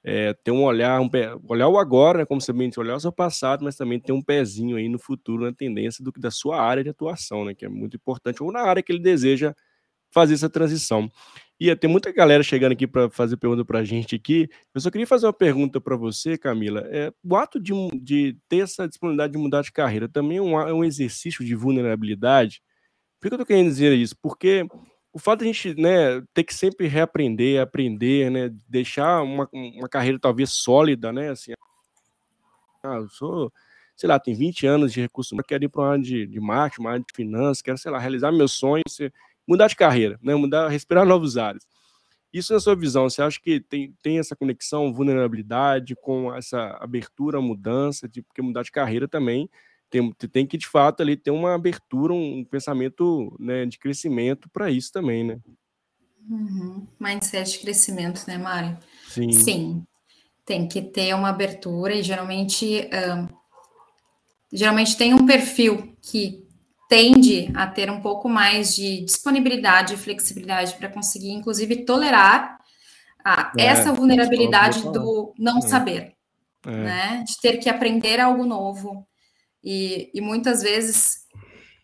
é, 0.05 0.33
ter 0.33 0.51
um 0.51 0.65
olhar, 0.65 1.01
um 1.01 1.09
pé, 1.09 1.35
olhar 1.49 1.69
o 1.69 1.79
agora, 1.79 2.19
né, 2.19 2.25
como 2.25 2.41
você 2.41 2.53
bem 2.53 2.69
disse, 2.69 2.81
olhar 2.81 2.97
o 2.97 3.01
seu 3.01 3.13
passado, 3.13 3.65
mas 3.65 3.77
também 3.77 4.01
ter 4.01 4.13
um 4.13 4.23
pezinho 4.23 4.77
aí 4.77 4.89
no 4.89 4.99
futuro, 4.99 5.45
na 5.45 5.53
tendência 5.53 6.03
do, 6.03 6.13
da 6.17 6.31
sua 6.31 6.61
área 6.61 6.83
de 6.83 6.91
atuação, 6.91 7.45
né, 7.45 7.55
que 7.55 7.65
é 7.65 7.69
muito 7.69 7.97
importante, 7.97 8.43
ou 8.43 8.51
na 8.51 8.63
área 8.63 8.83
que 8.83 8.93
ele 8.93 9.01
deseja 9.01 9.55
fazer 10.13 10.35
essa 10.35 10.51
transição. 10.51 11.11
E 11.59 11.75
tem 11.77 11.91
muita 11.91 12.11
galera 12.11 12.43
chegando 12.43 12.73
aqui 12.73 12.87
para 12.87 13.11
fazer 13.11 13.37
pergunta 13.37 13.65
para 13.65 13.81
a 13.81 13.85
gente 13.85 14.15
aqui. 14.17 14.49
Eu 14.75 14.81
só 14.81 14.91
queria 14.91 15.07
fazer 15.07 15.27
uma 15.27 15.33
pergunta 15.33 15.79
para 15.81 15.95
você, 15.95 16.39
Camila. 16.39 16.89
É, 16.91 17.13
o 17.23 17.37
ato 17.37 17.61
de, 17.61 17.73
de, 18.01 18.37
ter 18.49 18.61
essa 18.61 18.89
disponibilidade 18.89 19.35
de 19.35 19.39
mudar 19.39 19.63
de 19.63 19.71
carreira 19.71 20.09
também 20.09 20.39
é 20.39 20.43
um, 20.43 20.59
é 20.59 20.73
um 20.73 20.83
exercício 20.83 21.45
de 21.45 21.55
vulnerabilidade? 21.55 22.63
Por 23.21 23.29
que 23.29 23.35
eu 23.35 23.37
estou 23.37 23.47
querendo 23.47 23.69
dizer 23.69 23.93
isso? 23.93 24.17
Porque 24.23 24.67
o 25.13 25.19
fato 25.19 25.41
de 25.41 25.51
a 25.51 25.53
gente 25.53 25.81
né, 25.81 26.23
ter 26.33 26.45
que 26.45 26.55
sempre 26.55 26.87
reaprender, 26.87 27.61
aprender, 27.61 28.31
né, 28.31 28.51
deixar 28.69 29.23
uma, 29.23 29.49
uma 29.53 29.89
carreira 29.89 30.19
talvez 30.19 30.51
sólida, 30.51 31.13
né, 31.13 31.31
assim, 31.31 31.53
ah, 32.83 32.97
eu 32.97 33.09
sou, 33.09 33.53
sei 33.97 34.09
lá, 34.09 34.19
tem 34.19 34.35
20 34.35 34.67
anos 34.67 34.93
de 34.93 35.01
recurso, 35.01 35.37
quero 35.47 35.65
ir 35.65 35.69
para 35.69 35.83
uma 35.83 35.91
área 35.93 36.03
de, 36.03 36.27
de 36.27 36.41
marketing, 36.41 36.81
uma 36.81 36.91
área 36.93 37.05
de 37.07 37.15
finanças, 37.15 37.63
quero, 37.63 37.79
sei 37.79 37.91
lá, 37.91 37.99
realizar 37.99 38.33
meus 38.33 38.53
sonhos, 38.53 38.99
mudar 39.47 39.67
de 39.67 39.77
carreira, 39.77 40.19
né, 40.23 40.35
mudar, 40.35 40.69
respirar 40.69 41.05
novos 41.05 41.37
ares. 41.37 41.67
Isso 42.33 42.53
na 42.53 42.61
sua 42.61 42.77
visão, 42.77 43.11
você 43.11 43.21
acha 43.23 43.41
que 43.41 43.61
tem, 43.61 43.93
tem 44.01 44.21
essa 44.21 44.37
conexão, 44.37 44.93
vulnerabilidade 44.93 45.97
com 45.97 46.33
essa 46.33 46.79
abertura, 46.81 47.41
mudança, 47.41 48.09
de, 48.09 48.23
porque 48.23 48.41
mudar 48.41 48.63
de 48.63 48.71
carreira 48.71 49.09
também 49.09 49.51
tem, 49.91 50.13
tem 50.13 50.47
que, 50.47 50.57
de 50.57 50.67
fato, 50.67 51.03
ali 51.03 51.17
ter 51.17 51.31
uma 51.31 51.55
abertura, 51.55 52.15
um 52.15 52.45
pensamento 52.45 53.37
né, 53.39 53.67
de 53.67 53.79
crescimento 53.79 54.49
para 54.51 54.71
isso 54.71 54.93
também, 54.93 55.25
né? 55.25 55.39
Uhum. 56.29 56.87
Mindset 56.99 57.53
de 57.53 57.59
crescimento, 57.59 58.25
né, 58.29 58.39
Mário? 58.39 58.79
Sim. 59.09 59.33
Sim. 59.33 59.87
Tem 60.47 60.69
que 60.69 60.81
ter 60.81 61.13
uma 61.15 61.31
abertura 61.31 61.95
e 61.95 62.03
geralmente, 62.03 62.89
geralmente 64.53 64.97
tem 64.97 65.13
um 65.13 65.27
perfil 65.27 65.97
que 66.01 66.47
tende 66.89 67.51
a 67.55 67.67
ter 67.67 67.91
um 67.91 68.01
pouco 68.01 68.29
mais 68.29 68.75
de 68.75 69.05
disponibilidade 69.05 69.95
e 69.95 69.97
flexibilidade 69.97 70.75
para 70.75 70.89
conseguir, 70.89 71.31
inclusive, 71.31 71.85
tolerar 71.85 72.59
a, 73.25 73.53
é, 73.57 73.67
essa 73.67 73.93
vulnerabilidade 73.93 74.83
do 74.83 75.33
não 75.39 75.59
é. 75.59 75.63
saber, 75.63 76.15
é. 76.67 76.71
né? 76.71 77.25
De 77.27 77.41
ter 77.41 77.59
que 77.59 77.69
aprender 77.69 78.19
algo 78.19 78.45
novo, 78.45 79.07
e, 79.63 80.11
e 80.15 80.21
muitas 80.21 80.63
vezes 80.63 81.21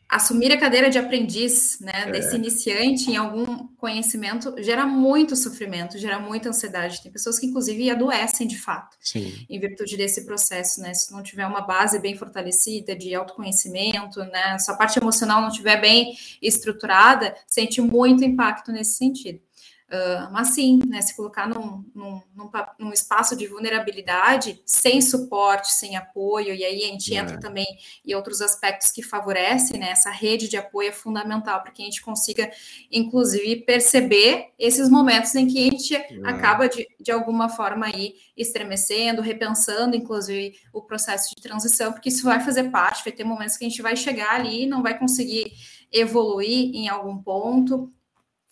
assumir 0.09 0.53
a 0.53 0.59
cadeira 0.59 0.89
de 0.89 0.99
aprendiz, 0.99 1.79
né, 1.81 2.05
é. 2.07 2.11
desse 2.13 2.37
iniciante 2.37 3.11
em 3.11 3.17
algum 3.17 3.67
conhecimento, 3.77 4.55
gera 4.63 4.87
muito 4.87 5.35
sofrimento, 5.35 5.99
gera 5.99 6.19
muita 6.19 6.49
ansiedade. 6.49 7.03
Tem 7.03 7.11
pessoas 7.11 7.39
que, 7.39 7.47
inclusive, 7.47 7.91
adoecem 7.91 8.47
de 8.47 8.57
fato, 8.57 8.97
Sim. 9.01 9.33
em 9.51 9.59
virtude 9.59 9.97
desse 9.97 10.25
processo, 10.25 10.81
né? 10.81 10.95
Se 10.95 11.13
não 11.13 11.23
tiver 11.23 11.47
uma 11.47 11.61
base 11.61 11.99
bem 11.99 12.17
fortalecida 12.17 12.95
de 12.95 13.15
autoconhecimento, 13.15 14.21
né, 14.21 14.59
sua 14.61 14.77
parte 14.77 14.99
emocional 14.99 15.41
não 15.41 15.49
estiver 15.49 15.81
bem 15.81 16.17
estruturada, 16.41 17.35
sente 17.47 17.81
muito 17.81 18.25
impacto 18.25 18.71
nesse 18.71 18.97
sentido. 18.97 19.41
Uh, 19.89 20.33
mas 20.33 20.49
sim, 20.49 20.81
né, 20.85 21.01
se 21.01 21.15
colocar 21.15 21.49
num, 21.49 21.85
num, 21.95 22.21
num, 22.35 22.51
num, 22.77 22.93
espaço 22.93 23.37
de 23.37 23.47
vulnerabilidade, 23.47 24.61
sem 24.67 25.01
suporte, 25.01 25.73
sem 25.73 25.97
apoio, 25.97 26.53
e 26.53 26.65
aí 26.65 26.83
a 26.83 26.87
gente 26.89 27.15
é. 27.15 27.19
entra 27.19 27.39
também 27.39 27.67
em 28.05 28.13
outros 28.13 28.41
aspectos 28.41 28.91
que 28.91 29.01
favorecem, 29.01 29.79
né, 29.79 29.91
essa 29.91 30.11
rede 30.11 30.49
de 30.49 30.57
apoio 30.57 30.89
é 30.89 30.93
fundamental 30.93 31.63
para 31.63 31.71
que 31.71 31.83
a 31.83 31.85
gente 31.85 32.03
consiga, 32.03 32.51
inclusive, 32.91 33.63
perceber 33.65 34.49
esses 34.59 34.91
momentos 34.91 35.33
em 35.37 35.47
que 35.47 35.69
a 35.69 35.71
gente 35.71 35.95
é. 35.95 36.19
acaba, 36.25 36.69
de, 36.69 36.85
de 37.01 37.13
alguma 37.13 37.49
forma, 37.49 37.87
aí, 37.87 38.17
estremecendo, 38.37 39.23
repensando, 39.23 39.95
inclusive, 39.95 40.59
o 40.73 40.83
processo 40.83 41.33
de 41.33 41.41
transição, 41.41 41.93
porque 41.93 42.09
isso 42.09 42.25
vai 42.25 42.41
fazer 42.41 42.73
parte, 42.73 43.05
vai 43.05 43.13
ter 43.13 43.23
momentos 43.23 43.57
que 43.57 43.65
a 43.65 43.69
gente 43.69 43.83
vai 43.83 43.95
chegar 43.95 44.33
ali 44.33 44.65
e 44.65 44.67
não 44.67 44.83
vai 44.83 44.99
conseguir 44.99 45.53
evoluir 45.93 46.75
em 46.75 46.89
algum 46.89 47.17
ponto, 47.17 47.93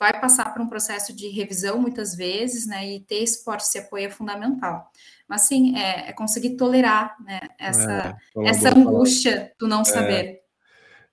vai 0.04 0.20
passar 0.20 0.52
por 0.52 0.60
um 0.60 0.68
processo 0.68 1.16
de 1.16 1.28
revisão 1.28 1.78
muitas 1.78 2.14
vezes, 2.14 2.66
né? 2.66 2.86
E 2.86 3.00
ter 3.00 3.22
esse 3.22 3.38
suporte, 3.38 3.62
esse 3.62 3.78
apoio 3.78 4.04
é 4.04 4.10
fundamental. 4.10 4.90
Mas 5.26 5.42
sim, 5.42 5.74
é, 5.78 6.10
é 6.10 6.12
conseguir 6.12 6.56
tolerar 6.56 7.16
né, 7.24 7.40
essa, 7.58 8.18
é, 8.36 8.48
essa 8.48 8.68
angústia 8.68 9.50
do 9.58 9.66
não 9.66 9.80
é. 9.80 9.84
saber. 9.84 10.40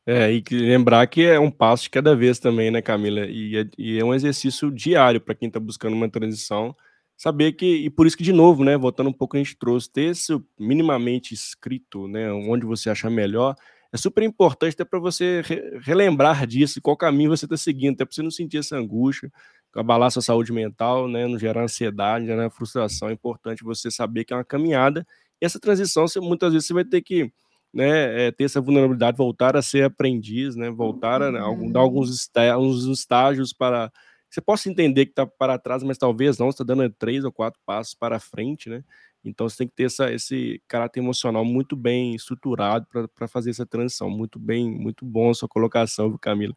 É, 0.05 0.33
e 0.33 0.43
lembrar 0.51 1.07
que 1.07 1.23
é 1.23 1.39
um 1.39 1.49
passo 1.49 1.83
de 1.83 1.89
cada 1.89 2.13
vez 2.13 2.37
também, 2.37 2.69
né, 2.69 2.81
Camila? 2.81 3.21
E 3.27 3.59
é, 3.59 3.65
e 3.77 3.97
é 3.97 4.03
um 4.03 4.13
exercício 4.13 4.69
diário 4.69 5.21
para 5.21 5.35
quem 5.35 5.47
está 5.47 5.59
buscando 5.59 5.93
uma 5.93 6.09
transição. 6.09 6.75
Saber 7.15 7.53
que, 7.53 7.65
e 7.65 7.89
por 7.89 8.05
isso 8.05 8.17
que, 8.17 8.23
de 8.23 8.33
novo, 8.33 8.65
né, 8.65 8.75
voltando 8.75 9.09
um 9.09 9.13
pouco, 9.13 9.37
a 9.37 9.39
gente 9.39 9.55
trouxe, 9.55 9.89
ter 9.89 10.09
isso 10.09 10.43
minimamente 10.59 11.33
escrito, 11.33 12.09
né, 12.09 12.29
onde 12.33 12.65
você 12.65 12.89
achar 12.89 13.09
melhor, 13.09 13.55
é 13.93 13.97
super 13.97 14.23
importante 14.23 14.73
até 14.73 14.85
para 14.85 14.99
você 14.99 15.41
re 15.43 15.79
relembrar 15.79 16.47
disso, 16.47 16.81
qual 16.81 16.95
caminho 16.95 17.29
você 17.29 17.45
está 17.45 17.57
seguindo, 17.57 17.95
até 17.95 18.05
para 18.05 18.13
você 18.13 18.21
não 18.21 18.31
sentir 18.31 18.57
essa 18.57 18.77
angústia, 18.77 19.31
abalar 19.75 20.11
sua 20.11 20.21
saúde 20.21 20.53
mental, 20.53 21.07
né, 21.07 21.27
não 21.27 21.37
gerar 21.37 21.63
ansiedade, 21.63 22.25
não 22.25 22.35
gerar 22.35 22.49
frustração. 22.49 23.09
É 23.09 23.13
importante 23.13 23.63
você 23.63 23.91
saber 23.91 24.23
que 24.23 24.33
é 24.33 24.37
uma 24.37 24.45
caminhada. 24.45 25.05
E 25.41 25.45
essa 25.45 25.59
transição, 25.59 26.07
você, 26.07 26.19
muitas 26.19 26.53
vezes, 26.53 26.67
você 26.67 26.73
vai 26.73 26.85
ter 26.85 27.01
que 27.01 27.31
né, 27.73 28.27
é, 28.27 28.31
ter 28.31 28.45
essa 28.45 28.61
vulnerabilidade, 28.61 29.17
voltar 29.17 29.55
a 29.55 29.61
ser 29.61 29.83
aprendiz, 29.83 30.55
né, 30.55 30.69
voltar 30.69 31.21
a 31.21 31.31
né, 31.31 31.39
algum, 31.39 31.71
dar 31.71 31.79
alguns 31.81 32.09
estágios, 32.13 32.85
estágios 32.85 33.53
para 33.53 33.91
você 34.31 34.39
possa 34.39 34.69
entender 34.69 35.07
que 35.07 35.11
está 35.11 35.27
para 35.27 35.59
trás, 35.59 35.83
mas 35.83 35.97
talvez 35.97 36.37
não, 36.37 36.47
está 36.49 36.63
dando 36.63 36.89
três 36.91 37.25
ou 37.25 37.33
quatro 37.33 37.59
passos 37.65 37.93
para 37.93 38.17
frente, 38.17 38.69
né? 38.69 38.81
Então 39.23 39.47
você 39.47 39.57
tem 39.57 39.67
que 39.67 39.75
ter 39.75 39.83
essa, 39.83 40.11
esse 40.11 40.61
caráter 40.67 40.99
emocional 40.99 41.45
muito 41.45 41.75
bem 41.75 42.15
estruturado 42.15 42.87
para 43.15 43.27
fazer 43.27 43.51
essa 43.51 43.65
transição. 43.65 44.09
Muito 44.09 44.39
bem, 44.39 44.69
muito 44.69 45.05
bom 45.05 45.33
sua 45.33 45.47
colocação, 45.47 46.17
Camila. 46.17 46.55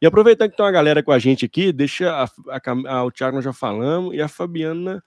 E 0.00 0.06
aproveitando 0.06 0.50
que 0.50 0.56
tem 0.56 0.64
uma 0.64 0.72
galera 0.72 1.02
com 1.02 1.12
a 1.12 1.18
gente 1.18 1.44
aqui, 1.44 1.72
deixa 1.72 2.10
a, 2.10 2.24
a, 2.24 2.96
a, 2.96 3.04
o 3.04 3.10
Thiago 3.10 3.36
nós 3.36 3.44
já 3.44 3.52
falamos 3.52 4.14
e 4.14 4.20
a 4.20 4.28
Fabiana 4.28 5.02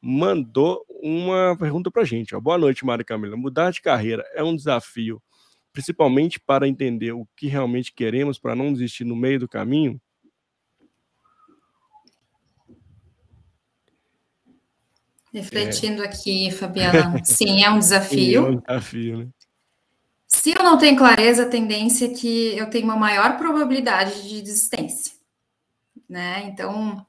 mandou 0.00 0.84
uma 1.02 1.56
pergunta 1.58 1.90
para 1.90 2.02
a 2.02 2.04
gente. 2.04 2.34
Ó. 2.34 2.40
Boa 2.40 2.58
noite, 2.58 2.84
Mário 2.84 3.04
Camila. 3.04 3.36
Mudar 3.36 3.70
de 3.70 3.80
carreira 3.80 4.24
é 4.34 4.42
um 4.42 4.54
desafio, 4.56 5.22
principalmente 5.72 6.40
para 6.40 6.68
entender 6.68 7.12
o 7.12 7.26
que 7.36 7.46
realmente 7.46 7.92
queremos, 7.92 8.38
para 8.38 8.54
não 8.54 8.72
desistir 8.72 9.04
no 9.04 9.16
meio 9.16 9.40
do 9.40 9.48
caminho? 9.48 10.00
Refletindo 15.34 16.00
é. 16.04 16.06
aqui, 16.06 16.50
Fabiana. 16.52 17.20
Sim, 17.24 17.64
é 17.64 17.68
um 17.68 17.80
desafio. 17.80 18.46
é 18.46 18.50
um 18.50 18.60
desafio, 18.60 19.18
né? 19.18 19.28
Se 20.28 20.52
eu 20.56 20.62
não 20.62 20.78
tenho 20.78 20.96
clareza, 20.96 21.42
a 21.42 21.48
tendência 21.48 22.06
é 22.06 22.08
que 22.08 22.56
eu 22.56 22.70
tenho 22.70 22.84
uma 22.84 22.96
maior 22.96 23.36
probabilidade 23.36 24.28
de 24.28 24.40
desistência. 24.42 25.12
Né? 26.08 26.44
Então, 26.44 27.04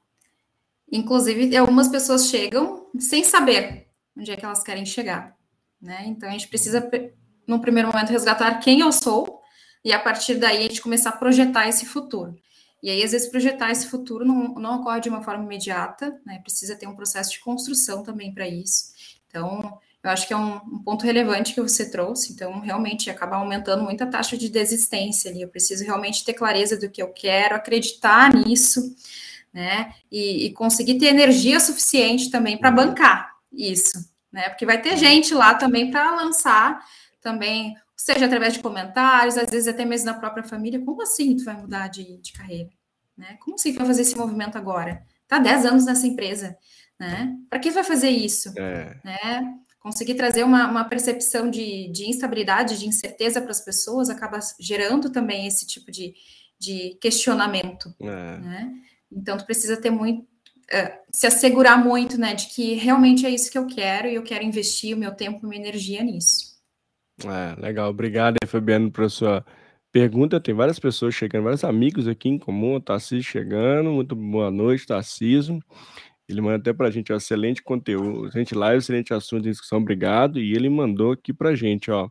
inclusive, 0.90 1.56
algumas 1.56 1.88
pessoas 1.88 2.28
chegam 2.28 2.88
sem 2.98 3.22
saber 3.22 3.86
onde 4.16 4.32
é 4.32 4.36
que 4.36 4.44
elas 4.44 4.62
querem 4.62 4.86
chegar. 4.86 5.36
Né? 5.80 6.04
Então, 6.06 6.28
a 6.28 6.32
gente 6.32 6.48
precisa, 6.48 6.88
no 7.46 7.60
primeiro 7.60 7.88
momento, 7.88 8.10
resgatar 8.10 8.58
quem 8.58 8.80
eu 8.80 8.90
sou 8.90 9.40
e, 9.84 9.92
a 9.92 9.98
partir 9.98 10.36
daí, 10.36 10.58
a 10.58 10.62
gente 10.62 10.82
começar 10.82 11.10
a 11.10 11.16
projetar 11.16 11.68
esse 11.68 11.84
futuro. 11.86 12.36
E 12.82 12.90
aí, 12.90 13.02
às 13.02 13.12
vezes, 13.12 13.28
projetar 13.28 13.70
esse 13.70 13.88
futuro 13.88 14.24
não, 14.24 14.54
não 14.54 14.80
ocorre 14.80 15.00
de 15.00 15.08
uma 15.08 15.22
forma 15.22 15.44
imediata, 15.44 16.20
né? 16.24 16.38
Precisa 16.40 16.76
ter 16.76 16.86
um 16.86 16.94
processo 16.94 17.32
de 17.32 17.40
construção 17.40 18.02
também 18.02 18.32
para 18.32 18.46
isso. 18.46 18.92
Então, 19.28 19.78
eu 20.02 20.10
acho 20.10 20.28
que 20.28 20.32
é 20.32 20.36
um, 20.36 20.56
um, 20.56 20.82
ponto 20.84 21.04
relevante 21.04 21.52
que 21.52 21.60
você 21.60 21.90
trouxe. 21.90 22.32
Então, 22.32 22.60
realmente, 22.60 23.10
acaba 23.10 23.36
aumentando 23.36 23.82
muito 23.82 24.04
a 24.04 24.06
taxa 24.06 24.36
de 24.36 24.48
desistência 24.48 25.30
ali. 25.30 25.42
Eu 25.42 25.48
preciso 25.48 25.84
realmente 25.84 26.24
ter 26.24 26.34
clareza 26.34 26.76
do 26.76 26.88
que 26.88 27.02
eu 27.02 27.08
quero, 27.08 27.56
acreditar 27.56 28.32
nisso, 28.32 28.94
né? 29.52 29.92
E, 30.12 30.46
e 30.46 30.52
conseguir 30.52 30.98
ter 30.98 31.06
energia 31.06 31.58
suficiente 31.58 32.30
também 32.30 32.56
para 32.56 32.70
bancar 32.70 33.34
isso, 33.52 34.08
né? 34.30 34.48
Porque 34.48 34.66
vai 34.66 34.80
ter 34.80 34.96
gente 34.96 35.34
lá 35.34 35.54
também 35.54 35.90
para 35.90 36.14
lançar 36.14 36.84
também 37.20 37.74
seja 37.96 38.26
através 38.26 38.54
de 38.54 38.60
comentários, 38.60 39.38
às 39.38 39.50
vezes 39.50 39.66
até 39.66 39.84
mesmo 39.84 40.06
na 40.06 40.14
própria 40.14 40.44
família. 40.44 40.84
Como 40.84 41.02
assim 41.02 41.36
tu 41.36 41.44
vai 41.44 41.56
mudar 41.56 41.88
de, 41.88 42.18
de 42.18 42.32
carreira? 42.32 42.70
Né? 43.16 43.38
Como 43.40 43.54
assim 43.54 43.72
tu 43.72 43.78
vai 43.78 43.86
fazer 43.86 44.02
esse 44.02 44.16
movimento 44.16 44.58
agora? 44.58 45.02
Tá 45.26 45.38
10 45.38 45.66
anos 45.66 45.86
nessa 45.86 46.06
empresa, 46.06 46.56
né? 47.00 47.34
Para 47.48 47.58
que 47.58 47.70
vai 47.70 47.82
fazer 47.82 48.10
isso? 48.10 48.52
É. 48.56 49.00
Né? 49.02 49.54
Conseguir 49.80 50.14
trazer 50.14 50.44
uma, 50.44 50.68
uma 50.68 50.84
percepção 50.84 51.50
de, 51.50 51.90
de 51.90 52.08
instabilidade, 52.08 52.78
de 52.78 52.86
incerteza 52.86 53.40
para 53.40 53.50
as 53.50 53.60
pessoas 53.60 54.10
acaba 54.10 54.38
gerando 54.60 55.10
também 55.10 55.46
esse 55.46 55.66
tipo 55.66 55.90
de, 55.90 56.14
de 56.58 56.98
questionamento, 57.00 57.94
é. 58.00 58.38
né? 58.38 58.72
Então, 59.10 59.36
tu 59.36 59.46
precisa 59.46 59.80
ter 59.80 59.90
muito, 59.90 60.22
uh, 60.22 60.98
se 61.12 61.26
assegurar 61.26 61.82
muito, 61.82 62.18
né, 62.18 62.34
de 62.34 62.46
que 62.48 62.74
realmente 62.74 63.24
é 63.24 63.30
isso 63.30 63.50
que 63.50 63.58
eu 63.58 63.66
quero 63.66 64.08
e 64.08 64.14
eu 64.16 64.22
quero 64.22 64.44
investir 64.44 64.96
o 64.96 64.98
meu 64.98 65.14
tempo 65.14 65.44
e 65.44 65.48
minha 65.48 65.62
energia 65.62 66.02
nisso. 66.02 66.45
É, 67.24 67.60
legal. 67.60 67.90
Obrigado 67.90 68.36
aí, 68.42 68.48
Fabiano, 68.48 68.90
pela 68.90 69.08
sua 69.08 69.44
pergunta. 69.90 70.40
Tem 70.40 70.54
várias 70.54 70.78
pessoas 70.78 71.14
chegando, 71.14 71.44
vários 71.44 71.64
amigos 71.64 72.06
aqui 72.06 72.28
em 72.28 72.38
comum. 72.38 72.80
Tarcísio 72.80 73.22
chegando. 73.22 73.90
Muito 73.90 74.14
boa 74.14 74.50
noite, 74.50 74.86
Tarcísio. 74.86 75.60
Ele 76.28 76.40
manda 76.40 76.56
até 76.56 76.72
pra 76.72 76.90
gente, 76.90 77.12
ó, 77.12 77.16
excelente 77.16 77.62
conteúdo, 77.62 78.28
excelente 78.28 78.54
live, 78.54 78.78
excelente 78.78 79.14
assunto 79.14 79.44
de 79.44 79.50
discussão, 79.50 79.78
obrigado. 79.78 80.40
E 80.40 80.54
ele 80.54 80.68
mandou 80.68 81.12
aqui 81.12 81.32
pra 81.32 81.54
gente, 81.54 81.90
ó. 81.90 82.08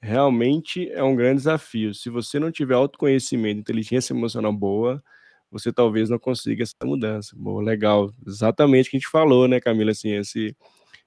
Realmente 0.00 0.90
é 0.92 1.02
um 1.02 1.16
grande 1.16 1.38
desafio. 1.38 1.94
Se 1.94 2.10
você 2.10 2.38
não 2.38 2.52
tiver 2.52 2.74
autoconhecimento, 2.74 3.60
inteligência 3.60 4.12
emocional 4.12 4.52
boa, 4.52 5.02
você 5.50 5.72
talvez 5.72 6.10
não 6.10 6.18
consiga 6.18 6.62
essa 6.62 6.74
mudança. 6.84 7.34
Boa, 7.36 7.62
legal. 7.62 8.12
Exatamente 8.26 8.88
o 8.88 8.90
que 8.90 8.96
a 8.98 9.00
gente 9.00 9.10
falou, 9.10 9.48
né, 9.48 9.60
Camila? 9.60 9.92
Assim, 9.92 10.12
esse 10.12 10.54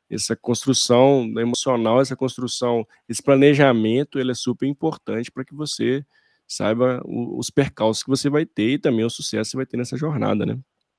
essa 0.10 0.36
construção 0.36 1.32
emocional, 1.38 2.02
essa 2.02 2.16
construção, 2.16 2.86
esse 3.08 3.22
planejamento, 3.22 4.20
ele 4.20 4.32
é 4.32 4.36
super 4.36 4.66
importante 4.66 5.32
para 5.32 5.46
que 5.46 5.54
você 5.54 6.04
saiba 6.48 7.02
os 7.06 7.50
percalços 7.52 8.04
que 8.04 8.10
você 8.10 8.30
vai 8.30 8.46
ter 8.46 8.72
e 8.72 8.80
também 8.80 9.06
o 9.06 9.10
sucesso 9.10 9.50
que 9.50 9.52
você 9.52 9.58
vai 9.58 9.66
ter 9.66 9.78
nessa 9.78 9.96
jornada, 9.96 10.46
né? 10.46 10.58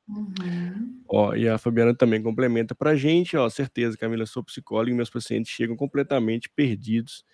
Uhum. 0.08 1.02
Ó, 1.08 1.34
e 1.34 1.48
a 1.48 1.58
Fabiana 1.58 1.94
também 1.94 2.22
complementa 2.22 2.74
para 2.74 2.90
a 2.90 2.96
gente, 2.96 3.36
ó, 3.36 3.48
certeza, 3.48 3.96
Camila, 3.96 4.26
sou 4.26 4.44
psicóloga 4.44 4.90
e 4.90 4.94
meus 4.94 5.10
pacientes 5.10 5.52
chegam 5.52 5.76
completamente 5.76 6.48
perdidos 6.48 7.24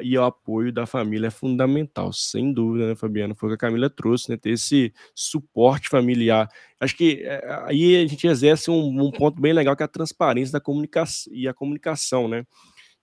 e 0.00 0.16
o 0.18 0.24
apoio 0.24 0.72
da 0.72 0.86
família 0.86 1.28
é 1.28 1.30
fundamental, 1.30 2.12
sem 2.12 2.52
dúvida, 2.52 2.88
né, 2.88 2.94
Fabiana? 2.94 3.34
Foi 3.34 3.48
o 3.48 3.50
que 3.50 3.54
a 3.54 3.68
Camila 3.68 3.88
trouxe, 3.88 4.30
né? 4.30 4.36
Ter 4.36 4.50
esse 4.50 4.92
suporte 5.14 5.88
familiar. 5.88 6.48
Acho 6.80 6.96
que 6.96 7.22
é, 7.22 7.62
aí 7.64 7.96
a 7.96 8.06
gente 8.06 8.26
exerce 8.26 8.70
um, 8.70 9.04
um, 9.04 9.10
ponto 9.10 9.40
bem 9.40 9.52
legal 9.52 9.76
que 9.76 9.82
é 9.82 9.86
a 9.86 9.88
transparência 9.88 10.52
da 10.52 10.60
comunicação 10.60 11.32
e 11.32 11.46
a 11.46 11.54
comunicação, 11.54 12.28
né? 12.28 12.44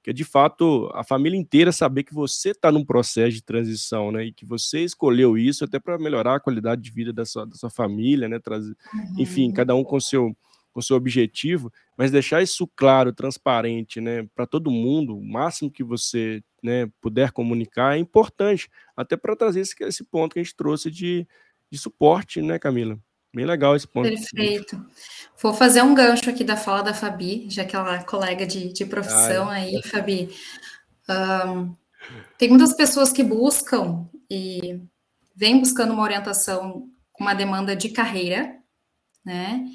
Que 0.04 0.10
é 0.10 0.14
de 0.14 0.24
fato 0.24 0.90
a 0.94 1.04
família 1.04 1.38
inteira 1.38 1.72
saber 1.72 2.04
que 2.04 2.14
você 2.14 2.50
está 2.50 2.72
num 2.72 2.84
processo 2.84 3.36
de 3.36 3.44
transição, 3.44 4.12
né? 4.12 4.26
E 4.26 4.34
que 4.34 4.46
você 4.46 4.84
escolheu 4.84 5.38
isso 5.38 5.64
até 5.64 5.80
para 5.80 5.98
melhorar 5.98 6.36
a 6.36 6.40
qualidade 6.40 6.82
de 6.82 6.92
vida 6.92 7.14
da 7.14 7.26
sua, 7.26 7.46
da 7.46 7.56
sua 7.56 7.70
família, 7.70 8.28
né? 8.28 8.40
Trazer, 8.40 8.76
uhum. 8.94 9.16
Enfim, 9.20 9.52
cada 9.52 9.76
um 9.76 9.84
com 9.84 10.00
seu 10.00 10.36
com 10.74 10.82
seu 10.82 10.96
objetivo, 10.96 11.72
mas 11.98 12.12
deixar 12.12 12.42
isso 12.42 12.68
claro, 12.76 13.14
transparente, 13.14 14.00
né, 14.00 14.28
para 14.36 14.46
todo 14.46 14.72
mundo, 14.72 15.18
o 15.18 15.24
máximo 15.24 15.70
que 15.70 15.84
você 15.84 16.44
né, 16.64 16.90
puder 17.02 17.32
comunicar 17.32 17.96
é 17.96 18.00
importante, 18.00 18.70
até 18.96 19.18
para 19.18 19.36
trazer 19.36 19.62
esse, 19.62 19.76
esse 19.82 20.04
ponto 20.04 20.34
que 20.34 20.40
a 20.40 20.44
gente 20.44 20.56
trouxe 20.56 20.90
de, 20.90 21.28
de 21.70 21.78
suporte, 21.78 22.42
né, 22.42 22.58
Camila? 22.58 22.98
Bem 23.34 23.46
legal 23.46 23.76
esse 23.76 23.88
ponto. 23.88 24.10
Perfeito. 24.10 24.86
Vou 25.42 25.54
fazer 25.54 25.82
um 25.82 25.96
gancho 25.96 26.30
aqui 26.30 26.44
da 26.44 26.58
fala 26.58 26.84
da 26.84 26.94
Fabi, 26.94 27.50
já 27.50 27.64
que 27.64 27.76
ela 27.76 27.96
é 27.96 28.04
colega 28.04 28.46
de, 28.46 28.74
de 28.74 28.86
profissão 28.86 29.50
Ai. 29.50 29.76
aí, 29.76 29.84
Fabi. 29.84 30.30
Um, 31.10 31.74
tem 32.38 32.50
muitas 32.50 32.74
pessoas 32.74 33.12
que 33.12 33.24
buscam 33.24 34.06
e 34.30 34.82
vem 35.34 35.60
buscando 35.60 35.94
uma 35.94 36.04
orientação 36.04 36.90
com 37.12 37.24
uma 37.24 37.34
demanda 37.34 37.74
de 37.76 37.90
carreira, 37.90 38.58
né? 39.24 39.66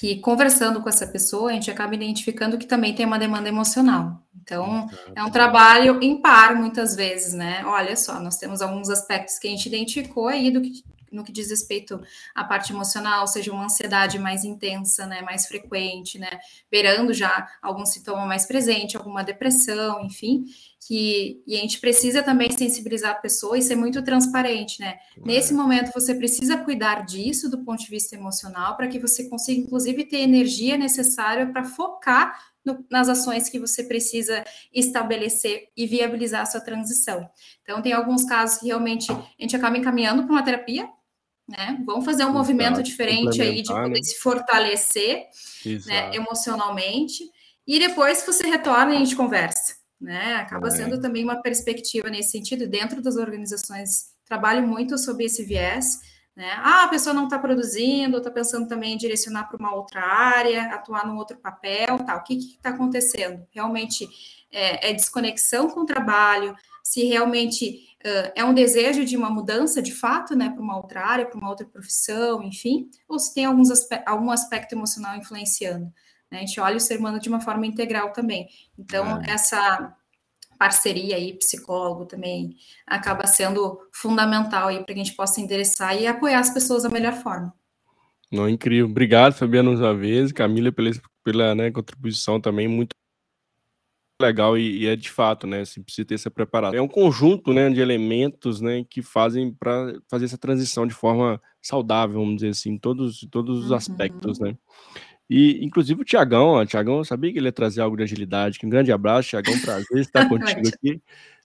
Que 0.00 0.16
conversando 0.16 0.82
com 0.82 0.88
essa 0.88 1.06
pessoa, 1.06 1.50
a 1.50 1.52
gente 1.52 1.70
acaba 1.70 1.94
identificando 1.94 2.58
que 2.58 2.66
também 2.66 2.92
tem 2.94 3.06
uma 3.06 3.18
demanda 3.18 3.48
emocional. 3.48 4.20
Então, 4.42 4.90
é 5.14 5.22
um 5.22 5.30
trabalho 5.30 6.02
em 6.02 6.20
par, 6.20 6.56
muitas 6.56 6.96
vezes, 6.96 7.32
né? 7.32 7.64
Olha 7.64 7.96
só, 7.96 8.18
nós 8.18 8.36
temos 8.36 8.60
alguns 8.60 8.90
aspectos 8.90 9.38
que 9.38 9.46
a 9.46 9.50
gente 9.50 9.66
identificou 9.66 10.26
aí 10.26 10.50
do 10.50 10.60
que 10.60 10.82
no 11.14 11.24
que 11.24 11.32
diz 11.32 11.50
respeito 11.50 12.00
à 12.34 12.44
parte 12.44 12.72
emocional, 12.72 13.26
seja 13.26 13.52
uma 13.52 13.64
ansiedade 13.64 14.18
mais 14.18 14.44
intensa, 14.44 15.06
né, 15.06 15.22
mais 15.22 15.46
frequente, 15.46 16.18
né, 16.18 16.38
beirando 16.70 17.12
já 17.14 17.48
algum 17.62 17.86
sintoma 17.86 18.26
mais 18.26 18.46
presente, 18.46 18.96
alguma 18.96 19.22
depressão, 19.22 20.00
enfim, 20.04 20.44
que 20.86 21.42
e 21.46 21.56
a 21.56 21.60
gente 21.60 21.80
precisa 21.80 22.22
também 22.22 22.50
sensibilizar 22.50 23.12
a 23.12 23.14
pessoa 23.14 23.56
e 23.56 23.62
ser 23.62 23.76
muito 23.76 24.02
transparente, 24.02 24.80
né? 24.80 24.98
Nesse 25.24 25.54
momento 25.54 25.92
você 25.94 26.14
precisa 26.14 26.58
cuidar 26.58 27.06
disso 27.06 27.48
do 27.48 27.64
ponto 27.64 27.82
de 27.82 27.88
vista 27.88 28.14
emocional 28.14 28.76
para 28.76 28.88
que 28.88 28.98
você 28.98 29.28
consiga 29.28 29.60
inclusive 29.60 30.04
ter 30.04 30.18
energia 30.18 30.76
necessária 30.76 31.46
para 31.46 31.64
focar 31.64 32.38
no, 32.64 32.84
nas 32.90 33.08
ações 33.08 33.48
que 33.48 33.58
você 33.58 33.84
precisa 33.84 34.42
estabelecer 34.72 35.68
e 35.76 35.86
viabilizar 35.86 36.42
a 36.42 36.46
sua 36.46 36.60
transição. 36.60 37.28
Então, 37.62 37.82
tem 37.82 37.92
alguns 37.92 38.24
casos 38.24 38.58
que 38.58 38.66
realmente 38.66 39.12
a 39.12 39.24
gente 39.38 39.54
acaba 39.54 39.76
encaminhando 39.76 40.22
para 40.24 40.32
uma 40.32 40.42
terapia, 40.42 40.88
né? 41.48 41.78
Vamos 41.84 42.04
fazer 42.04 42.24
um 42.24 42.28
Exato. 42.28 42.38
movimento 42.38 42.82
diferente 42.82 43.40
aí 43.40 43.62
de 43.62 43.68
poder 43.68 43.88
né? 43.90 44.02
se 44.02 44.18
fortalecer 44.18 45.26
né, 45.86 46.14
emocionalmente. 46.14 47.24
E 47.66 47.78
depois 47.78 48.24
você 48.24 48.46
retorna 48.46 48.92
e 48.92 48.96
a 48.96 48.98
gente 48.98 49.16
conversa. 49.16 49.76
Né? 50.00 50.34
Acaba 50.34 50.68
é. 50.68 50.70
sendo 50.70 51.00
também 51.00 51.24
uma 51.24 51.40
perspectiva 51.40 52.10
nesse 52.10 52.32
sentido, 52.32 52.66
dentro 52.66 53.00
das 53.00 53.16
organizações, 53.16 54.12
trabalho 54.26 54.66
muito 54.66 54.98
sobre 54.98 55.24
esse 55.24 55.44
viés. 55.44 55.98
Né? 56.36 56.50
Ah, 56.56 56.84
a 56.84 56.88
pessoa 56.88 57.14
não 57.14 57.24
está 57.24 57.38
produzindo, 57.38 58.18
está 58.18 58.30
pensando 58.30 58.66
também 58.66 58.94
em 58.94 58.98
direcionar 58.98 59.44
para 59.44 59.56
uma 59.56 59.74
outra 59.74 60.00
área, 60.02 60.64
atuar 60.74 61.06
num 61.06 61.16
outro 61.16 61.38
papel, 61.38 61.98
tal. 62.04 62.18
O 62.18 62.22
que 62.22 62.34
está 62.34 62.70
acontecendo? 62.70 63.46
Realmente 63.50 64.06
é, 64.50 64.90
é 64.90 64.92
desconexão 64.92 65.70
com 65.70 65.80
o 65.80 65.86
trabalho, 65.86 66.56
se 66.82 67.04
realmente 67.04 67.93
é 68.34 68.44
um 68.44 68.52
desejo 68.52 69.04
de 69.04 69.16
uma 69.16 69.30
mudança 69.30 69.80
de 69.80 69.92
fato, 69.92 70.36
né, 70.36 70.50
para 70.50 70.62
uma 70.62 70.76
outra 70.76 71.04
área, 71.04 71.26
para 71.26 71.38
uma 71.38 71.48
outra 71.48 71.66
profissão, 71.66 72.42
enfim, 72.42 72.88
ou 73.08 73.18
se 73.18 73.32
tem 73.32 73.46
alguns 73.46 73.70
algum 74.06 74.30
aspecto 74.30 74.74
emocional 74.74 75.16
influenciando. 75.16 75.86
Né? 76.30 76.38
A 76.38 76.40
gente 76.40 76.60
olha 76.60 76.76
o 76.76 76.80
ser 76.80 76.98
humano 76.98 77.18
de 77.18 77.28
uma 77.28 77.40
forma 77.40 77.66
integral 77.66 78.12
também. 78.12 78.48
Então, 78.78 79.22
é. 79.22 79.30
essa 79.30 79.94
parceria 80.58 81.16
aí, 81.16 81.36
psicólogo 81.38 82.04
também, 82.06 82.56
acaba 82.86 83.26
sendo 83.26 83.80
fundamental 83.92 84.68
aí 84.68 84.76
para 84.76 84.94
que 84.94 85.00
a 85.00 85.04
gente 85.04 85.16
possa 85.16 85.40
endereçar 85.40 85.96
e 86.00 86.06
apoiar 86.06 86.40
as 86.40 86.50
pessoas 86.50 86.82
da 86.82 86.88
melhor 86.88 87.14
forma. 87.14 87.52
Não, 88.30 88.48
incrível. 88.48 88.86
Obrigado, 88.86 89.34
Fabiana, 89.34 89.70
mais 89.70 89.80
uma 89.80 89.94
vez. 89.94 90.32
Camila, 90.32 90.72
pela, 90.72 90.90
pela 91.22 91.54
né, 91.54 91.70
contribuição 91.70 92.40
também 92.40 92.68
muito 92.68 92.94
legal 94.20 94.56
e, 94.56 94.82
e, 94.82 94.86
é 94.86 94.96
de 94.96 95.10
fato, 95.10 95.46
né? 95.46 95.60
Assim, 95.60 95.82
precisa 95.82 96.06
ter 96.06 96.14
essa 96.14 96.30
preparação. 96.30 96.78
É 96.78 96.82
um 96.82 96.88
conjunto, 96.88 97.52
né, 97.52 97.68
de 97.70 97.80
elementos, 97.80 98.60
né, 98.60 98.84
que 98.88 99.02
fazem 99.02 99.52
para 99.52 99.94
fazer 100.08 100.26
essa 100.26 100.38
transição 100.38 100.86
de 100.86 100.94
forma 100.94 101.40
saudável, 101.60 102.20
vamos 102.20 102.36
dizer 102.36 102.48
assim, 102.48 102.78
todos 102.78 103.26
todos 103.30 103.64
os 103.64 103.70
uhum. 103.70 103.76
aspectos, 103.76 104.38
né? 104.38 104.56
E 105.28 105.64
inclusive 105.64 106.02
o 106.02 106.04
Tiagão, 106.04 106.54
o 106.54 106.66
Tiagão, 106.66 106.98
eu 106.98 107.04
sabia 107.04 107.32
que 107.32 107.38
ele 107.38 107.48
ia 107.48 107.52
trazer 107.52 107.80
algo 107.80 107.96
de 107.96 108.02
agilidade. 108.02 108.58
Um 108.62 108.68
grande 108.68 108.92
abraço, 108.92 109.30
Tiagão, 109.30 109.58
prazer 109.60 109.86
estar 109.98 110.28
contigo 110.28 110.68
aqui. 110.68 111.02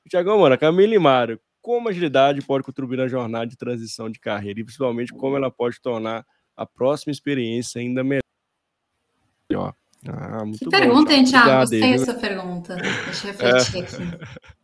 Tiagão, 0.09 0.39
mano, 0.39 0.57
Camila 0.57 0.93
e 0.93 0.99
Mário, 0.99 1.39
como 1.61 1.87
a 1.87 1.91
agilidade 1.91 2.41
pode 2.41 2.63
contribuir 2.63 2.97
na 2.97 3.07
jornada 3.07 3.47
de 3.47 3.57
transição 3.57 4.09
de 4.09 4.19
carreira 4.19 4.59
e 4.59 4.63
principalmente 4.63 5.13
como 5.13 5.35
ela 5.35 5.51
pode 5.51 5.79
tornar 5.81 6.25
a 6.55 6.65
próxima 6.65 7.11
experiência 7.11 7.79
ainda 7.79 8.03
melhor. 8.03 9.73
Ah, 10.07 10.45
muito 10.45 10.59
que 10.59 10.65
bom, 10.65 10.71
pergunta, 10.71 11.13
hein, 11.13 11.23
Thiago? 11.25 11.59
Gostei 11.61 11.81
dessa 11.81 12.13
pergunta. 12.13 12.75
Deixa 12.75 13.27
eu 13.27 13.31
refletir 13.31 13.83
aqui. 13.83 14.49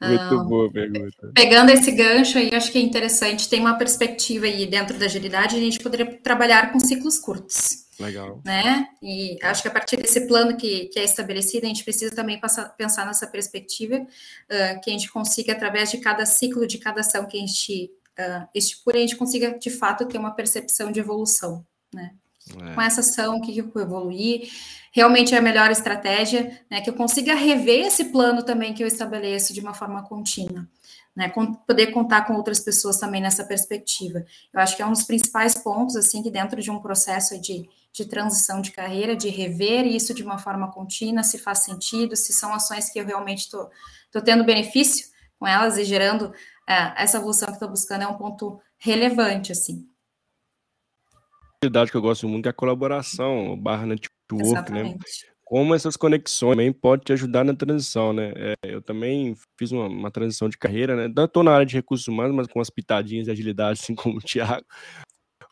Muito 0.00 0.40
ah, 0.40 0.44
boa 0.44 0.72
pergunta. 0.72 1.32
Pegando 1.34 1.70
esse 1.70 1.90
gancho 1.90 2.38
aí, 2.38 2.54
acho 2.54 2.72
que 2.72 2.78
é 2.78 2.80
interessante, 2.80 3.48
tem 3.48 3.60
uma 3.60 3.76
perspectiva 3.76 4.46
aí 4.46 4.66
dentro 4.66 4.98
da 4.98 5.04
agilidade, 5.04 5.54
a 5.54 5.60
gente 5.60 5.78
poderia 5.80 6.18
trabalhar 6.22 6.72
com 6.72 6.80
ciclos 6.80 7.18
curtos. 7.18 7.68
Legal. 7.98 8.40
Né? 8.42 8.86
E 9.02 9.36
acho 9.42 9.60
que 9.60 9.68
a 9.68 9.70
partir 9.70 9.98
desse 9.98 10.26
plano 10.26 10.56
que, 10.56 10.86
que 10.86 10.98
é 10.98 11.04
estabelecido, 11.04 11.66
a 11.66 11.68
gente 11.68 11.84
precisa 11.84 12.14
também 12.14 12.40
passar, 12.40 12.70
pensar 12.70 13.04
nessa 13.04 13.26
perspectiva, 13.26 13.96
uh, 13.96 14.80
que 14.80 14.88
a 14.88 14.92
gente 14.92 15.10
consiga, 15.12 15.52
através 15.52 15.90
de 15.90 15.98
cada 15.98 16.24
ciclo, 16.24 16.66
de 16.66 16.78
cada 16.78 17.00
ação 17.00 17.26
que 17.26 17.36
a 17.36 17.40
gente 17.40 17.90
uh, 18.18 18.48
estipule, 18.54 18.96
a 18.96 19.00
gente 19.02 19.16
consiga, 19.16 19.58
de 19.58 19.68
fato, 19.68 20.06
ter 20.06 20.16
uma 20.16 20.34
percepção 20.34 20.90
de 20.90 21.00
evolução, 21.00 21.66
né? 21.92 22.12
É. 22.58 22.74
Com 22.74 22.80
essa 22.80 23.00
ação, 23.00 23.36
o 23.36 23.40
que, 23.40 23.56
eu 23.56 23.70
evoluir, 23.76 24.48
realmente 24.92 25.34
é 25.34 25.38
a 25.38 25.42
melhor 25.42 25.70
estratégia, 25.70 26.60
né? 26.70 26.80
Que 26.80 26.90
eu 26.90 26.94
consiga 26.94 27.34
rever 27.34 27.86
esse 27.86 28.06
plano 28.06 28.42
também 28.42 28.74
que 28.74 28.82
eu 28.82 28.86
estabeleço 28.86 29.52
de 29.52 29.60
uma 29.60 29.74
forma 29.74 30.02
contínua. 30.02 30.68
Né, 31.14 31.28
poder 31.66 31.88
contar 31.88 32.24
com 32.24 32.34
outras 32.34 32.60
pessoas 32.60 32.98
também 32.98 33.20
nessa 33.20 33.44
perspectiva. 33.44 34.24
Eu 34.54 34.60
acho 34.60 34.76
que 34.76 34.82
é 34.82 34.86
um 34.86 34.92
dos 34.92 35.02
principais 35.02 35.56
pontos, 35.56 35.96
assim, 35.96 36.22
que 36.22 36.30
dentro 36.30 36.62
de 36.62 36.70
um 36.70 36.78
processo 36.78 37.38
de, 37.40 37.68
de 37.92 38.04
transição 38.04 38.60
de 38.60 38.70
carreira, 38.70 39.16
de 39.16 39.28
rever 39.28 39.84
isso 39.86 40.14
de 40.14 40.22
uma 40.22 40.38
forma 40.38 40.70
contínua, 40.70 41.24
se 41.24 41.36
faz 41.36 41.64
sentido, 41.64 42.14
se 42.14 42.32
são 42.32 42.54
ações 42.54 42.90
que 42.90 43.00
eu 43.00 43.04
realmente 43.04 43.40
estou 43.40 44.22
tendo 44.24 44.44
benefício 44.44 45.08
com 45.36 45.48
elas 45.48 45.76
e 45.78 45.84
gerando 45.84 46.32
é, 46.66 47.02
essa 47.02 47.18
evolução 47.18 47.48
que 47.48 47.54
estou 47.54 47.68
buscando, 47.68 48.04
é 48.04 48.06
um 48.06 48.16
ponto 48.16 48.60
relevante, 48.78 49.50
assim 49.50 49.89
que 51.90 51.96
eu 51.96 52.00
gosto 52.00 52.26
muito 52.26 52.46
é 52.46 52.48
a 52.48 52.54
colaboração, 52.54 53.54
barra 53.54 53.84
network, 53.84 54.72
né? 54.72 54.96
Como 55.44 55.74
essas 55.74 55.94
conexões 55.94 56.52
também 56.52 56.72
podem 56.72 57.04
te 57.04 57.12
ajudar 57.12 57.44
na 57.44 57.54
transição, 57.54 58.14
né? 58.14 58.32
É, 58.34 58.54
eu 58.64 58.80
também 58.80 59.34
fiz 59.58 59.70
uma, 59.70 59.86
uma, 59.86 60.10
transição 60.10 60.48
de 60.48 60.56
carreira, 60.56 60.96
né? 60.96 61.12
Estou 61.22 61.42
na 61.42 61.52
área 61.52 61.66
de 61.66 61.74
recursos 61.74 62.08
humanos, 62.08 62.34
mas 62.34 62.46
com 62.46 62.60
as 62.60 62.70
pitadinhas 62.70 63.26
de 63.26 63.30
agilidade, 63.30 63.78
assim 63.82 63.94
como 63.94 64.16
o 64.18 64.22
Thiago. 64.22 64.64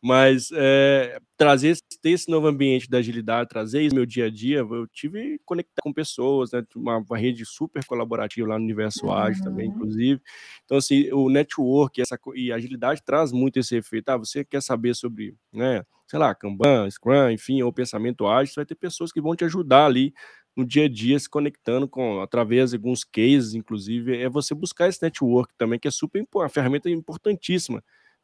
Mas 0.03 0.51
é, 0.53 1.18
trazer 1.37 1.77
ter 2.01 2.11
esse 2.11 2.31
novo 2.31 2.47
ambiente 2.47 2.88
da 2.88 2.99
agilidade, 2.99 3.49
trazer 3.49 3.83
isso 3.83 3.94
no 3.94 3.97
meu 3.97 4.07
dia 4.07 4.27
a 4.27 4.31
dia, 4.31 4.59
eu 4.59 4.87
tive 4.87 5.38
que 5.38 5.44
conectar 5.44 5.83
com 5.83 5.92
pessoas, 5.92 6.53
né? 6.53 6.62
Uma, 6.75 6.99
uma 6.99 7.18
rede 7.18 7.44
super 7.44 7.85
colaborativa 7.85 8.49
lá 8.49 8.59
no 8.59 8.64
Universo 8.64 9.07
uhum. 9.07 9.12
Ágil 9.12 9.44
também, 9.44 9.68
inclusive. 9.68 10.23
Então, 10.64 10.79
assim, 10.79 11.12
o 11.12 11.29
network 11.29 12.01
essa, 12.01 12.18
e 12.35 12.51
a 12.51 12.57
agilidade 12.57 13.03
traz 13.05 13.31
muito 13.31 13.59
esse 13.59 13.77
efeito. 13.77 14.09
Ah, 14.09 14.16
você 14.16 14.42
quer 14.42 14.62
saber 14.62 14.94
sobre, 14.94 15.35
né? 15.53 15.85
Sei 16.09 16.18
lá, 16.18 16.35
Kanban, 16.35 16.90
Scrum, 16.90 17.31
enfim, 17.31 17.62
ou 17.62 17.73
pensamento 17.73 18.27
ágil, 18.27 18.53
você 18.55 18.61
vai 18.61 18.66
ter 18.66 18.75
pessoas 18.77 19.12
que 19.12 19.21
vão 19.21 19.37
te 19.37 19.44
ajudar 19.44 19.87
ali 19.87 20.12
no 20.57 20.64
dia 20.66 20.87
a 20.87 20.88
dia, 20.88 21.18
se 21.18 21.29
conectando 21.31 21.88
com, 21.88 22.21
através 22.21 22.71
de 22.71 22.77
alguns 22.77 23.05
cases, 23.05 23.55
inclusive, 23.55 24.16
é 24.21 24.29
você 24.29 24.55
buscar 24.55 24.88
esse 24.88 25.03
network 25.03 25.53
também, 25.57 25.79
que 25.79 25.87
é 25.88 25.90
super 25.90 26.25
uma 26.35 26.49
ferramenta 26.49 26.90
importantíssima 26.90 27.83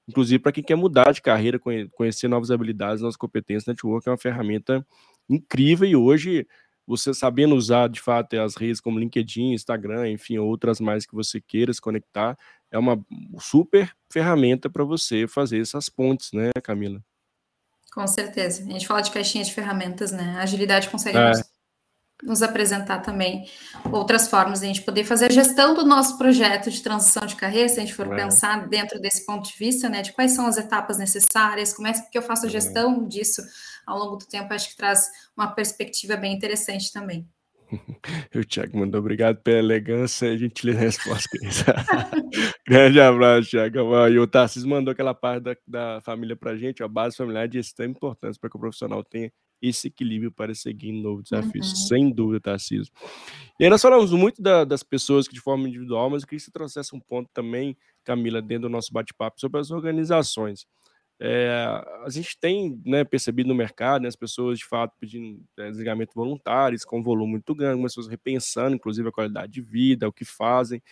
inclusive 0.09 0.39
para 0.39 0.53
quem 0.53 0.63
quer 0.63 0.75
mudar 0.77 1.13
de 1.13 1.23
carreira, 1.23 1.59
conhecer 1.93 2.29
novas 2.29 2.51
habilidades, 2.51 3.01
novas 3.03 3.17
competências, 3.17 3.67
network 3.67 4.07
é 4.09 4.13
uma 4.13 4.19
ferramenta 4.19 4.87
incrível 5.29 5.89
e 5.89 5.97
hoje 5.97 6.47
você 6.87 7.15
sabendo 7.15 7.55
usar 7.55 7.89
de 7.89 8.01
fato 8.01 8.35
as 8.39 8.57
redes 8.57 8.81
como 8.81 8.99
LinkedIn, 8.99 9.53
Instagram, 9.55 10.11
enfim, 10.11 10.37
outras 10.39 10.81
mais 10.81 11.07
que 11.07 11.15
você 11.15 11.41
queira 11.41 11.73
se 11.73 11.81
conectar, 11.81 12.37
é 12.71 12.79
uma 12.79 13.03
super 13.41 13.91
ferramenta 14.13 14.69
para 14.69 14.85
você 14.85 15.27
fazer 15.27 15.61
essas 15.61 15.89
pontes, 15.89 16.31
né, 16.33 16.51
Camila? 16.63 17.03
Com 17.95 18.07
certeza. 18.09 18.63
A 18.63 18.73
gente 18.73 18.87
fala 18.87 19.01
de 19.01 19.11
caixinha 19.13 19.45
de 19.45 19.55
ferramentas, 19.55 20.11
né? 20.11 20.35
A 20.37 20.43
agilidade 20.43 20.89
consegue 20.89 21.17
é 21.17 21.33
nos 22.23 22.43
apresentar 22.43 23.01
também 23.01 23.49
outras 23.93 24.29
formas 24.29 24.61
de 24.61 24.67
a 24.67 24.69
gente 24.69 24.83
poder 24.83 25.05
fazer 25.05 25.27
a 25.27 25.33
gestão 25.33 25.75
do 25.75 25.85
nosso 25.85 26.17
projeto 26.17 26.71
de 26.71 26.81
transição 26.83 27.27
de 27.27 27.37
carreira, 27.37 27.69
se 27.69 27.79
a 27.79 27.83
gente 27.83 27.95
for 27.95 28.11
é. 28.13 28.17
pensar 28.17 28.67
dentro 28.69 29.01
desse 29.01 29.27
ponto 29.27 29.51
de 29.51 29.57
vista, 29.59 29.89
né, 29.89 30.01
de 30.01 30.13
quais 30.13 30.33
são 30.33 30.47
as 30.47 30.57
etapas 30.57 30.97
necessárias, 30.97 31.73
como 31.73 31.89
é 31.89 31.93
que 31.93 32.17
eu 32.17 32.23
faço 32.23 32.47
a 32.47 32.49
é. 32.49 32.53
gestão 32.53 33.07
disso 33.07 33.43
ao 33.87 33.99
longo 33.99 34.17
do 34.17 34.27
tempo, 34.27 34.53
acho 34.55 34.71
que 34.71 34.77
traz 34.77 35.07
uma 35.37 35.55
perspectiva 35.55 36.17
bem 36.17 36.33
interessante 36.35 36.93
também. 36.93 37.29
O 38.35 38.45
Tiago 38.45 38.79
mandou 38.79 39.01
obrigado 39.01 39.37
pela 39.43 39.59
elegância 39.59 40.27
e 40.27 40.39
gentileza 40.39 40.81
resposta. 40.81 41.31
Grande 42.67 43.01
abraço, 43.01 43.51
Tiago. 43.51 43.79
E 44.09 44.19
o 44.19 44.27
Tarcísio 44.27 44.69
mandou 44.69 44.93
aquela 44.93 45.15
parte 45.15 45.43
da, 45.43 45.57
da 45.67 46.01
família 46.01 46.35
para 46.37 46.57
gente, 46.57 46.83
a 46.83 46.89
base 46.89 47.17
familiar 47.17 47.47
de 47.47 47.59
extrema 47.59 47.93
importância 47.93 48.41
para 48.41 48.51
que 48.51 48.57
o 48.57 48.61
profissional 48.61 49.05
tenha 49.05 49.31
esse 49.63 49.89
equilíbrio 49.89 50.31
para 50.31 50.55
seguir 50.55 50.91
em 50.91 51.03
novo 51.03 51.23
desafio, 51.23 51.63
uhum. 51.63 51.63
sem 51.63 52.11
dúvida, 52.11 52.41
Tarcísio. 52.41 52.93
E 53.59 53.65
aí 53.65 53.71
nós 53.71 53.81
falamos 53.81 54.13
muito 54.13 54.43
da, 54.43 54.65
das 54.65 54.83
pessoas 54.83 55.27
que 55.27 55.35
de 55.35 55.41
forma 55.41 55.69
individual, 55.69 56.11
mas 56.11 56.23
eu 56.23 56.29
queria 56.29 56.39
que 56.39 56.45
você 56.45 56.51
trouxesse 56.51 56.95
um 56.95 57.01
ponto 57.01 57.31
também, 57.33 57.77
Camila, 58.05 58.43
dentro 58.43 58.69
do 58.69 58.69
nosso 58.69 58.93
bate-papo, 58.93 59.41
sobre 59.41 59.61
as 59.61 59.71
organizações. 59.71 60.67
É, 61.27 61.57
a 62.05 62.11
gente 62.11 62.39
tem 62.39 62.79
né, 62.85 63.03
percebido 63.03 63.49
no 63.49 63.55
mercado 63.55 64.03
né, 64.03 64.09
as 64.09 64.17
pessoas 64.17 64.59
de 64.59 64.67
fato 64.67 64.95
pedindo 65.01 65.43
é, 65.59 65.71
desligamento 65.71 66.13
voluntários 66.15 66.85
com 66.85 66.99
um 66.99 67.03
volume 67.03 67.33
muito 67.33 67.55
grande, 67.55 67.79
as 67.79 67.93
pessoas 67.93 68.09
repensando 68.09 68.77
inclusive 68.77 69.09
a 69.09 69.13
qualidade 69.13 69.51
de 69.51 69.63
vida, 69.63 70.07
o 70.07 70.13
que 70.13 70.25
fazem. 70.25 70.83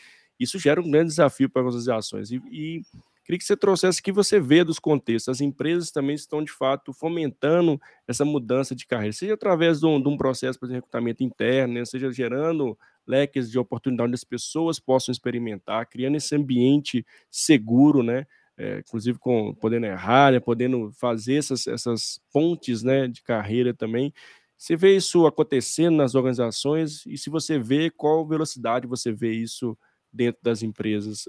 Isso 0.41 0.59
gera 0.59 0.81
um 0.81 0.91
grande 0.91 1.09
desafio 1.09 1.51
para 1.51 1.61
as 1.61 1.75
organizações. 1.75 2.31
E, 2.31 2.41
e 2.51 2.83
Queria 3.25 3.39
que 3.39 3.45
você 3.45 3.57
trouxesse 3.57 4.01
o 4.01 4.03
que 4.03 4.11
você 4.11 4.41
vê 4.41 4.65
dos 4.65 4.81
contextos. 4.81 5.29
As 5.29 5.41
empresas 5.41 5.93
também 5.93 6.17
estão, 6.17 6.43
de 6.43 6.51
fato, 6.51 6.93
fomentando 6.93 7.81
essa 8.07 8.25
mudança 8.25 8.75
de 8.75 8.85
carreira, 8.85 9.13
seja 9.13 9.35
através 9.35 9.79
de 9.79 9.87
um, 9.87 10.03
de 10.03 10.09
um 10.09 10.17
processo 10.17 10.59
de 10.67 10.73
recrutamento 10.73 11.23
interno, 11.23 11.75
né, 11.75 11.85
seja 11.85 12.11
gerando 12.11 12.77
leques 13.07 13.51
de 13.51 13.59
oportunidade 13.59 14.09
onde 14.09 14.15
as 14.17 14.25
pessoas 14.25 14.81
possam 14.81 15.13
experimentar, 15.13 15.87
criando 15.87 16.17
esse 16.17 16.35
ambiente 16.35 17.07
seguro, 17.31 18.03
né? 18.03 18.27
É, 18.59 18.81
inclusive 18.81 19.19
com 19.19 19.55
podendo 19.55 19.87
errar, 19.87 20.33
né, 20.33 20.41
podendo 20.41 20.93
fazer 20.93 21.37
essas, 21.37 21.67
essas 21.67 22.21
pontes 22.33 22.83
né, 22.83 23.09
de 23.09 23.23
carreira 23.23 23.73
também. 23.73 24.13
Você 24.59 24.77
vê 24.77 24.95
isso 24.95 25.27
acontecendo 25.27 25.97
nas 25.97 26.15
organizações 26.15 27.05
e 27.07 27.17
se 27.17 27.31
você 27.31 27.59
vê, 27.59 27.91
qual 27.91 28.27
velocidade 28.27 28.87
você 28.87 29.11
vê 29.11 29.33
isso 29.33 29.77
dentro 30.13 30.41
das 30.43 30.63
empresas? 30.63 31.25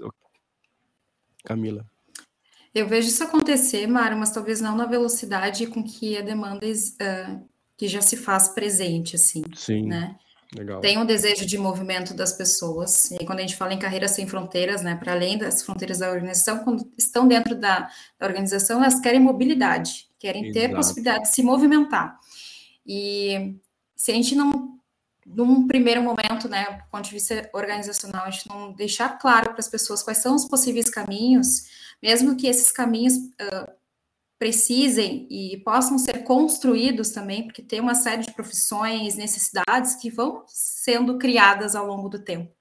Camila. 1.44 1.84
Eu 2.74 2.88
vejo 2.88 3.08
isso 3.08 3.22
acontecer, 3.22 3.86
Mário, 3.86 4.16
mas 4.16 4.32
talvez 4.32 4.60
não 4.60 4.76
na 4.76 4.86
velocidade 4.86 5.66
com 5.66 5.82
que 5.82 6.16
a 6.16 6.22
demanda 6.22 6.66
uh, 6.66 7.48
que 7.76 7.86
já 7.86 8.00
se 8.00 8.16
faz 8.16 8.48
presente, 8.48 9.14
assim. 9.14 9.42
Sim. 9.54 9.86
Né? 9.86 10.16
Legal. 10.56 10.80
Tem 10.80 10.96
um 10.96 11.04
desejo 11.04 11.44
de 11.44 11.58
movimento 11.58 12.14
das 12.14 12.32
pessoas, 12.32 13.10
e 13.10 13.24
quando 13.26 13.40
a 13.40 13.42
gente 13.42 13.56
fala 13.56 13.74
em 13.74 13.78
carreiras 13.78 14.12
sem 14.12 14.26
fronteiras, 14.26 14.82
né, 14.82 14.94
para 14.94 15.12
além 15.12 15.36
das 15.36 15.62
fronteiras 15.62 15.98
da 15.98 16.10
organização, 16.10 16.58
quando 16.58 16.88
estão 16.96 17.26
dentro 17.26 17.56
da, 17.56 17.90
da 18.18 18.26
organização, 18.26 18.82
elas 18.82 19.00
querem 19.00 19.20
mobilidade, 19.20 20.06
querem 20.18 20.46
Exato. 20.46 20.58
ter 20.58 20.74
possibilidade 20.74 21.24
de 21.24 21.34
se 21.34 21.42
movimentar. 21.42 22.18
E 22.86 23.56
se 23.96 24.12
a 24.12 24.14
gente 24.14 24.36
não, 24.36 24.78
num 25.26 25.66
primeiro 25.66 26.02
momento, 26.02 26.48
né, 26.48 26.64
do 26.84 26.90
ponto 26.90 27.04
de 27.04 27.10
vista 27.10 27.50
organizacional, 27.52 28.26
a 28.26 28.30
gente 28.30 28.48
não 28.48 28.72
deixar 28.72 29.18
claro 29.18 29.50
para 29.50 29.60
as 29.60 29.68
pessoas 29.68 30.02
quais 30.02 30.18
são 30.18 30.36
os 30.36 30.44
possíveis 30.44 30.88
caminhos, 30.88 31.64
mesmo 32.02 32.36
que 32.36 32.46
esses 32.46 32.70
caminhos 32.70 33.14
uh, 33.14 33.72
precisem 34.38 35.26
e 35.30 35.56
possam 35.64 35.98
ser 35.98 36.24
construídos 36.24 37.10
também, 37.10 37.44
porque 37.44 37.62
tem 37.62 37.80
uma 37.80 37.94
série 37.94 38.22
de 38.22 38.32
profissões, 38.32 39.16
necessidades 39.16 39.94
que 39.94 40.10
vão 40.10 40.44
sendo 40.46 41.18
criadas 41.18 41.74
ao 41.74 41.86
longo 41.86 42.08
do 42.08 42.18
tempo 42.18 42.52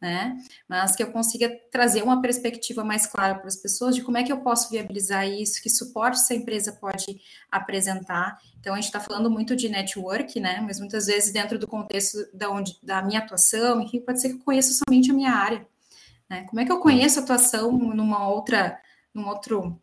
né? 0.00 0.38
Mas 0.66 0.96
que 0.96 1.02
eu 1.02 1.12
consiga 1.12 1.50
trazer 1.70 2.02
uma 2.02 2.22
perspectiva 2.22 2.82
mais 2.82 3.06
clara 3.06 3.34
para 3.34 3.48
as 3.48 3.56
pessoas 3.56 3.94
de 3.94 4.02
como 4.02 4.16
é 4.16 4.24
que 4.24 4.32
eu 4.32 4.40
posso 4.40 4.70
viabilizar 4.70 5.28
isso, 5.28 5.62
que 5.62 5.68
suporte 5.68 6.16
essa 6.16 6.34
empresa 6.34 6.72
pode 6.72 7.20
apresentar. 7.50 8.38
Então, 8.58 8.72
a 8.72 8.76
gente 8.76 8.86
está 8.86 8.98
falando 8.98 9.30
muito 9.30 9.54
de 9.54 9.68
network, 9.68 10.40
né? 10.40 10.60
Mas 10.62 10.80
muitas 10.80 11.06
vezes, 11.06 11.32
dentro 11.32 11.58
do 11.58 11.68
contexto 11.68 12.16
da, 12.32 12.50
onde, 12.50 12.78
da 12.82 13.02
minha 13.02 13.20
atuação, 13.20 13.80
enfim, 13.82 14.00
pode 14.00 14.20
ser 14.20 14.30
que 14.30 14.36
eu 14.36 14.44
conheça 14.44 14.72
somente 14.72 15.10
a 15.10 15.14
minha 15.14 15.32
área. 15.32 15.66
Né? 16.28 16.46
Como 16.48 16.60
é 16.60 16.64
que 16.64 16.72
eu 16.72 16.80
conheço 16.80 17.20
a 17.20 17.22
atuação 17.22 17.70
numa 17.72 18.26
outra, 18.28 18.80
num 19.12 19.28
outro, 19.28 19.78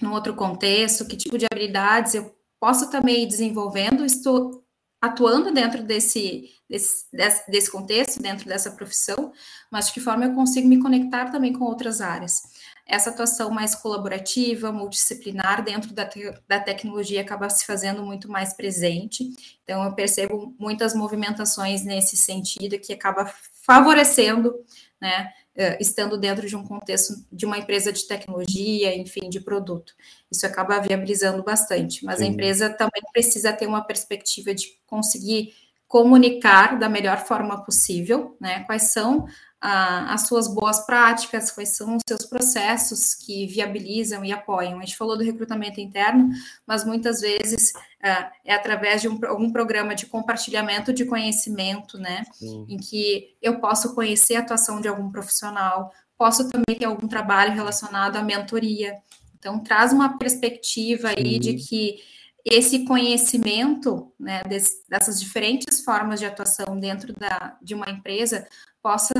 num 0.00 0.12
outro 0.12 0.34
contexto? 0.34 1.06
Que 1.06 1.16
tipo 1.16 1.38
de 1.38 1.46
habilidades 1.50 2.14
eu 2.14 2.34
posso 2.60 2.90
também 2.90 3.22
ir 3.22 3.26
desenvolvendo? 3.26 4.04
Estou 4.04 4.64
atuando 5.00 5.52
dentro 5.52 5.82
desse, 5.82 6.50
desse, 6.68 7.04
desse, 7.48 7.70
contexto, 7.70 8.22
dentro 8.22 8.48
dessa 8.48 8.70
profissão, 8.70 9.32
mas 9.70 9.88
de 9.88 9.92
que 9.92 10.00
forma 10.00 10.24
eu 10.24 10.34
consigo 10.34 10.66
me 10.66 10.80
conectar 10.80 11.30
também 11.30 11.52
com 11.52 11.64
outras 11.64 12.00
áreas. 12.00 12.42
Essa 12.86 13.10
atuação 13.10 13.50
mais 13.50 13.74
colaborativa, 13.74 14.70
multidisciplinar 14.70 15.64
dentro 15.64 15.94
da, 15.94 16.04
te, 16.04 16.20
da 16.46 16.60
tecnologia 16.60 17.22
acaba 17.22 17.48
se 17.48 17.64
fazendo 17.64 18.04
muito 18.04 18.30
mais 18.30 18.52
presente. 18.52 19.24
Então, 19.62 19.82
eu 19.84 19.92
percebo 19.94 20.54
muitas 20.58 20.94
movimentações 20.94 21.82
nesse 21.82 22.16
sentido 22.16 22.78
que 22.78 22.92
acaba 22.92 23.32
favorecendo 23.62 24.54
né, 25.00 25.32
uh, 25.56 25.76
estando 25.80 26.18
dentro 26.18 26.46
de 26.46 26.56
um 26.56 26.64
contexto 26.64 27.14
de 27.32 27.46
uma 27.46 27.58
empresa 27.58 27.92
de 27.92 28.06
tecnologia, 28.06 28.94
enfim, 28.96 29.28
de 29.28 29.40
produto. 29.40 29.94
Isso 30.30 30.46
acaba 30.46 30.78
viabilizando 30.78 31.42
bastante, 31.42 32.04
mas 32.04 32.18
Sim. 32.18 32.24
a 32.24 32.28
empresa 32.28 32.70
também 32.70 33.02
precisa 33.12 33.52
ter 33.52 33.66
uma 33.66 33.82
perspectiva 33.82 34.54
de 34.54 34.78
conseguir 34.86 35.54
comunicar 35.86 36.78
da 36.78 36.88
melhor 36.88 37.18
forma 37.18 37.64
possível, 37.64 38.36
né? 38.40 38.64
Quais 38.64 38.92
são 38.92 39.26
as 39.66 40.26
suas 40.26 40.46
boas 40.46 40.84
práticas, 40.84 41.50
quais 41.50 41.70
são 41.70 41.96
os 41.96 42.02
seus 42.06 42.26
processos 42.26 43.14
que 43.14 43.46
viabilizam 43.46 44.22
e 44.22 44.30
apoiam. 44.30 44.78
A 44.78 44.84
gente 44.84 44.96
falou 44.96 45.16
do 45.16 45.24
recrutamento 45.24 45.80
interno, 45.80 46.28
mas 46.66 46.84
muitas 46.84 47.22
vezes 47.22 47.72
uh, 48.04 48.30
é 48.44 48.54
através 48.54 49.00
de 49.00 49.08
um, 49.08 49.18
algum 49.26 49.50
programa 49.50 49.94
de 49.94 50.04
compartilhamento 50.04 50.92
de 50.92 51.06
conhecimento, 51.06 51.96
né? 51.96 52.24
Sim. 52.32 52.66
Em 52.68 52.76
que 52.76 53.36
eu 53.40 53.58
posso 53.58 53.94
conhecer 53.94 54.36
a 54.36 54.40
atuação 54.40 54.82
de 54.82 54.88
algum 54.88 55.10
profissional, 55.10 55.90
posso 56.18 56.50
também 56.50 56.78
ter 56.78 56.84
algum 56.84 57.08
trabalho 57.08 57.54
relacionado 57.54 58.16
à 58.16 58.22
mentoria. 58.22 58.98
Então, 59.38 59.60
traz 59.60 59.94
uma 59.94 60.18
perspectiva 60.18 61.08
Sim. 61.08 61.14
aí 61.16 61.38
de 61.38 61.54
que 61.54 61.96
esse 62.44 62.84
conhecimento 62.84 64.12
né, 64.20 64.42
desse, 64.42 64.84
dessas 64.86 65.18
diferentes 65.18 65.82
formas 65.82 66.20
de 66.20 66.26
atuação 66.26 66.78
dentro 66.78 67.14
da, 67.14 67.56
de 67.62 67.74
uma 67.74 67.88
empresa 67.88 68.46
possa 68.82 69.14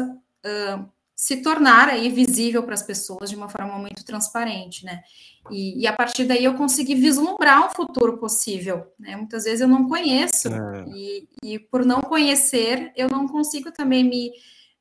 uh, 0.45 0.89
se 1.15 1.43
tornar 1.43 1.89
aí 1.89 2.09
visível 2.09 2.63
para 2.65 2.75
as 2.75 2.83
pessoas 2.83 3.31
de 3.31 3.37
uma 3.37 3.49
forma 3.49 3.79
muito 3.79 4.05
transparente, 4.05 4.85
né? 4.85 5.03
E, 5.51 5.83
e, 5.83 5.87
a 5.87 5.93
partir 5.93 6.25
daí 6.25 6.45
eu 6.45 6.55
consegui 6.55 6.95
vislumbrar 6.95 7.67
um 7.67 7.71
futuro 7.71 8.19
possível, 8.19 8.93
né? 8.99 9.15
Muitas 9.17 9.45
vezes 9.45 9.61
eu 9.61 9.69
não 9.69 9.89
conheço, 9.89 10.49
é. 10.49 10.85
e, 10.89 11.29
e, 11.43 11.59
por 11.59 11.85
não 11.85 12.01
conhecer, 12.01 12.93
eu 12.97 13.09
não 13.09 13.29
consigo 13.29 13.71
também 13.71 14.03
me, 14.03 14.33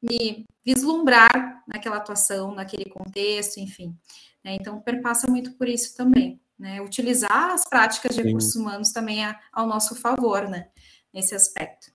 me 0.02 0.46
vislumbrar 0.66 1.64
naquela 1.68 1.98
atuação, 1.98 2.56
naquele 2.56 2.86
contexto, 2.86 3.60
enfim. 3.60 3.96
Né? 4.44 4.56
Então, 4.56 4.82
perpassa 4.82 5.30
muito 5.30 5.54
por 5.54 5.68
isso 5.68 5.96
também, 5.96 6.42
né? 6.58 6.82
Utilizar 6.82 7.52
as 7.52 7.68
práticas 7.68 8.16
de 8.16 8.22
Sim. 8.22 8.28
recursos 8.28 8.56
humanos 8.56 8.92
também 8.92 9.24
a, 9.24 9.40
ao 9.52 9.68
nosso 9.68 9.96
favor, 9.96 10.50
né? 10.50 10.70
Nesse 11.14 11.36
aspecto. 11.36 11.92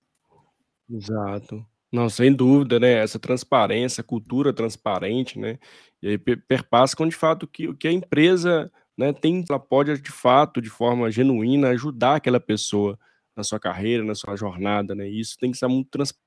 Exato. 0.89 1.65
Não, 1.91 2.07
sem 2.07 2.31
dúvida, 2.31 2.79
né, 2.79 2.93
essa 2.93 3.17
transparência, 3.17 4.03
cultura 4.03 4.53
transparente, 4.53 5.39
né, 5.39 5.57
e 6.03 6.09
aí 6.09 6.17
perpassa 6.19 6.95
com 6.95 7.07
de 7.07 7.15
fato 7.15 7.47
que 7.47 7.67
o 7.67 7.75
que 7.75 7.87
a 7.87 7.91
empresa, 7.91 8.71
né, 8.95 9.11
tem 9.11 9.43
ela 9.49 9.59
pode 9.59 9.99
de 9.99 10.11
fato, 10.11 10.61
de 10.61 10.69
forma 10.69 11.09
genuína, 11.09 11.69
ajudar 11.69 12.17
aquela 12.17 12.39
pessoa 12.39 12.97
na 13.35 13.43
sua 13.43 13.59
carreira, 13.59 14.03
na 14.03 14.13
sua 14.13 14.35
jornada, 14.35 14.93
né, 14.93 15.09
e 15.09 15.19
isso 15.19 15.35
tem 15.39 15.51
que 15.51 15.57
ser 15.57 15.67
muito 15.67 15.89
transparente. 15.89 16.19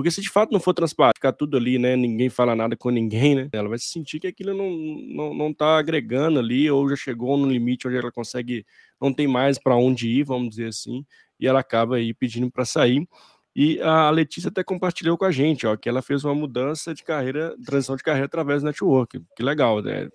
Porque 0.00 0.10
se 0.10 0.20
de 0.20 0.30
fato 0.30 0.50
não 0.50 0.60
for 0.60 0.74
transparente, 0.74 1.16
ficar 1.16 1.32
tudo 1.32 1.56
ali, 1.56 1.78
né, 1.78 1.94
ninguém 1.96 2.28
fala 2.30 2.56
nada 2.56 2.76
com 2.76 2.90
ninguém, 2.90 3.34
né, 3.34 3.48
ela 3.52 3.68
vai 3.68 3.78
se 3.78 3.86
sentir 3.86 4.18
que 4.18 4.26
aquilo 4.26 4.54
não 4.54 4.70
não 4.70 5.34
não 5.34 5.54
tá 5.54 5.78
agregando 5.78 6.38
ali 6.38 6.70
ou 6.70 6.88
já 6.88 6.96
chegou 6.96 7.36
no 7.36 7.46
limite 7.50 7.86
onde 7.86 7.96
ela 7.98 8.10
consegue 8.10 8.64
não 9.00 9.12
tem 9.12 9.28
mais 9.28 9.58
para 9.58 9.76
onde 9.76 10.08
ir, 10.08 10.24
vamos 10.24 10.50
dizer 10.50 10.68
assim 10.68 11.04
e 11.40 11.46
ela 11.46 11.60
acaba 11.60 11.96
aí 11.96 12.12
pedindo 12.12 12.50
para 12.50 12.64
sair. 12.64 13.08
E 13.56 13.80
a 13.80 14.10
Letícia 14.10 14.48
até 14.48 14.62
compartilhou 14.62 15.18
com 15.18 15.24
a 15.24 15.30
gente, 15.32 15.66
ó, 15.66 15.76
que 15.76 15.88
ela 15.88 16.02
fez 16.02 16.22
uma 16.24 16.34
mudança 16.34 16.94
de 16.94 17.02
carreira, 17.02 17.56
transição 17.64 17.96
de 17.96 18.02
carreira 18.02 18.26
através 18.26 18.62
do 18.62 18.66
network. 18.66 19.20
Que 19.34 19.42
legal, 19.42 19.82
né? 19.82 20.08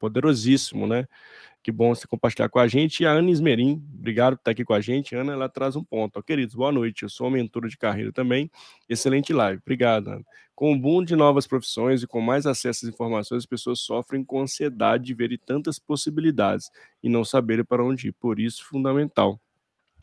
Poderosíssimo, 0.00 0.86
né? 0.86 1.06
Que 1.62 1.70
bom 1.70 1.94
você 1.94 2.06
compartilhar 2.06 2.48
com 2.48 2.58
a 2.58 2.66
gente. 2.66 3.02
E 3.02 3.06
a 3.06 3.12
Ana 3.12 3.30
Esmerim, 3.30 3.82
obrigado 3.94 4.34
por 4.34 4.40
estar 4.40 4.50
aqui 4.50 4.64
com 4.64 4.74
a 4.74 4.80
gente. 4.80 5.14
Ana, 5.14 5.32
ela 5.32 5.48
traz 5.48 5.76
um 5.76 5.84
ponto. 5.84 6.18
Ó, 6.18 6.22
queridos, 6.22 6.54
boa 6.54 6.72
noite. 6.72 7.04
Eu 7.04 7.08
sou 7.08 7.28
uma 7.28 7.36
mentora 7.36 7.68
de 7.68 7.78
carreira 7.78 8.12
também. 8.12 8.50
Excelente 8.88 9.32
live. 9.32 9.60
Obrigado, 9.62 10.08
Ana. 10.08 10.24
Com 10.54 10.72
o 10.72 10.78
boom 10.78 11.04
de 11.04 11.14
novas 11.14 11.46
profissões 11.46 12.02
e 12.02 12.06
com 12.06 12.20
mais 12.20 12.46
acesso 12.46 12.84
às 12.84 12.92
informações, 12.92 13.44
as 13.44 13.46
pessoas 13.46 13.80
sofrem 13.80 14.24
com 14.24 14.40
ansiedade 14.40 15.04
de 15.04 15.14
verem 15.14 15.38
tantas 15.38 15.78
possibilidades 15.78 16.70
e 17.02 17.08
não 17.08 17.24
saberem 17.24 17.64
para 17.64 17.84
onde 17.84 18.08
ir. 18.08 18.12
Por 18.12 18.40
isso, 18.40 18.64
fundamental 18.64 19.40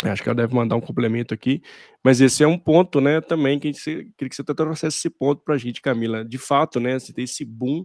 Acho 0.04 0.24
que 0.24 0.30
ela 0.30 0.36
deve 0.36 0.56
mandar 0.56 0.78
um 0.78 0.82
complemento 0.82 1.34
aqui, 1.34 1.62
mas 2.02 2.22
esse 2.22 2.42
é 2.42 2.48
um 2.48 2.58
ponto, 2.58 3.02
né, 3.02 3.20
também 3.20 3.60
que 3.60 3.68
a 3.68 3.72
gente 3.72 3.84
queria 4.18 4.30
que 4.30 4.36
você 4.36 4.44
trouxesse 4.44 4.98
esse 4.98 5.10
ponto 5.10 5.44
para 5.44 5.56
a 5.56 5.58
gente, 5.58 5.82
Camila. 5.82 6.24
De 6.24 6.38
fato, 6.38 6.80
né, 6.80 6.98
se 7.00 7.12
tem 7.12 7.26
esse 7.26 7.44
boom, 7.44 7.84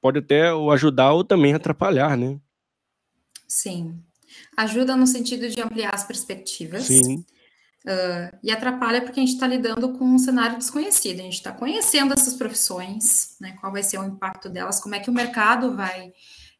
pode 0.00 0.18
até 0.18 0.48
ajudar 0.72 1.12
ou 1.12 1.22
também 1.22 1.54
atrapalhar, 1.54 2.16
né? 2.16 2.36
Sim. 3.50 4.00
Ajuda 4.56 4.96
no 4.96 5.08
sentido 5.08 5.48
de 5.48 5.60
ampliar 5.60 5.92
as 5.92 6.04
perspectivas. 6.04 6.84
Sim. 6.84 7.24
Uh, 7.84 8.38
e 8.42 8.50
atrapalha 8.50 9.00
porque 9.00 9.18
a 9.18 9.22
gente 9.22 9.34
está 9.34 9.46
lidando 9.46 9.98
com 9.98 10.04
um 10.04 10.18
cenário 10.18 10.56
desconhecido. 10.56 11.18
A 11.18 11.24
gente 11.24 11.34
está 11.34 11.50
conhecendo 11.50 12.14
essas 12.14 12.34
profissões, 12.34 13.36
né? 13.40 13.56
Qual 13.60 13.72
vai 13.72 13.82
ser 13.82 13.98
o 13.98 14.04
impacto 14.04 14.48
delas, 14.48 14.80
como 14.80 14.94
é 14.94 15.00
que 15.00 15.10
o 15.10 15.14
mercado 15.14 15.74
vai 15.74 16.12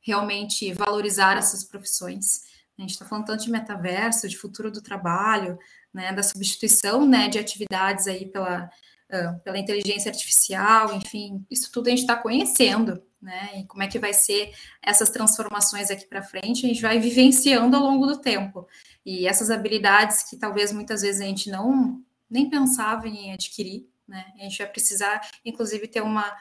realmente 0.03 0.73
valorizar 0.73 1.37
essas 1.37 1.63
profissões. 1.63 2.43
A 2.79 2.83
gente 2.83 2.93
está 2.93 3.05
falando 3.05 3.27
tanto 3.27 3.45
de 3.45 3.51
metaverso, 3.51 4.29
de 4.29 4.37
futuro 4.37 4.71
do 4.71 4.83
trabalho, 4.83 5.59
né, 5.93 6.13
da 6.13 6.23
substituição 6.23 7.07
né, 7.07 7.29
de 7.29 7.39
atividades 7.39 8.07
aí 8.07 8.27
pela, 8.27 8.71
uh, 9.13 9.41
pela 9.45 9.59
inteligência 9.59 10.11
artificial, 10.11 10.95
enfim, 10.95 11.45
isso 11.51 11.71
tudo 11.71 11.89
a 11.89 11.91
gente 11.91 12.01
está 12.01 12.17
conhecendo, 12.17 13.03
né? 13.21 13.61
E 13.61 13.65
como 13.67 13.83
é 13.83 13.89
que 13.89 13.99
vai 13.99 14.13
ser 14.13 14.53
essas 14.83 15.11
transformações 15.11 15.91
aqui 15.91 16.07
para 16.07 16.23
frente, 16.23 16.65
a 16.65 16.69
gente 16.69 16.83
vai 16.83 16.99
vivenciando 16.99 17.77
ao 17.77 17.83
longo 17.83 18.07
do 18.07 18.19
tempo. 18.19 18.67
E 19.05 19.27
essas 19.27 19.51
habilidades 19.51 20.29
que 20.29 20.37
talvez 20.37 20.73
muitas 20.73 21.03
vezes 21.03 21.21
a 21.21 21.25
gente 21.25 21.51
não 21.51 22.03
nem 22.29 22.49
pensava 22.49 23.09
em 23.09 23.33
adquirir, 23.33 23.89
né? 24.07 24.27
A 24.39 24.43
gente 24.43 24.59
vai 24.59 24.67
precisar, 24.69 25.21
inclusive, 25.45 25.89
ter 25.89 26.01
uma 26.01 26.37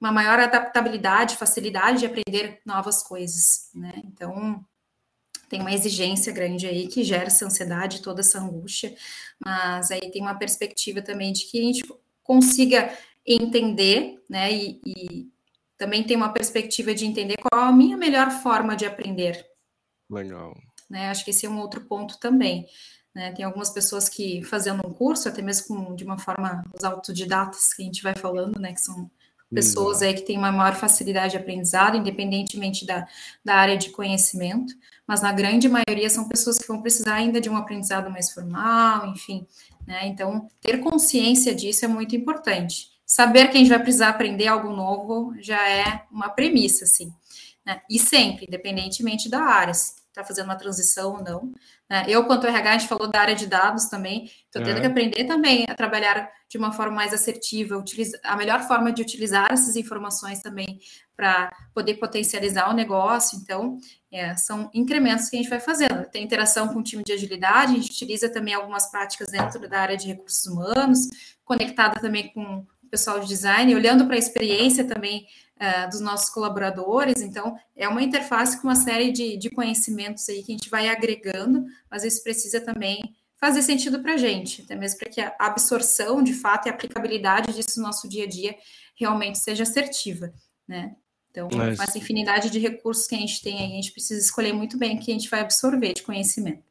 uma 0.00 0.10
maior 0.10 0.38
adaptabilidade, 0.38 1.36
facilidade 1.36 2.00
de 2.00 2.06
aprender 2.06 2.60
novas 2.64 3.02
coisas, 3.02 3.68
né? 3.74 3.92
Então, 4.04 4.64
tem 5.48 5.60
uma 5.60 5.72
exigência 5.72 6.32
grande 6.32 6.66
aí 6.66 6.88
que 6.88 7.04
gera 7.04 7.26
essa 7.26 7.44
ansiedade, 7.44 8.00
toda 8.00 8.20
essa 8.20 8.40
angústia, 8.40 8.94
mas 9.38 9.90
aí 9.90 10.10
tem 10.10 10.22
uma 10.22 10.34
perspectiva 10.34 11.02
também 11.02 11.32
de 11.32 11.44
que 11.44 11.60
a 11.60 11.62
gente 11.62 11.82
consiga 12.22 12.96
entender, 13.26 14.18
né, 14.28 14.50
e, 14.50 14.80
e 14.84 15.31
também 15.82 16.04
tem 16.04 16.16
uma 16.16 16.32
perspectiva 16.32 16.94
de 16.94 17.04
entender 17.04 17.34
qual 17.38 17.64
a 17.64 17.72
minha 17.72 17.96
melhor 17.96 18.30
forma 18.30 18.76
de 18.76 18.86
aprender. 18.86 19.44
Legal. 20.08 20.56
Né, 20.88 21.08
acho 21.08 21.24
que 21.24 21.32
esse 21.32 21.44
é 21.44 21.50
um 21.50 21.58
outro 21.58 21.80
ponto 21.80 22.20
também. 22.20 22.68
Né? 23.12 23.32
Tem 23.32 23.44
algumas 23.44 23.68
pessoas 23.70 24.08
que 24.08 24.44
fazendo 24.44 24.86
um 24.86 24.92
curso, 24.92 25.28
até 25.28 25.42
mesmo 25.42 25.66
com, 25.66 25.96
de 25.96 26.04
uma 26.04 26.16
forma, 26.16 26.62
os 26.72 26.84
autodidatas 26.84 27.74
que 27.74 27.82
a 27.82 27.84
gente 27.84 28.00
vai 28.00 28.14
falando, 28.14 28.60
né, 28.60 28.72
que 28.72 28.80
são 28.80 29.10
pessoas 29.52 30.02
aí 30.02 30.14
que 30.14 30.22
têm 30.22 30.38
uma 30.38 30.52
maior 30.52 30.76
facilidade 30.76 31.32
de 31.32 31.38
aprendizado, 31.38 31.96
independentemente 31.96 32.86
da, 32.86 33.04
da 33.44 33.56
área 33.56 33.76
de 33.76 33.90
conhecimento, 33.90 34.72
mas 35.04 35.20
na 35.20 35.32
grande 35.32 35.68
maioria 35.68 36.08
são 36.08 36.28
pessoas 36.28 36.58
que 36.58 36.68
vão 36.68 36.80
precisar 36.80 37.14
ainda 37.14 37.40
de 37.40 37.50
um 37.50 37.56
aprendizado 37.56 38.08
mais 38.08 38.30
formal, 38.30 39.08
enfim, 39.08 39.46
né? 39.84 40.06
Então, 40.06 40.48
ter 40.60 40.78
consciência 40.78 41.52
disso 41.52 41.84
é 41.84 41.88
muito 41.88 42.14
importante. 42.14 42.91
Saber 43.12 43.48
que 43.48 43.58
a 43.58 43.60
gente 43.60 43.68
vai 43.68 43.78
precisar 43.78 44.08
aprender 44.08 44.46
algo 44.46 44.70
novo 44.70 45.34
já 45.38 45.68
é 45.68 46.06
uma 46.10 46.30
premissa, 46.30 46.84
assim, 46.84 47.12
né? 47.62 47.82
E 47.90 47.98
sempre, 47.98 48.46
independentemente 48.48 49.28
da 49.28 49.42
área, 49.42 49.74
se 49.74 49.96
está 50.08 50.24
fazendo 50.24 50.46
uma 50.46 50.56
transição 50.56 51.16
ou 51.16 51.22
não, 51.22 51.52
né? 51.90 52.06
Eu, 52.08 52.24
quanto 52.24 52.46
RH, 52.46 52.70
a 52.70 52.78
gente 52.78 52.88
falou 52.88 53.10
da 53.10 53.20
área 53.20 53.34
de 53.34 53.46
dados 53.46 53.84
também, 53.84 54.24
estou 54.24 54.62
tendo 54.62 54.78
é. 54.78 54.80
que 54.80 54.86
aprender 54.86 55.24
também 55.24 55.66
a 55.68 55.74
trabalhar 55.74 56.26
de 56.48 56.56
uma 56.56 56.72
forma 56.72 56.94
mais 56.94 57.12
assertiva, 57.12 57.76
utilizar, 57.76 58.18
a 58.24 58.34
melhor 58.34 58.62
forma 58.62 58.90
de 58.90 59.02
utilizar 59.02 59.52
essas 59.52 59.76
informações 59.76 60.40
também 60.40 60.80
para 61.14 61.54
poder 61.74 61.96
potencializar 61.96 62.70
o 62.70 62.72
negócio. 62.72 63.38
Então, 63.42 63.76
é, 64.10 64.34
são 64.36 64.70
incrementos 64.72 65.28
que 65.28 65.36
a 65.36 65.38
gente 65.38 65.50
vai 65.50 65.60
fazendo. 65.60 66.08
Tem 66.10 66.24
interação 66.24 66.68
com 66.68 66.78
o 66.78 66.82
time 66.82 67.04
de 67.04 67.12
agilidade, 67.12 67.72
a 67.72 67.76
gente 67.76 67.90
utiliza 67.90 68.30
também 68.30 68.54
algumas 68.54 68.90
práticas 68.90 69.28
dentro 69.28 69.68
da 69.68 69.80
área 69.80 69.98
de 69.98 70.06
recursos 70.06 70.46
humanos, 70.46 71.00
conectada 71.44 72.00
também 72.00 72.32
com 72.32 72.66
pessoal 72.92 73.18
de 73.18 73.26
design, 73.26 73.74
olhando 73.74 74.04
para 74.04 74.16
a 74.16 74.18
experiência 74.18 74.84
também 74.84 75.26
uh, 75.56 75.90
dos 75.90 76.00
nossos 76.00 76.28
colaboradores. 76.28 77.22
Então, 77.22 77.56
é 77.74 77.88
uma 77.88 78.02
interface 78.02 78.60
com 78.60 78.68
uma 78.68 78.76
série 78.76 79.10
de, 79.10 79.38
de 79.38 79.48
conhecimentos 79.48 80.28
aí 80.28 80.42
que 80.42 80.52
a 80.52 80.56
gente 80.56 80.68
vai 80.68 80.90
agregando, 80.90 81.64
mas 81.90 82.04
isso 82.04 82.22
precisa 82.22 82.60
também 82.60 83.16
fazer 83.40 83.62
sentido 83.62 84.02
para 84.02 84.12
a 84.12 84.16
gente, 84.18 84.60
até 84.62 84.76
mesmo 84.76 84.98
para 84.98 85.10
que 85.10 85.20
a 85.22 85.34
absorção, 85.38 86.22
de 86.22 86.34
fato, 86.34 86.66
e 86.66 86.70
a 86.70 86.74
aplicabilidade 86.74 87.54
disso 87.54 87.80
no 87.80 87.86
nosso 87.86 88.06
dia 88.06 88.24
a 88.24 88.28
dia 88.28 88.54
realmente 88.94 89.38
seja 89.38 89.62
assertiva, 89.62 90.30
né? 90.68 90.94
Então, 91.30 91.48
mas... 91.50 91.78
com 91.78 91.82
essa 91.82 91.96
infinidade 91.96 92.50
de 92.50 92.58
recursos 92.58 93.06
que 93.06 93.14
a 93.14 93.18
gente 93.18 93.42
tem 93.42 93.58
aí, 93.58 93.72
a 93.72 93.76
gente 93.76 93.90
precisa 93.90 94.20
escolher 94.20 94.52
muito 94.52 94.76
bem 94.78 94.96
o 94.96 95.00
que 95.00 95.10
a 95.10 95.14
gente 95.14 95.30
vai 95.30 95.40
absorver 95.40 95.94
de 95.94 96.02
conhecimento. 96.02 96.62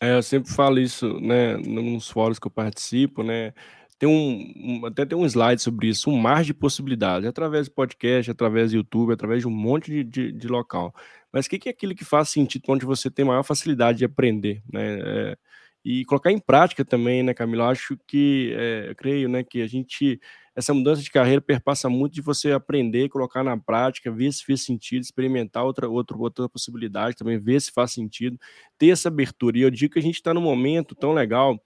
É, 0.00 0.14
eu 0.16 0.22
sempre 0.22 0.50
falo 0.50 0.80
isso, 0.80 1.20
né, 1.20 1.58
nos 1.58 2.08
fóruns 2.08 2.38
que 2.38 2.46
eu 2.46 2.50
participo, 2.50 3.22
né, 3.22 3.52
tem 3.98 4.08
um, 4.08 4.52
um, 4.56 4.86
até 4.86 5.04
tem 5.04 5.18
um 5.18 5.26
slide 5.26 5.60
sobre 5.60 5.88
isso, 5.88 6.08
um 6.08 6.16
mar 6.16 6.44
de 6.44 6.54
possibilidades, 6.54 7.28
através 7.28 7.66
de 7.66 7.72
podcast, 7.72 8.30
através 8.30 8.70
do 8.70 8.76
YouTube, 8.76 9.12
através 9.12 9.40
de 9.40 9.48
um 9.48 9.50
monte 9.50 9.90
de, 9.90 10.04
de, 10.04 10.32
de 10.32 10.48
local. 10.48 10.94
Mas 11.32 11.46
o 11.46 11.50
que, 11.50 11.58
que, 11.58 11.68
é 11.68 11.72
aquilo 11.72 11.94
que 11.94 12.04
faz 12.04 12.28
sentido, 12.28 12.62
onde 12.68 12.86
você 12.86 13.10
tem 13.10 13.24
maior 13.24 13.42
facilidade 13.42 13.98
de 13.98 14.04
aprender, 14.04 14.62
né? 14.72 15.00
É, 15.00 15.36
e 15.84 16.04
colocar 16.04 16.30
em 16.30 16.38
prática 16.38 16.84
também, 16.84 17.22
né, 17.22 17.34
Camila? 17.34 17.68
Acho 17.68 17.96
que, 18.06 18.54
é, 18.56 18.90
eu 18.90 18.94
creio, 18.94 19.28
né, 19.28 19.42
que 19.42 19.62
a 19.62 19.66
gente, 19.66 20.20
essa 20.54 20.74
mudança 20.74 21.02
de 21.02 21.10
carreira 21.10 21.40
perpassa 21.40 21.88
muito 21.88 22.14
de 22.14 22.20
você 22.20 22.52
aprender, 22.52 23.08
colocar 23.08 23.42
na 23.42 23.56
prática, 23.56 24.12
ver 24.12 24.32
se 24.32 24.44
fez 24.44 24.62
sentido, 24.62 25.02
experimentar 25.02 25.64
outra, 25.64 25.88
outra, 25.88 26.16
outra 26.16 26.48
possibilidade 26.48 27.16
também, 27.16 27.38
ver 27.38 27.60
se 27.60 27.72
faz 27.72 27.92
sentido, 27.92 28.38
ter 28.76 28.88
essa 28.90 29.08
abertura. 29.08 29.58
E 29.58 29.62
eu 29.62 29.70
digo 29.70 29.94
que 29.94 29.98
a 29.98 30.02
gente 30.02 30.16
está 30.16 30.32
num 30.34 30.40
momento 30.40 30.94
tão 30.94 31.12
legal 31.12 31.58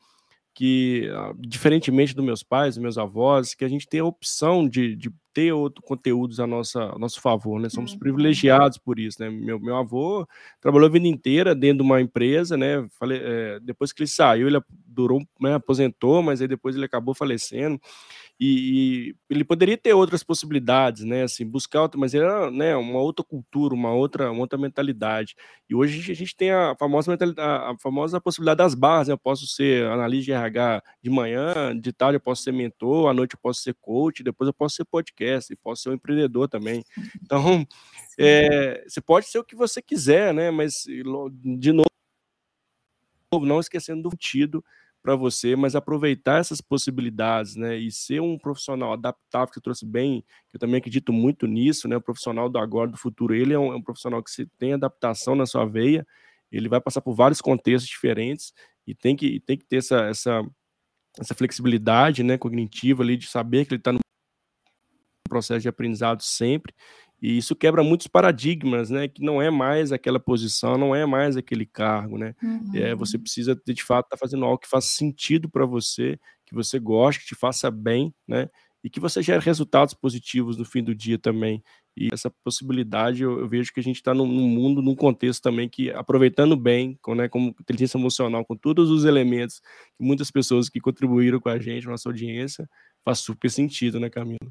que, 0.55 1.09
ah, 1.14 1.32
diferentemente 1.38 2.14
dos 2.14 2.24
meus 2.24 2.42
pais, 2.42 2.74
dos 2.74 2.82
meus 2.82 2.98
avós, 2.98 3.55
que 3.55 3.64
a 3.64 3.68
gente 3.68 3.88
tem 3.88 4.00
a 4.00 4.05
opção 4.05 4.68
de, 4.68 4.96
de 4.96 5.11
ter 5.33 5.53
outros 5.53 5.85
conteúdos 5.87 6.39
a, 6.41 6.47
nossa, 6.47 6.83
a 6.83 6.99
nosso 6.99 7.20
favor, 7.20 7.61
né? 7.61 7.68
Somos 7.68 7.93
uhum. 7.93 7.99
privilegiados 7.99 8.78
por 8.78 8.99
isso, 8.99 9.20
né? 9.20 9.30
Meu, 9.30 9.59
meu 9.59 9.76
avô 9.76 10.26
trabalhou 10.61 10.89
a 10.89 10.93
vida 10.93 11.07
inteira 11.07 11.55
dentro 11.55 11.78
de 11.78 11.83
uma 11.83 12.01
empresa, 12.01 12.57
né? 12.57 12.87
Falei, 12.99 13.20
é, 13.22 13.61
depois 13.61 13.93
que 13.93 14.03
ele 14.03 14.09
saiu, 14.09 14.49
ele 14.49 14.61
durou, 14.68 15.22
né, 15.41 15.55
aposentou, 15.55 16.22
mas 16.22 16.41
aí 16.41 16.49
depois 16.49 16.76
ele 16.76 16.85
acabou 16.85 17.14
falecendo. 17.14 17.80
E, 18.45 19.12
e, 19.14 19.16
ele 19.30 19.45
poderia 19.45 19.78
ter 19.78 19.93
outras 19.95 20.24
possibilidades, 20.24 21.05
né? 21.05 21.22
Assim, 21.22 21.47
buscar 21.47 21.83
outra, 21.83 22.01
mas 22.01 22.12
era 22.12 22.51
né, 22.51 22.74
uma 22.74 22.99
outra 22.99 23.24
cultura, 23.24 23.72
uma 23.72 23.93
outra, 23.93 24.33
uma 24.33 24.41
outra 24.41 24.59
mentalidade. 24.59 25.37
E 25.70 25.76
hoje 25.76 25.95
a 25.95 25.97
gente, 25.99 26.11
a 26.11 26.14
gente 26.14 26.37
tem 26.37 26.51
a 26.51 26.74
famosa 26.76 27.16
a 27.39 27.74
famosa 27.80 28.20
possibilidade 28.20 28.59
das 28.59 28.74
barras. 28.74 29.07
Né? 29.07 29.14
Eu 29.14 29.18
posso 29.18 29.47
ser 29.47 29.87
analista 29.87 30.24
de 30.24 30.33
RH 30.33 30.83
de 31.01 31.09
manhã, 31.09 31.78
de 31.78 31.93
tarde 31.93 32.16
eu 32.16 32.20
posso 32.20 32.43
ser 32.43 32.53
mentor, 32.53 33.09
à 33.09 33.14
noite 33.14 33.35
eu 33.35 33.41
posso 33.41 33.62
ser 33.62 33.76
coach, 33.80 34.24
depois 34.24 34.49
eu 34.49 34.55
posso 34.55 34.74
ser 34.74 34.85
podcast, 34.87 35.21
posso 35.62 35.82
ser 35.82 35.90
um 35.90 35.94
empreendedor 35.94 36.48
também. 36.48 36.84
Então, 37.22 37.66
é, 38.18 38.84
você 38.86 39.00
pode 39.00 39.26
ser 39.26 39.38
o 39.38 39.44
que 39.44 39.56
você 39.56 39.80
quiser, 39.80 40.34
né? 40.34 40.50
Mas 40.50 40.84
de 40.84 41.72
novo, 41.72 41.86
não 43.40 43.58
esquecendo 43.58 44.02
do 44.02 44.10
sentido 44.10 44.62
para 45.02 45.16
você, 45.16 45.56
mas 45.56 45.74
aproveitar 45.74 46.38
essas 46.38 46.60
possibilidades, 46.60 47.56
né, 47.56 47.76
e 47.76 47.90
ser 47.90 48.20
um 48.20 48.38
profissional 48.38 48.92
adaptável, 48.92 49.48
que 49.48 49.54
você 49.54 49.60
trouxe 49.60 49.84
bem, 49.84 50.24
que 50.48 50.56
eu 50.56 50.60
também 50.60 50.76
acredito 50.78 51.12
muito 51.12 51.46
nisso, 51.46 51.88
né, 51.88 51.96
o 51.96 52.00
profissional 52.00 52.48
do 52.48 52.58
agora, 52.58 52.90
do 52.90 52.96
futuro, 52.96 53.34
ele 53.34 53.52
é 53.52 53.58
um, 53.58 53.72
é 53.72 53.76
um 53.76 53.82
profissional 53.82 54.22
que 54.22 54.30
se 54.30 54.46
tem 54.58 54.74
adaptação 54.74 55.34
na 55.34 55.44
sua 55.44 55.64
veia, 55.64 56.06
ele 56.52 56.68
vai 56.68 56.80
passar 56.80 57.00
por 57.00 57.14
vários 57.14 57.40
contextos 57.40 57.88
diferentes 57.88 58.52
e 58.86 58.94
tem 58.94 59.16
que, 59.16 59.40
tem 59.40 59.56
que 59.58 59.64
ter 59.64 59.76
essa, 59.78 60.02
essa, 60.02 60.42
essa 61.18 61.34
flexibilidade, 61.34 62.22
né, 62.22 62.38
cognitiva 62.38 63.02
ali, 63.02 63.16
de 63.16 63.26
saber 63.26 63.64
que 63.64 63.74
ele 63.74 63.80
está 63.80 63.92
no 63.92 63.98
processo 65.33 65.61
de 65.61 65.68
aprendizado 65.68 66.22
sempre 66.22 66.74
e 67.22 67.39
isso 67.39 67.55
quebra 67.55 67.85
muitos 67.85 68.09
paradigmas, 68.09 68.91
né? 68.91 69.07
Que 69.07 69.22
não 69.22 69.41
é 69.41 69.49
mais 69.49 69.93
aquela 69.93 70.18
posição, 70.18 70.76
não 70.76 70.93
é 70.93 71.07
mais 71.07 71.37
aquele 71.37 71.64
cargo, 71.64 72.18
né? 72.18 72.35
Uhum. 72.43 72.72
É, 72.74 72.97
você 72.97 73.16
precisa, 73.16 73.55
de 73.64 73.85
fato, 73.85 74.07
estar 74.07 74.16
tá 74.16 74.20
fazendo 74.20 74.45
algo 74.45 74.59
que 74.59 74.68
faça 74.68 74.89
sentido 74.89 75.49
para 75.49 75.64
você, 75.64 76.18
que 76.45 76.53
você 76.53 76.80
goste, 76.80 77.20
que 77.20 77.28
te 77.28 77.37
faça 77.37 77.70
bem, 77.70 78.12
né? 78.26 78.51
E 78.83 78.91
que 78.91 78.99
você 78.99 79.22
gere 79.22 79.41
resultados 79.41 79.95
positivos 79.95 80.57
no 80.57 80.64
fim 80.64 80.83
do 80.83 80.93
dia 80.93 81.16
também. 81.16 81.62
E 81.97 82.09
essa 82.12 82.28
possibilidade, 82.43 83.22
eu, 83.22 83.39
eu 83.39 83.49
vejo 83.49 83.72
que 83.72 83.78
a 83.78 83.83
gente 83.85 83.97
está 83.97 84.12
num, 84.12 84.26
num, 84.26 84.49
mundo, 84.49 84.83
num 84.83 84.97
contexto 84.97 85.41
também 85.41 85.68
que, 85.68 85.93
aproveitando 85.93 86.57
bem, 86.57 86.99
com, 87.01 87.14
né, 87.14 87.28
como 87.28 87.55
inteligência 87.61 87.99
emocional, 87.99 88.45
com 88.45 88.57
todos 88.57 88.91
os 88.91 89.05
elementos, 89.05 89.61
que 89.97 90.05
muitas 90.05 90.28
pessoas 90.28 90.68
que 90.68 90.80
contribuíram 90.80 91.39
com 91.39 91.51
a 91.51 91.59
gente, 91.61 91.87
nossa 91.87 92.09
audiência, 92.09 92.68
faz 93.05 93.20
super 93.20 93.49
sentido, 93.49 94.01
né, 94.01 94.11
Camila? 94.11 94.51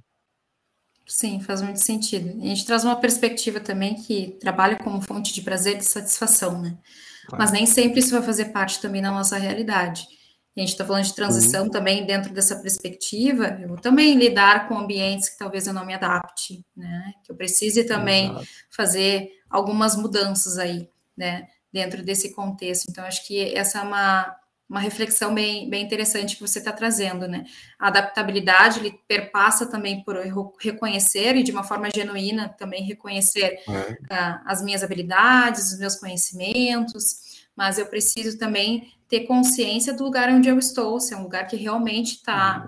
Sim, 1.07 1.41
faz 1.41 1.61
muito 1.61 1.79
sentido. 1.83 2.41
A 2.41 2.45
gente 2.45 2.65
traz 2.65 2.83
uma 2.83 2.95
perspectiva 2.95 3.59
também 3.59 3.95
que 3.95 4.37
trabalha 4.39 4.77
como 4.77 5.01
fonte 5.01 5.33
de 5.33 5.41
prazer 5.41 5.77
e 5.77 5.83
satisfação, 5.83 6.61
né? 6.61 6.77
Claro. 7.25 7.43
Mas 7.43 7.51
nem 7.51 7.65
sempre 7.65 7.99
isso 7.99 8.11
vai 8.11 8.21
fazer 8.21 8.45
parte 8.45 8.79
também 8.81 9.01
da 9.01 9.11
nossa 9.11 9.37
realidade. 9.37 10.07
A 10.55 10.59
gente 10.59 10.69
está 10.69 10.85
falando 10.85 11.05
de 11.05 11.15
transição 11.15 11.65
uhum. 11.65 11.69
também 11.69 12.05
dentro 12.05 12.33
dessa 12.33 12.57
perspectiva, 12.57 13.57
eu 13.61 13.77
também 13.77 14.17
lidar 14.17 14.67
com 14.67 14.77
ambientes 14.77 15.29
que 15.29 15.37
talvez 15.37 15.65
eu 15.65 15.73
não 15.73 15.85
me 15.85 15.93
adapte, 15.93 16.65
né? 16.75 17.13
Que 17.23 17.31
eu 17.31 17.35
precise 17.37 17.85
também 17.85 18.31
Exato. 18.31 18.47
fazer 18.69 19.29
algumas 19.49 19.95
mudanças 19.95 20.57
aí, 20.57 20.89
né? 21.15 21.47
Dentro 21.71 22.03
desse 22.03 22.35
contexto. 22.35 22.87
Então, 22.89 23.05
acho 23.05 23.25
que 23.25 23.55
essa 23.55 23.79
é 23.79 23.81
uma, 23.81 24.35
uma 24.71 24.79
reflexão 24.79 25.33
bem, 25.33 25.69
bem 25.69 25.83
interessante 25.83 26.37
que 26.37 26.41
você 26.41 26.59
está 26.59 26.71
trazendo, 26.71 27.27
né? 27.27 27.43
A 27.77 27.87
adaptabilidade 27.87 28.79
ele 28.79 28.97
perpassa 29.05 29.65
também 29.69 30.01
por 30.01 30.15
reconhecer 30.57 31.35
e 31.35 31.43
de 31.43 31.51
uma 31.51 31.65
forma 31.65 31.89
genuína 31.93 32.47
também 32.57 32.81
reconhecer 32.81 33.59
é. 33.67 33.91
uh, 33.91 34.41
as 34.45 34.63
minhas 34.63 34.81
habilidades, 34.81 35.73
os 35.73 35.77
meus 35.77 35.97
conhecimentos, 35.97 37.45
mas 37.53 37.77
eu 37.77 37.85
preciso 37.87 38.37
também 38.37 38.93
ter 39.09 39.25
consciência 39.25 39.93
do 39.93 40.05
lugar 40.05 40.29
onde 40.29 40.47
eu 40.47 40.57
estou, 40.57 41.01
se 41.01 41.13
é 41.13 41.17
um 41.17 41.23
lugar 41.23 41.47
que 41.47 41.57
realmente 41.57 42.13
está 42.13 42.65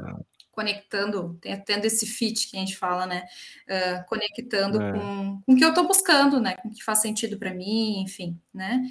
conectando, 0.52 1.40
tendo 1.66 1.86
esse 1.86 2.06
fit 2.06 2.52
que 2.52 2.58
a 2.58 2.60
gente 2.60 2.76
fala, 2.76 3.06
né? 3.06 3.24
Uh, 3.66 4.06
conectando 4.10 4.82
é. 4.82 4.92
com, 4.92 5.42
com 5.46 5.54
o 5.54 5.56
que 5.56 5.64
eu 5.64 5.70
estou 5.70 5.88
buscando, 5.88 6.42
né? 6.42 6.58
Com 6.58 6.68
o 6.68 6.74
que 6.74 6.84
faz 6.84 7.00
sentido 7.00 7.38
para 7.40 7.54
mim, 7.54 8.02
enfim, 8.02 8.38
né? 8.54 8.84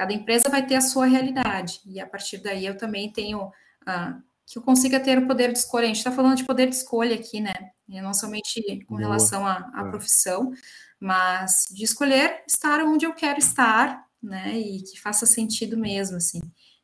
Cada 0.00 0.14
empresa 0.14 0.48
vai 0.48 0.66
ter 0.66 0.76
a 0.76 0.80
sua 0.80 1.04
realidade, 1.04 1.82
e 1.84 2.00
a 2.00 2.06
partir 2.06 2.38
daí 2.38 2.64
eu 2.64 2.74
também 2.74 3.12
tenho 3.12 3.48
uh, 3.48 4.22
que 4.46 4.56
eu 4.56 4.62
consiga 4.62 4.98
ter 4.98 5.18
o 5.18 5.26
poder 5.26 5.52
de 5.52 5.58
escolha. 5.58 5.84
A 5.84 5.88
gente 5.88 5.98
está 5.98 6.10
falando 6.10 6.38
de 6.38 6.44
poder 6.44 6.70
de 6.70 6.74
escolha 6.74 7.14
aqui, 7.14 7.38
né? 7.38 7.52
E 7.86 8.00
não 8.00 8.14
somente 8.14 8.82
com 8.86 8.94
Boa. 8.94 9.00
relação 9.00 9.46
à, 9.46 9.70
à 9.74 9.86
é. 9.86 9.90
profissão, 9.90 10.52
mas 10.98 11.66
de 11.70 11.84
escolher 11.84 12.42
estar 12.48 12.80
onde 12.82 13.04
eu 13.04 13.12
quero 13.12 13.38
estar, 13.38 14.02
né? 14.22 14.58
E 14.58 14.82
que 14.84 14.98
faça 14.98 15.26
sentido 15.26 15.76
mesmo, 15.76 16.16
assim. 16.16 16.40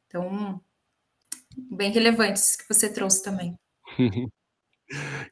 Então, 0.07 0.61
bem 1.57 1.91
relevante 1.91 2.39
isso 2.39 2.59
que 2.59 2.69
você 2.69 2.87
trouxe 2.87 3.23
também. 3.23 3.59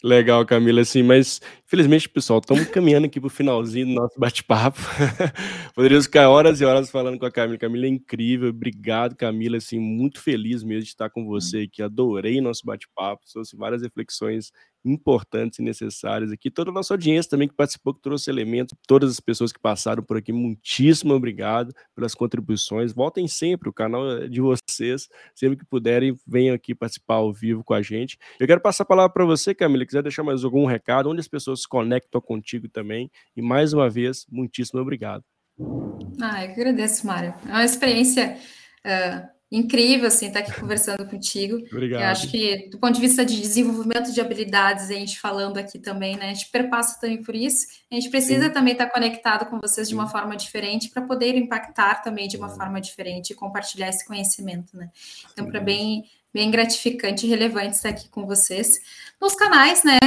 Legal, 0.02 0.46
Camila, 0.46 0.80
assim, 0.80 1.02
mas 1.02 1.38
Felizmente, 1.74 2.08
pessoal, 2.08 2.38
estamos 2.38 2.68
caminhando 2.68 3.06
aqui 3.06 3.18
para 3.18 3.26
o 3.26 3.30
finalzinho 3.30 3.86
do 3.86 3.94
nosso 3.94 4.16
bate-papo. 4.16 4.78
Poderíamos 5.74 6.06
ficar 6.06 6.28
horas 6.28 6.60
e 6.60 6.64
horas 6.64 6.88
falando 6.88 7.18
com 7.18 7.26
a 7.26 7.32
Camila. 7.32 7.58
Camila 7.58 7.86
é 7.86 7.88
incrível. 7.88 8.50
Obrigado, 8.50 9.16
Camila. 9.16 9.56
Assim, 9.56 9.80
muito 9.80 10.20
feliz 10.20 10.62
mesmo 10.62 10.84
de 10.84 10.90
estar 10.90 11.10
com 11.10 11.26
você 11.26 11.62
aqui. 11.62 11.82
Adorei 11.82 12.40
nosso 12.40 12.64
bate-papo. 12.64 13.24
Trouxe 13.28 13.56
várias 13.56 13.82
reflexões 13.82 14.52
importantes 14.84 15.58
e 15.58 15.62
necessárias 15.62 16.30
aqui. 16.30 16.50
Toda 16.50 16.70
a 16.70 16.72
nossa 16.72 16.92
audiência 16.94 17.30
também 17.30 17.48
que 17.48 17.54
participou, 17.54 17.94
que 17.94 18.02
trouxe 18.02 18.30
elementos, 18.30 18.76
todas 18.86 19.10
as 19.10 19.20
pessoas 19.20 19.50
que 19.50 19.58
passaram 19.58 20.02
por 20.02 20.16
aqui, 20.16 20.32
muitíssimo 20.32 21.14
obrigado 21.14 21.72
pelas 21.94 22.14
contribuições. 22.14 22.92
Voltem 22.92 23.26
sempre, 23.26 23.68
o 23.68 23.72
canal 23.72 24.18
é 24.18 24.28
de 24.28 24.40
vocês. 24.40 25.08
Sempre 25.34 25.58
que 25.58 25.64
puderem, 25.64 26.16
venham 26.26 26.54
aqui 26.54 26.74
participar 26.74 27.16
ao 27.16 27.32
vivo 27.32 27.64
com 27.64 27.72
a 27.72 27.80
gente. 27.80 28.18
Eu 28.38 28.46
quero 28.46 28.60
passar 28.60 28.84
a 28.84 28.86
palavra 28.86 29.12
para 29.12 29.24
você, 29.24 29.54
Camila, 29.54 29.86
quiser 29.86 30.02
deixar 30.02 30.22
mais 30.22 30.44
algum 30.44 30.66
recado, 30.66 31.08
onde 31.08 31.20
as 31.20 31.28
pessoas 31.28 31.63
se 31.64 31.68
conectam 31.68 32.20
contigo 32.20 32.68
também. 32.68 33.10
E 33.36 33.42
mais 33.42 33.72
uma 33.72 33.90
vez, 33.90 34.26
muitíssimo 34.30 34.80
obrigado. 34.80 35.24
Ah, 36.20 36.44
eu 36.44 36.52
agradeço, 36.52 37.06
Mário. 37.06 37.34
É 37.46 37.50
uma 37.50 37.64
experiência 37.64 38.36
uh, 38.84 39.28
incrível, 39.50 40.08
assim, 40.08 40.26
estar 40.26 40.40
aqui 40.40 40.52
conversando 40.60 41.06
contigo. 41.06 41.56
Obrigado. 41.72 42.02
Eu 42.02 42.08
acho 42.08 42.30
que, 42.30 42.68
do 42.70 42.78
ponto 42.78 42.94
de 42.94 43.00
vista 43.00 43.24
de 43.24 43.40
desenvolvimento 43.40 44.12
de 44.12 44.20
habilidades, 44.20 44.90
a 44.90 44.94
gente 44.94 45.18
falando 45.18 45.58
aqui 45.58 45.78
também, 45.78 46.16
né, 46.16 46.26
a 46.26 46.34
gente 46.34 46.50
perpassa 46.50 47.00
também 47.00 47.22
por 47.22 47.34
isso. 47.34 47.66
A 47.90 47.94
gente 47.94 48.10
precisa 48.10 48.46
Sim. 48.46 48.52
também 48.52 48.72
estar 48.72 48.90
conectado 48.90 49.48
com 49.48 49.60
vocês 49.60 49.88
de 49.88 49.94
uma 49.94 50.08
forma 50.08 50.36
diferente 50.36 50.90
para 50.90 51.02
poder 51.02 51.36
impactar 51.36 52.02
também 52.02 52.28
de 52.28 52.36
uma 52.36 52.48
forma 52.48 52.80
diferente 52.80 53.30
e 53.30 53.34
compartilhar 53.34 53.88
esse 53.88 54.04
conhecimento, 54.04 54.76
né? 54.76 54.90
Então, 55.32 55.46
para 55.46 55.60
bem 55.60 56.04
bem 56.34 56.50
gratificante 56.50 57.24
e 57.24 57.28
relevante 57.28 57.76
estar 57.76 57.90
aqui 57.90 58.08
com 58.08 58.26
vocês. 58.26 58.68
Nos 59.20 59.36
canais, 59.36 59.84
né? 59.84 59.98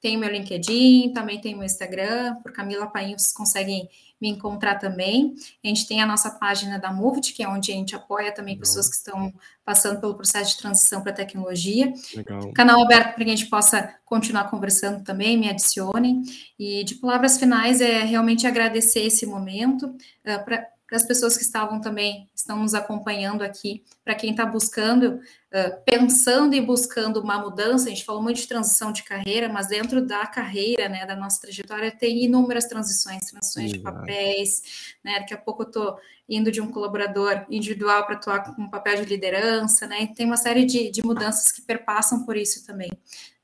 Tem 0.00 0.16
meu 0.16 0.28
LinkedIn, 0.28 1.12
também 1.14 1.40
tem 1.40 1.54
meu 1.54 1.64
Instagram, 1.64 2.34
por 2.42 2.52
Camila 2.52 2.88
Painho, 2.88 3.16
vocês 3.16 3.32
conseguem 3.32 3.88
me 4.20 4.28
encontrar 4.28 4.74
também. 4.74 5.34
A 5.64 5.68
gente 5.68 5.86
tem 5.86 6.02
a 6.02 6.06
nossa 6.06 6.30
página 6.30 6.78
da 6.78 6.92
Moved, 6.92 7.32
que 7.32 7.42
é 7.42 7.48
onde 7.48 7.70
a 7.70 7.74
gente 7.74 7.94
apoia 7.94 8.32
também 8.32 8.54
Legal. 8.54 8.66
pessoas 8.66 8.88
que 8.88 8.96
estão 8.96 9.32
passando 9.64 10.00
pelo 10.00 10.14
processo 10.14 10.50
de 10.50 10.58
transição 10.58 11.00
para 11.02 11.12
tecnologia. 11.12 11.92
Legal. 12.14 12.52
Canal 12.52 12.82
aberto 12.82 13.14
para 13.14 13.24
que 13.24 13.30
a 13.30 13.36
gente 13.36 13.48
possa 13.48 13.94
continuar 14.04 14.50
conversando 14.50 15.02
também, 15.04 15.38
me 15.38 15.48
adicionem. 15.48 16.22
E 16.58 16.84
de 16.84 16.96
palavras 16.96 17.38
finais 17.38 17.80
é 17.80 18.00
realmente 18.00 18.46
agradecer 18.46 19.06
esse 19.06 19.24
momento 19.24 19.86
uh, 19.86 19.96
ah, 20.26 20.38
para 20.40 20.68
para 20.90 20.96
as 20.96 21.06
pessoas 21.06 21.36
que 21.36 21.44
estavam 21.44 21.80
também, 21.80 22.28
estão 22.34 22.58
nos 22.58 22.74
acompanhando 22.74 23.42
aqui, 23.42 23.84
para 24.04 24.12
quem 24.12 24.32
está 24.32 24.44
buscando, 24.44 25.20
uh, 25.20 25.84
pensando 25.86 26.52
e 26.52 26.60
buscando 26.60 27.20
uma 27.20 27.38
mudança, 27.38 27.86
a 27.86 27.90
gente 27.90 28.04
falou 28.04 28.20
muito 28.20 28.38
de 28.38 28.48
transição 28.48 28.90
de 28.90 29.04
carreira, 29.04 29.48
mas 29.48 29.68
dentro 29.68 30.04
da 30.04 30.26
carreira, 30.26 30.88
né, 30.88 31.06
da 31.06 31.14
nossa 31.14 31.42
trajetória, 31.42 31.92
tem 31.92 32.24
inúmeras 32.24 32.64
transições, 32.64 33.30
transições 33.30 33.70
de 33.70 33.78
papéis, 33.78 34.96
né, 35.04 35.20
daqui 35.20 35.32
a 35.32 35.38
pouco 35.38 35.62
eu 35.62 35.68
estou 35.68 35.96
indo 36.28 36.50
de 36.50 36.60
um 36.60 36.72
colaborador 36.72 37.46
individual 37.48 38.04
para 38.04 38.16
atuar 38.16 38.40
com 38.40 38.60
um 38.60 38.68
papel 38.68 38.96
de 38.96 39.08
liderança, 39.08 39.86
né, 39.86 40.02
e 40.02 40.12
tem 40.12 40.26
uma 40.26 40.36
série 40.36 40.64
de, 40.64 40.90
de 40.90 41.04
mudanças 41.04 41.52
que 41.52 41.62
perpassam 41.62 42.26
por 42.26 42.36
isso 42.36 42.66
também, 42.66 42.90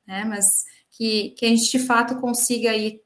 né, 0.05 0.25
mas 0.25 0.65
que, 0.91 1.29
que 1.29 1.45
a 1.45 1.49
gente 1.49 1.71
de 1.71 1.79
fato 1.79 2.19
consiga 2.19 2.71
aí 2.71 2.99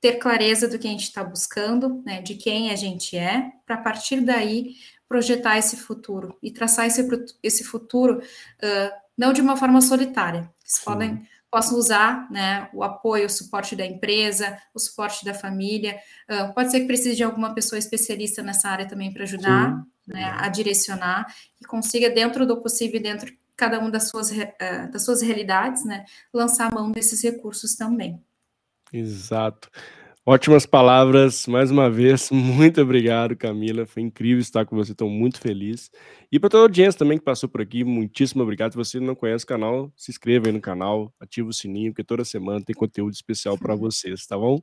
ter 0.00 0.14
clareza 0.14 0.66
do 0.66 0.78
que 0.78 0.88
a 0.88 0.90
gente 0.90 1.04
está 1.04 1.22
buscando, 1.22 2.02
né, 2.04 2.22
de 2.22 2.34
quem 2.34 2.70
a 2.70 2.76
gente 2.76 3.16
é, 3.16 3.52
para 3.66 3.76
a 3.76 3.82
partir 3.82 4.20
daí 4.20 4.76
projetar 5.08 5.58
esse 5.58 5.76
futuro 5.76 6.38
e 6.42 6.50
traçar 6.50 6.86
esse, 6.86 7.06
esse 7.42 7.64
futuro 7.64 8.18
uh, 8.18 9.00
não 9.18 9.32
de 9.32 9.40
uma 9.40 9.56
forma 9.56 9.80
solitária. 9.80 10.48
Vocês 10.64 10.84
podem 10.84 11.26
possam 11.50 11.76
usar 11.76 12.30
né, 12.30 12.68
o 12.72 12.84
apoio, 12.84 13.26
o 13.26 13.30
suporte 13.30 13.74
da 13.74 13.84
empresa, 13.84 14.56
o 14.72 14.78
suporte 14.78 15.24
da 15.24 15.34
família. 15.34 15.98
Uh, 16.30 16.54
pode 16.54 16.70
ser 16.70 16.80
que 16.80 16.86
precise 16.86 17.16
de 17.16 17.24
alguma 17.24 17.52
pessoa 17.52 17.78
especialista 17.78 18.40
nessa 18.40 18.68
área 18.68 18.86
também 18.86 19.12
para 19.12 19.24
ajudar 19.24 19.84
né, 20.06 20.32
a 20.38 20.48
direcionar 20.48 21.26
e 21.60 21.64
consiga, 21.64 22.08
dentro 22.08 22.46
do 22.46 22.62
possível, 22.62 23.02
dentro 23.02 23.26
de 23.26 23.38
cada 23.56 23.80
uma 23.80 23.90
das 23.90 24.08
suas, 24.08 24.30
uh, 24.30 24.90
das 24.92 25.04
suas 25.04 25.20
realidades, 25.20 25.84
né, 25.84 26.04
lançar 26.32 26.70
a 26.70 26.74
mão 26.74 26.92
desses 26.92 27.20
recursos 27.22 27.74
também. 27.74 28.22
Exato. 28.92 29.68
Ótimas 30.24 30.66
palavras, 30.66 31.46
mais 31.46 31.70
uma 31.70 31.90
vez, 31.90 32.30
muito 32.30 32.80
obrigado, 32.80 33.34
Camila. 33.34 33.86
Foi 33.86 34.02
incrível 34.02 34.40
estar 34.40 34.66
com 34.66 34.76
você, 34.76 34.92
estou 34.92 35.08
muito 35.08 35.40
feliz. 35.40 35.90
E 36.30 36.38
para 36.38 36.50
toda 36.50 36.62
a 36.62 36.66
audiência 36.66 36.98
também 36.98 37.18
que 37.18 37.24
passou 37.24 37.48
por 37.48 37.62
aqui, 37.62 37.82
muitíssimo 37.82 38.42
obrigado. 38.42 38.72
Se 38.72 38.76
você 38.76 39.00
não 39.00 39.14
conhece 39.14 39.44
o 39.44 39.48
canal, 39.48 39.90
se 39.96 40.10
inscreva 40.10 40.46
aí 40.46 40.52
no 40.52 40.60
canal, 40.60 41.12
ativa 41.18 41.48
o 41.48 41.52
sininho, 41.52 41.90
porque 41.90 42.04
toda 42.04 42.24
semana 42.24 42.62
tem 42.62 42.76
conteúdo 42.76 43.14
especial 43.14 43.56
para 43.58 43.74
vocês, 43.74 44.26
tá 44.26 44.36
bom? 44.36 44.60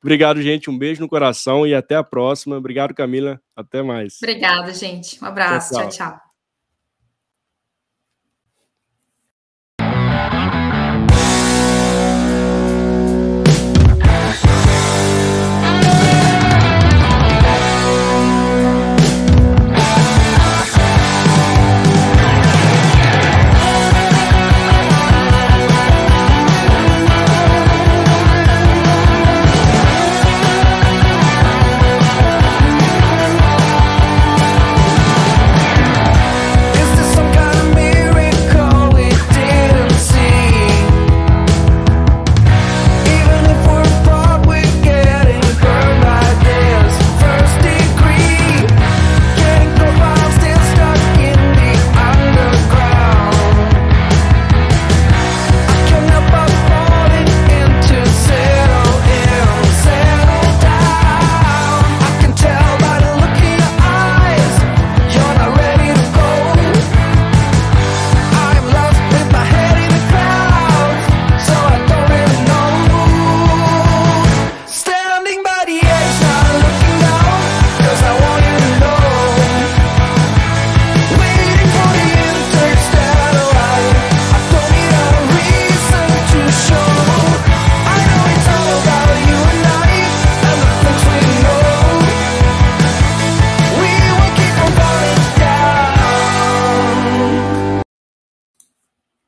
Obrigado, 0.00 0.42
gente. 0.42 0.68
Um 0.68 0.78
beijo 0.78 1.00
no 1.00 1.08
coração 1.08 1.66
e 1.66 1.74
até 1.74 1.96
a 1.96 2.04
próxima. 2.04 2.56
Obrigado, 2.56 2.94
Camila. 2.94 3.40
Até 3.56 3.82
mais. 3.82 4.18
Obrigada, 4.22 4.72
gente. 4.74 5.18
Um 5.24 5.26
abraço. 5.26 5.72
tchau. 5.72 5.88
tchau. 5.88 6.10
tchau. 6.10 6.27